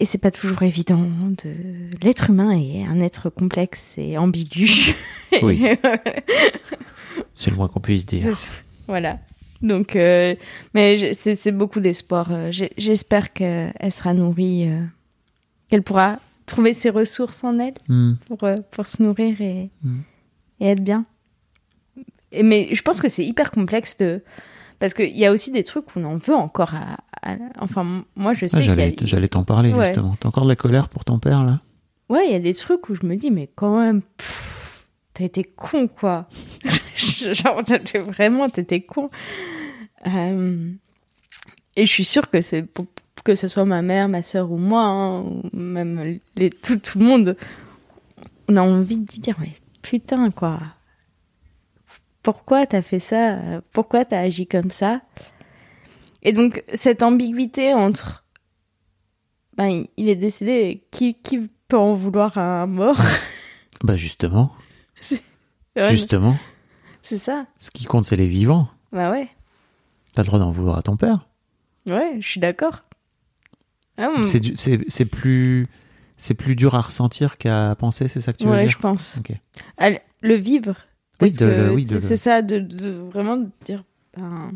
et 0.00 0.06
c'est 0.06 0.18
pas 0.18 0.30
toujours 0.30 0.62
évident 0.62 1.00
de 1.44 1.54
l'être 2.02 2.30
humain 2.30 2.50
est 2.50 2.84
un 2.84 3.00
être 3.00 3.30
complexe 3.30 3.94
et 3.96 4.18
ambigu 4.18 4.68
Oui. 5.42 5.64
C'est 7.36 7.50
le 7.50 7.56
moins 7.56 7.68
qu'on 7.68 7.80
puisse 7.80 8.04
dire. 8.06 8.26
voilà 8.88 9.18
donc 9.62 9.96
euh, 9.96 10.34
mais 10.74 11.12
c'est 11.14 11.52
beaucoup 11.52 11.80
d'espoir 11.80 12.30
j'espère 12.76 13.32
qu'elle 13.32 13.72
sera 13.90 14.12
nourrie 14.12 14.68
euh, 14.68 14.82
qu'elle 15.68 15.82
pourra 15.82 16.18
trouver 16.46 16.72
ses 16.72 16.90
ressources 16.90 17.42
en 17.44 17.58
elle 17.58 17.74
Mm. 17.88 18.14
pour, 18.26 18.44
euh, 18.44 18.56
pour 18.70 18.86
se 18.86 19.02
nourrir 19.02 19.40
et, 19.40 19.70
Mm. 19.82 19.98
et 20.60 20.66
être 20.68 20.82
bien. 20.84 21.04
Et, 22.32 22.42
mais 22.42 22.68
je 22.72 22.82
pense 22.82 23.00
que 23.00 23.08
c'est 23.08 23.24
hyper 23.24 23.50
complexe 23.50 23.96
de. 23.98 24.22
Parce 24.80 24.92
qu'il 24.92 25.16
y 25.16 25.24
a 25.24 25.32
aussi 25.32 25.50
des 25.52 25.62
trucs 25.64 25.94
où 25.94 26.00
on 26.00 26.04
en 26.04 26.16
veut 26.16 26.34
encore 26.34 26.74
à. 26.74 26.96
à- 27.22 27.36
Enfin, 27.60 28.04
moi, 28.16 28.34
je 28.34 28.46
sais 28.46 28.58
Ah, 28.58 28.60
a. 28.60 29.06
J'allais 29.06 29.28
t'en 29.28 29.44
parler 29.44 29.72
Ouais. 29.72 29.86
justement. 29.86 30.16
T'as 30.20 30.28
encore 30.28 30.44
de 30.44 30.48
la 30.48 30.56
colère 30.56 30.88
pour 30.88 31.04
ton 31.04 31.18
père 31.18 31.44
là? 31.44 31.60
Ouais, 32.10 32.26
il 32.26 32.32
y 32.32 32.34
a 32.34 32.38
des 32.40 32.52
trucs 32.54 32.88
où 32.90 32.94
je 32.94 33.06
me 33.06 33.16
dis, 33.16 33.30
mais 33.30 33.48
quand 33.54 33.78
même, 33.78 34.02
pff, 34.18 34.86
t'as 35.14 35.24
été 35.24 35.42
con, 35.44 35.88
quoi. 35.88 36.28
Genre, 36.96 37.62
vraiment, 38.08 38.50
t'étais 38.50 38.82
con. 38.82 39.10
Euh, 40.06 40.70
Et 41.76 41.86
je 41.86 41.90
suis 41.90 42.04
sûre 42.04 42.28
que 42.30 42.40
c'est 42.40 42.62
que 43.22 43.34
ce 43.34 43.48
soit 43.48 43.64
ma 43.64 43.82
mère, 43.82 44.08
ma 44.08 44.22
soeur 44.22 44.50
ou 44.50 44.58
moi, 44.58 44.82
hein, 44.82 45.20
ou 45.20 45.42
même 45.52 46.18
les, 46.36 46.50
tout, 46.50 46.76
tout 46.76 46.98
le 46.98 47.04
monde, 47.04 47.36
on 48.48 48.56
a 48.56 48.62
envie 48.62 48.98
de 48.98 49.04
dire, 49.06 49.36
mais 49.40 49.52
putain, 49.82 50.30
quoi. 50.30 50.60
Pourquoi 52.22 52.66
t'as 52.66 52.82
fait 52.82 52.98
ça? 52.98 53.60
Pourquoi 53.70 54.04
t'as 54.04 54.20
agi 54.20 54.46
comme 54.46 54.70
ça? 54.70 55.02
Et 56.22 56.32
donc, 56.32 56.64
cette 56.72 57.02
ambiguïté 57.02 57.74
entre 57.74 58.24
ben, 59.56 59.84
il 59.96 60.08
est 60.08 60.16
décédé. 60.16 60.84
Qui, 60.90 61.14
qui 61.14 61.48
peut 61.68 61.78
en 61.78 61.94
vouloir 61.94 62.36
à 62.38 62.62
un 62.62 62.66
mort? 62.66 63.00
Bah 63.82 63.96
justement, 63.98 64.52
Ouais, 65.76 65.90
justement. 65.90 66.38
C'est 67.02 67.18
ça. 67.18 67.46
Ce 67.58 67.70
qui 67.70 67.84
compte, 67.84 68.06
c'est 68.06 68.16
les 68.16 68.28
vivants. 68.28 68.68
Bah 68.92 69.10
ouais. 69.10 69.28
T'as 70.14 70.22
le 70.22 70.26
droit 70.26 70.38
d'en 70.38 70.52
vouloir 70.52 70.78
à 70.78 70.82
ton 70.82 70.96
père. 70.96 71.28
Ouais, 71.86 72.16
je 72.18 72.26
suis 72.26 72.40
d'accord. 72.40 72.83
Ah, 73.96 74.08
mm. 74.18 74.24
C'est 74.24 74.40
du- 74.40 74.54
C'est 74.88 75.04
plus, 75.04 75.66
c'est 76.16 76.34
plus 76.34 76.56
dur 76.56 76.74
à 76.74 76.80
ressentir 76.80 77.38
qu'à 77.38 77.74
penser, 77.76 78.08
c'est 78.08 78.20
ça 78.20 78.32
que 78.32 78.38
tu 78.38 78.44
veux 78.44 78.50
ouais, 78.52 78.62
dire 78.62 78.70
je 78.70 78.78
pense. 78.78 79.20
À 79.78 79.90
le 80.22 80.34
vivre. 80.34 80.74
Oui, 81.22 81.30
de 81.32 81.70
oui, 81.72 81.86
de 81.86 81.98
c'est 82.00 82.16
ça, 82.16 82.42
de, 82.42 82.58
de 82.58 82.90
vraiment 82.90 83.38
dire. 83.64 83.84
ben, 84.16 84.52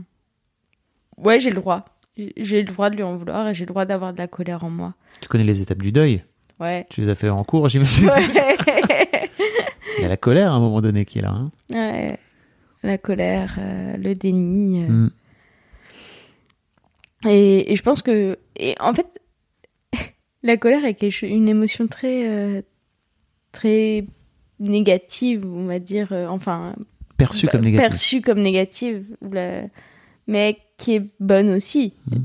ouais, 1.16 1.38
j'ai 1.40 1.50
le 1.50 1.56
droit. 1.56 1.84
J'ai- 2.16 2.32
J'ai 2.36 2.62
le 2.62 2.68
droit 2.72 2.90
de 2.90 2.96
lui 2.96 3.04
en 3.04 3.16
vouloir 3.16 3.48
et 3.48 3.54
j'ai 3.54 3.64
le 3.64 3.68
droit 3.70 3.84
d'avoir 3.84 4.12
de 4.12 4.18
la 4.18 4.26
colère 4.26 4.64
en 4.64 4.70
moi. 4.70 4.94
Tu 5.20 5.28
connais 5.28 5.44
les 5.44 5.62
étapes 5.62 5.80
du 5.82 5.92
deuil. 5.92 6.24
Ouais. 6.58 6.84
Tu 6.90 7.00
les 7.02 7.08
as 7.08 7.14
fait 7.14 7.28
en 7.28 7.44
cours, 7.44 7.68
j'imagine. 7.68 8.08
Ouais. 8.08 8.24
Il 9.98 10.02
y 10.02 10.04
a 10.04 10.08
la 10.08 10.16
colère 10.16 10.50
à 10.52 10.56
un 10.56 10.60
moment 10.60 10.80
donné 10.80 11.04
qui 11.04 11.20
est 11.20 11.22
là. 11.22 11.30
hein. 11.30 11.50
Ouais. 11.72 12.18
La 12.82 12.98
colère, 12.98 13.54
euh, 13.58 13.96
le 13.96 14.14
déni. 14.16 14.82
euh. 14.82 14.88
Mm. 14.88 15.10
Et, 17.26 17.72
et 17.72 17.76
je 17.76 17.82
pense 17.82 18.02
que. 18.02 18.38
Et 18.56 18.74
en 18.80 18.92
fait, 18.94 19.20
la 20.42 20.56
colère 20.56 20.84
est 20.84 21.02
une 21.22 21.48
émotion 21.48 21.86
très. 21.86 22.28
euh, 22.28 22.62
très 23.52 24.06
négative, 24.60 25.44
on 25.46 25.66
va 25.66 25.78
dire. 25.78 26.12
euh, 26.12 26.26
enfin. 26.28 26.74
Perçu 27.16 27.46
bah, 27.46 27.52
comme 27.52 27.62
négatif. 27.62 27.88
Perçue 27.88 28.20
comme 28.22 28.40
négative. 28.40 29.04
la- 29.22 29.64
Mais 30.26 30.58
qui 30.76 30.94
est 30.94 31.02
bonne 31.20 31.50
aussi. 31.50 31.94
Mm. 32.10 32.16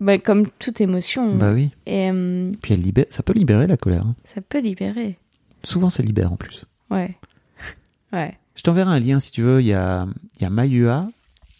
Bah, 0.00 0.18
comme 0.18 0.46
toute 0.60 0.80
émotion. 0.80 1.34
Bah 1.36 1.52
oui. 1.52 1.70
Et 1.86 2.08
euh, 2.10 2.50
Puis 2.62 2.74
elle 2.74 2.82
libère, 2.82 3.06
ça 3.10 3.22
peut 3.24 3.32
libérer 3.32 3.66
la 3.66 3.76
colère. 3.76 4.06
hein. 4.06 4.12
ça 4.24 4.40
peut 4.40 4.60
libérer. 4.60 5.18
Souvent, 5.64 5.90
ça 5.90 6.02
libère 6.04 6.32
en 6.32 6.36
plus. 6.36 6.64
Ouais. 6.90 7.16
Ouais. 8.12 8.38
Je 8.54 8.62
t'enverrai 8.62 8.90
un 8.90 9.00
lien 9.00 9.20
si 9.20 9.30
tu 9.32 9.42
veux. 9.42 9.60
Il 9.60 9.66
y 9.66 9.74
a, 9.74 10.06
il 10.38 10.42
y 10.42 10.46
a 10.46 10.50
Mayua, 10.50 11.08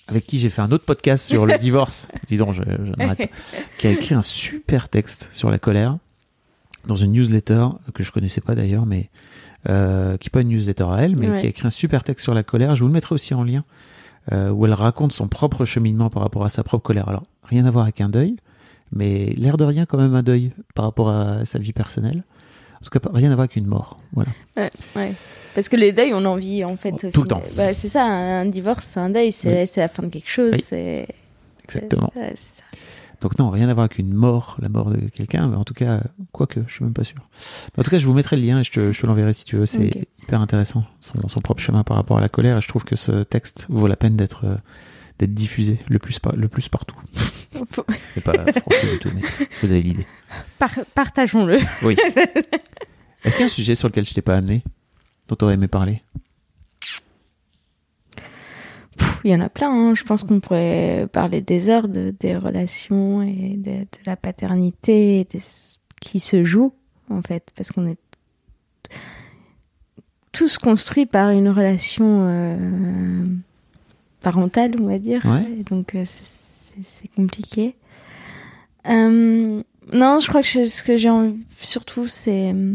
avec 0.08 0.26
qui 0.26 0.38
j'ai 0.38 0.50
fait 0.50 0.62
un 0.62 0.72
autre 0.72 0.84
podcast 0.84 1.26
sur 1.26 1.46
le 1.46 1.56
divorce. 1.60 2.08
Dis 2.28 2.36
donc, 2.36 2.54
je, 2.54 2.62
je 2.62 2.92
n'arrête 2.96 3.18
pas. 3.30 3.36
Qui 3.78 3.86
a 3.86 3.90
écrit 3.92 4.14
un 4.14 4.22
super 4.22 4.88
texte 4.88 5.28
sur 5.32 5.50
la 5.50 5.58
colère 5.58 5.98
dans 6.86 6.96
une 6.96 7.12
newsletter 7.12 7.66
que 7.94 8.02
je 8.02 8.10
connaissais 8.12 8.40
pas 8.40 8.54
d'ailleurs, 8.54 8.86
mais 8.86 9.10
euh, 9.68 10.16
qui 10.16 10.26
n'est 10.28 10.30
pas 10.30 10.40
une 10.40 10.48
newsletter 10.48 10.84
à 10.90 11.02
elle, 11.02 11.16
mais 11.16 11.28
Ouais. 11.28 11.40
qui 11.40 11.46
a 11.46 11.48
écrit 11.50 11.66
un 11.66 11.70
super 11.70 12.02
texte 12.04 12.22
sur 12.24 12.32
la 12.34 12.42
colère. 12.42 12.74
Je 12.74 12.80
vous 12.80 12.86
le 12.88 12.94
mettrai 12.94 13.14
aussi 13.14 13.34
en 13.34 13.44
lien, 13.44 13.64
euh, 14.32 14.50
où 14.50 14.64
elle 14.66 14.72
raconte 14.72 15.12
son 15.12 15.28
propre 15.28 15.64
cheminement 15.64 16.08
par 16.10 16.22
rapport 16.22 16.44
à 16.44 16.50
sa 16.50 16.62
propre 16.64 16.82
colère. 16.84 17.08
Alors, 17.08 17.24
rien 17.44 17.66
à 17.66 17.70
voir 17.70 17.84
avec 17.84 18.00
un 18.00 18.08
deuil, 18.08 18.36
mais 18.92 19.34
l'air 19.36 19.56
de 19.58 19.64
rien 19.64 19.84
quand 19.84 19.98
même 19.98 20.14
un 20.14 20.22
deuil 20.22 20.52
par 20.74 20.86
rapport 20.86 21.10
à 21.10 21.44
sa 21.44 21.58
vie 21.58 21.72
personnelle. 21.74 22.22
En 22.80 22.84
tout 22.84 22.98
cas, 22.98 23.10
rien 23.12 23.30
à 23.30 23.34
voir 23.34 23.44
avec 23.44 23.56
une 23.56 23.66
mort. 23.66 23.98
Voilà. 24.12 24.30
Ouais, 24.56 24.70
ouais. 24.96 25.12
Parce 25.54 25.68
que 25.68 25.76
les 25.76 25.92
deuils, 25.92 26.14
on 26.14 26.24
en 26.24 26.36
vit 26.36 26.64
en 26.64 26.76
fait. 26.76 26.92
Tout 27.12 27.22
le 27.22 27.28
temps. 27.28 27.42
Bah, 27.56 27.74
c'est 27.74 27.88
ça, 27.88 28.04
un 28.04 28.46
divorce, 28.46 28.86
c'est 28.86 29.00
un 29.00 29.10
deuil, 29.10 29.32
c'est 29.32 29.62
Oui. 29.62 29.68
la 29.76 29.88
fin 29.88 30.02
de 30.04 30.08
quelque 30.08 30.30
chose. 30.30 30.54
Oui. 30.72 31.04
Exactement. 31.64 32.12
ouais, 32.14 32.32
c'est 32.34 32.58
ça. 32.58 32.62
Donc 33.20 33.36
non, 33.38 33.50
rien 33.50 33.68
à 33.68 33.74
voir 33.74 33.86
avec 33.86 33.98
une 33.98 34.14
mort, 34.14 34.56
la 34.60 34.68
mort 34.68 34.90
de 34.90 35.08
quelqu'un, 35.08 35.48
mais 35.48 35.56
en 35.56 35.64
tout 35.64 35.74
cas, 35.74 36.02
quoique, 36.30 36.60
je 36.68 36.72
suis 36.72 36.84
même 36.84 36.92
pas 36.92 37.02
sûr. 37.02 37.16
Mais 37.76 37.80
en 37.80 37.82
tout 37.82 37.90
cas, 37.90 37.98
je 37.98 38.06
vous 38.06 38.12
mettrai 38.12 38.36
le 38.36 38.42
lien 38.46 38.60
et 38.60 38.62
je 38.62 38.70
te, 38.70 39.06
l'enverrai 39.06 39.32
si 39.32 39.44
tu 39.44 39.56
veux. 39.56 39.66
C'est 39.66 40.06
hyper 40.22 40.40
intéressant, 40.40 40.84
son, 41.00 41.26
son 41.26 41.40
propre 41.40 41.60
chemin 41.60 41.82
par 41.82 41.96
rapport 41.96 42.18
à 42.18 42.20
la 42.20 42.28
colère. 42.28 42.58
Et 42.58 42.60
je 42.60 42.68
trouve 42.68 42.84
que 42.84 42.94
ce 42.94 43.24
texte 43.24 43.66
vaut 43.68 43.88
la 43.88 43.96
peine 43.96 44.16
d'être 44.16 44.44
euh, 44.44 44.56
d'être 45.18 45.34
diffusé 45.34 45.78
le 45.88 45.98
plus, 45.98 46.18
par- 46.18 46.36
le 46.36 46.48
plus 46.48 46.68
partout. 46.68 46.96
C'est 48.14 48.22
pas 48.24 48.32
français 48.52 48.90
du 48.92 48.98
tout, 48.98 49.10
mais 49.14 49.22
vous 49.62 49.70
avez 49.70 49.82
l'idée. 49.82 50.06
par- 50.58 50.74
Partageons-le. 50.94 51.58
Oui. 51.82 51.96
Est-ce 53.24 53.34
qu'il 53.36 53.40
y 53.40 53.42
a 53.42 53.46
un 53.46 53.48
sujet 53.48 53.74
sur 53.74 53.88
lequel 53.88 54.06
je 54.06 54.14
t'ai 54.14 54.22
pas 54.22 54.36
amené, 54.36 54.62
dont 55.28 55.34
tu 55.36 55.44
aurais 55.44 55.54
aimé 55.54 55.66
parler? 55.68 56.02
Il 59.24 59.30
y 59.30 59.34
en 59.34 59.40
a 59.40 59.48
plein. 59.48 59.70
hein. 59.70 59.94
Je 59.94 60.04
pense 60.04 60.22
qu'on 60.24 60.40
pourrait 60.40 61.08
parler 61.12 61.40
des 61.40 61.68
heures 61.68 61.88
de, 61.88 62.14
des 62.18 62.36
relations 62.36 63.22
et 63.22 63.54
de, 63.56 63.80
de 63.80 63.86
la 64.06 64.16
paternité 64.16 65.20
et 65.20 65.24
de 65.24 65.40
ce 65.40 65.76
qui 66.00 66.20
se 66.20 66.44
joue, 66.44 66.72
en 67.10 67.22
fait. 67.22 67.50
Parce 67.56 67.70
qu'on 67.72 67.86
est. 67.86 67.98
tout 70.32 70.48
se 70.48 70.58
construit 70.58 71.06
par 71.06 71.30
une 71.30 71.48
relation 71.48 72.22
euh, 72.28 73.24
parentale, 74.20 74.72
on 74.80 74.86
va 74.86 74.98
dire. 74.98 75.24
Ouais. 75.24 75.46
Et 75.60 75.62
donc, 75.64 75.94
euh, 75.94 76.04
c'est- 76.04 77.08
compliqué. 77.16 77.74
Euh, 78.88 79.60
non, 79.92 80.18
je 80.20 80.28
crois 80.28 80.42
que 80.42 80.64
ce 80.66 80.82
que 80.84 80.96
j'ai 80.96 81.10
envie, 81.10 81.38
surtout, 81.60 82.06
c'est 82.06 82.52
euh, 82.52 82.74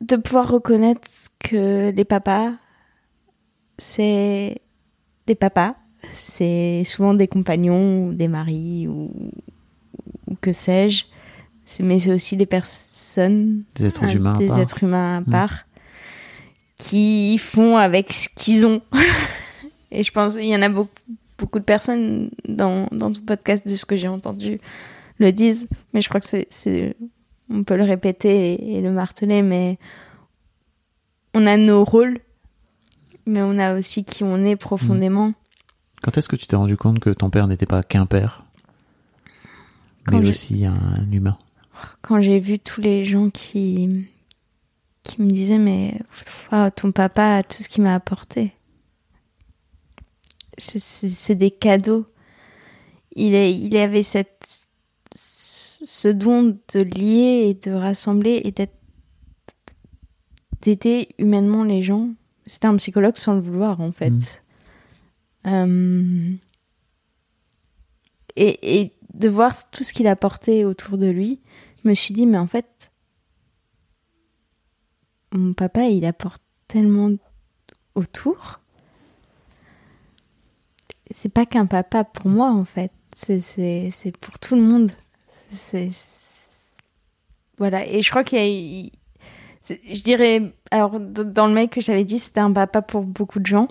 de 0.00 0.16
pouvoir 0.16 0.48
reconnaître 0.50 1.08
que 1.38 1.90
les 1.90 2.04
papas, 2.04 2.52
c'est 3.78 4.58
des 5.26 5.34
papas. 5.34 5.76
C'est 6.16 6.82
souvent 6.84 7.14
des 7.14 7.28
compagnons 7.28 8.10
des 8.10 8.28
maris 8.28 8.86
ou, 8.88 9.10
ou 10.28 10.34
que 10.40 10.52
sais-je. 10.52 11.04
Mais 11.80 11.98
c'est 11.98 12.12
aussi 12.12 12.36
des 12.36 12.44
personnes 12.44 13.62
Des 13.76 13.86
êtres 13.86 14.14
humains 14.14 14.34
à 14.34 14.38
des 14.38 14.48
part. 14.48 14.58
êtres 14.58 14.82
humains 14.84 15.16
à 15.16 15.20
Mm. 15.22 15.24
part 15.30 15.66
qui 16.84 17.38
font 17.38 17.78
avec 17.78 18.12
ce 18.12 18.28
qu'ils 18.28 18.66
ont. 18.66 18.82
Et 19.90 20.02
je 20.02 20.12
pense 20.12 20.34
il 20.34 20.46
y 20.46 20.56
en 20.56 20.60
a 20.60 20.68
beaucoup, 20.68 20.90
beaucoup 21.38 21.58
de 21.58 21.64
personnes 21.64 22.30
dans, 22.46 22.88
dans 22.92 23.10
ton 23.10 23.20
podcast, 23.22 23.66
de 23.66 23.74
ce 23.74 23.86
que 23.86 23.96
j'ai 23.96 24.08
entendu, 24.08 24.60
le 25.18 25.32
disent. 25.32 25.66
Mais 25.92 26.02
je 26.02 26.08
crois 26.08 26.20
que 26.20 26.26
c'est, 26.26 26.96
on 27.48 27.64
peut 27.64 27.76
le 27.76 27.84
répéter 27.84 28.52
et, 28.52 28.76
et 28.76 28.80
le 28.82 28.90
marteler, 28.90 29.40
mais 29.40 29.78
on 31.32 31.46
a 31.46 31.56
nos 31.56 31.84
rôles, 31.84 32.18
mais 33.24 33.40
on 33.40 33.58
a 33.58 33.74
aussi 33.74 34.04
qui 34.04 34.22
on 34.22 34.44
est 34.44 34.56
profondément. 34.56 35.32
Quand 36.02 36.18
est-ce 36.18 36.28
que 36.28 36.36
tu 36.36 36.46
t'es 36.46 36.56
rendu 36.56 36.76
compte 36.76 37.00
que 37.00 37.10
ton 37.10 37.30
père 37.30 37.48
n'était 37.48 37.66
pas 37.66 37.82
qu'un 37.82 38.04
père, 38.04 38.44
Quand 40.06 40.18
mais 40.18 40.28
aussi 40.28 40.66
un 40.66 41.10
humain? 41.10 41.38
Quand 42.02 42.20
j'ai 42.20 42.40
vu 42.40 42.58
tous 42.58 42.82
les 42.82 43.04
gens 43.04 43.30
qui 43.30 44.06
qui 45.04 45.22
me 45.22 45.30
disaient 45.30 45.58
mais 45.58 46.00
wow, 46.50 46.70
ton 46.70 46.90
papa 46.90 47.36
a 47.36 47.42
tout 47.42 47.62
ce 47.62 47.68
qu'il 47.68 47.84
m'a 47.84 47.94
apporté. 47.94 48.52
C'est- 50.58 51.34
des 51.34 51.50
cadeaux. 51.50 52.06
Il 53.14 53.34
est 53.34 53.54
il 53.56 53.76
avait 53.76 54.02
cette 54.02 54.66
ce 55.14 56.08
don 56.08 56.58
de 56.72 56.80
lier 56.80 57.48
et 57.48 57.54
de 57.54 57.72
rassembler 57.72 58.40
et 58.44 58.50
d'être 58.50 58.74
d'aider 60.62 61.08
humainement 61.18 61.62
les 61.62 61.82
gens. 61.82 62.08
C'était 62.46 62.66
un 62.66 62.76
psychologue 62.76 63.16
sans 63.16 63.34
le 63.34 63.40
vouloir 63.40 63.80
en 63.80 63.92
fait. 63.92 64.42
Euh, 65.46 66.32
et, 68.36 68.80
et 68.80 68.92
de 69.12 69.28
voir 69.28 69.70
tout 69.70 69.84
ce 69.84 69.92
qu'il 69.92 70.08
apportait 70.08 70.64
autour 70.64 70.98
de 70.98 71.06
lui 71.06 71.40
je 71.84 71.88
me 71.90 71.94
suis 71.94 72.14
dit, 72.14 72.26
mais 72.26 72.38
en 72.38 72.46
fait, 72.46 72.90
mon 75.34 75.52
papa, 75.52 75.82
il 75.86 76.04
apporte 76.04 76.42
tellement 76.68 77.10
autour. 77.94 78.60
C'est 81.10 81.28
pas 81.28 81.46
qu'un 81.46 81.66
papa 81.66 82.04
pour 82.04 82.28
moi, 82.30 82.50
en 82.50 82.64
fait. 82.64 82.90
C'est- 83.14 84.16
pour 84.20 84.38
tout 84.38 84.56
le 84.56 84.62
monde. 84.62 84.90
Voilà. 87.58 87.86
Et 87.86 88.02
je 88.02 88.10
crois 88.10 88.24
qu'il 88.24 88.38
y 88.38 88.86
a. 88.88 89.70
Je 89.92 90.02
dirais. 90.02 90.52
Alors, 90.70 90.98
dans 90.98 91.46
le 91.46 91.54
mail 91.54 91.68
que 91.68 91.80
j'avais 91.80 92.04
dit, 92.04 92.18
c'était 92.18 92.40
un 92.40 92.52
papa 92.52 92.82
pour 92.82 93.02
beaucoup 93.02 93.38
de 93.38 93.46
gens. 93.46 93.68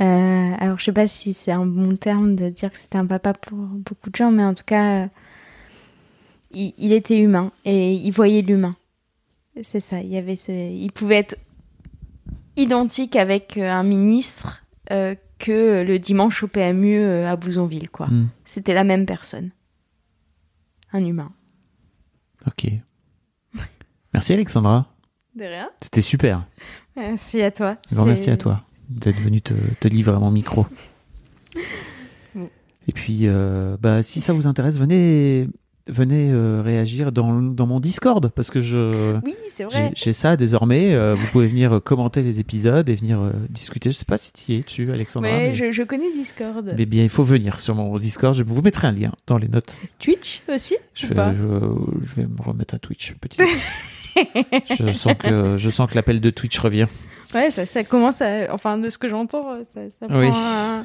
Euh, 0.00 0.54
alors, 0.58 0.78
je 0.78 0.84
sais 0.84 0.92
pas 0.92 1.06
si 1.06 1.34
c'est 1.34 1.52
un 1.52 1.66
bon 1.66 1.90
terme 1.96 2.34
de 2.34 2.48
dire 2.48 2.72
que 2.72 2.78
c'était 2.78 2.96
un 2.98 3.06
papa 3.06 3.34
pour 3.34 3.58
beaucoup 3.58 4.08
de 4.08 4.16
gens, 4.16 4.30
mais 4.30 4.42
en 4.42 4.54
tout 4.54 4.64
cas 4.64 5.08
il, 6.50 6.72
il 6.78 6.92
était 6.92 7.16
humain 7.18 7.52
et 7.66 7.92
il 7.92 8.10
voyait 8.10 8.40
l'humain. 8.42 8.74
C'est 9.60 9.80
ça. 9.80 10.00
Il 10.00 10.08
y 10.08 10.16
avait, 10.16 10.36
ces- 10.36 10.76
il 10.80 10.92
pouvait 10.92 11.16
être 11.18 11.36
identique 12.56 13.16
avec 13.16 13.56
euh, 13.58 13.68
un 13.70 13.82
ministre 13.82 14.64
euh, 14.90 15.14
que 15.38 15.82
le 15.82 15.98
dimanche 15.98 16.42
au 16.42 16.48
PMU 16.48 16.96
euh, 16.98 17.28
à 17.30 17.36
Bouzonville, 17.36 17.90
quoi. 17.90 18.06
Hmm. 18.06 18.28
C'était 18.44 18.74
la 18.74 18.84
même 18.84 19.04
personne, 19.06 19.50
un 20.92 21.04
humain. 21.04 21.32
Ok. 22.46 22.66
Merci 24.14 24.32
Alexandra. 24.34 24.86
De 25.34 25.44
rien. 25.44 25.70
C'était 25.80 26.02
super. 26.02 26.46
Merci 26.96 27.40
à 27.42 27.50
toi. 27.50 27.76
Un 27.90 27.94
grand 27.94 28.04
C'est- 28.04 28.08
merci 28.10 28.30
à 28.30 28.36
toi 28.36 28.64
d'être 28.88 29.20
venu 29.20 29.40
te, 29.40 29.54
te 29.80 29.88
livrer 29.88 30.14
à 30.16 30.18
mon 30.18 30.30
micro. 30.30 30.66
Bon. 32.34 32.48
Et 32.88 32.92
puis, 32.92 33.20
euh, 33.28 33.76
bah, 33.80 34.02
si 34.02 34.20
ça 34.22 34.32
vous 34.32 34.46
intéresse, 34.46 34.78
venez, 34.78 35.48
venez 35.88 36.30
euh, 36.30 36.62
réagir 36.64 37.12
dans, 37.12 37.42
dans 37.42 37.66
mon 37.66 37.80
Discord 37.80 38.28
parce 38.30 38.50
que 38.50 38.60
je 38.60 39.14
Oui, 39.24 39.34
c'est 39.52 39.64
j'ai 39.70 39.78
vrai. 39.78 39.92
j'ai 39.94 40.12
ça 40.12 40.36
désormais. 40.36 40.94
Euh, 40.94 41.14
vous 41.14 41.26
pouvez 41.28 41.46
venir 41.48 41.74
euh, 41.76 41.80
commenter 41.80 42.22
les 42.22 42.40
épisodes 42.40 42.88
et 42.88 42.94
venir 42.94 43.20
euh, 43.20 43.30
discuter. 43.50 43.90
Je 43.90 43.96
sais 43.96 44.04
pas 44.04 44.18
si 44.18 44.32
tu 44.32 44.52
y 44.52 44.56
es, 44.58 44.62
tu, 44.62 44.90
Alexandra. 44.92 45.30
Mais 45.30 45.48
mais- 45.48 45.54
je, 45.54 45.72
je 45.72 45.82
connais 45.82 46.12
Discord. 46.14 46.74
mais 46.76 46.86
bien, 46.86 47.02
il 47.02 47.08
faut 47.08 47.24
venir 47.24 47.58
sur 47.60 47.74
mon 47.74 47.96
Discord. 47.96 48.34
Je 48.34 48.42
vous 48.42 48.62
mettrai 48.62 48.86
un 48.88 48.92
lien 48.92 49.12
dans 49.26 49.38
les 49.38 49.48
notes. 49.48 49.80
Twitch 49.98 50.42
aussi 50.48 50.76
Je 50.94 51.06
vais, 51.08 51.14
je, 51.14 52.06
je 52.06 52.14
vais 52.14 52.26
me 52.26 52.40
remettre 52.42 52.74
à 52.74 52.78
Twitch 52.78 53.14
petit 53.20 53.40
je 54.78 54.92
sens 54.92 55.14
que 55.18 55.56
je 55.56 55.70
sens 55.70 55.90
que 55.90 55.94
l'appel 55.94 56.20
de 56.20 56.30
Twitch 56.30 56.58
revient. 56.58 56.86
Ouais, 57.34 57.50
ça, 57.50 57.64
ça 57.64 57.82
commence 57.82 58.20
à. 58.20 58.52
Enfin, 58.52 58.76
de 58.78 58.90
ce 58.90 58.98
que 58.98 59.08
j'entends, 59.08 59.56
ça, 59.72 59.80
ça 59.98 60.06
prend 60.06 60.20
Oui. 60.20 60.28
un- 60.30 60.84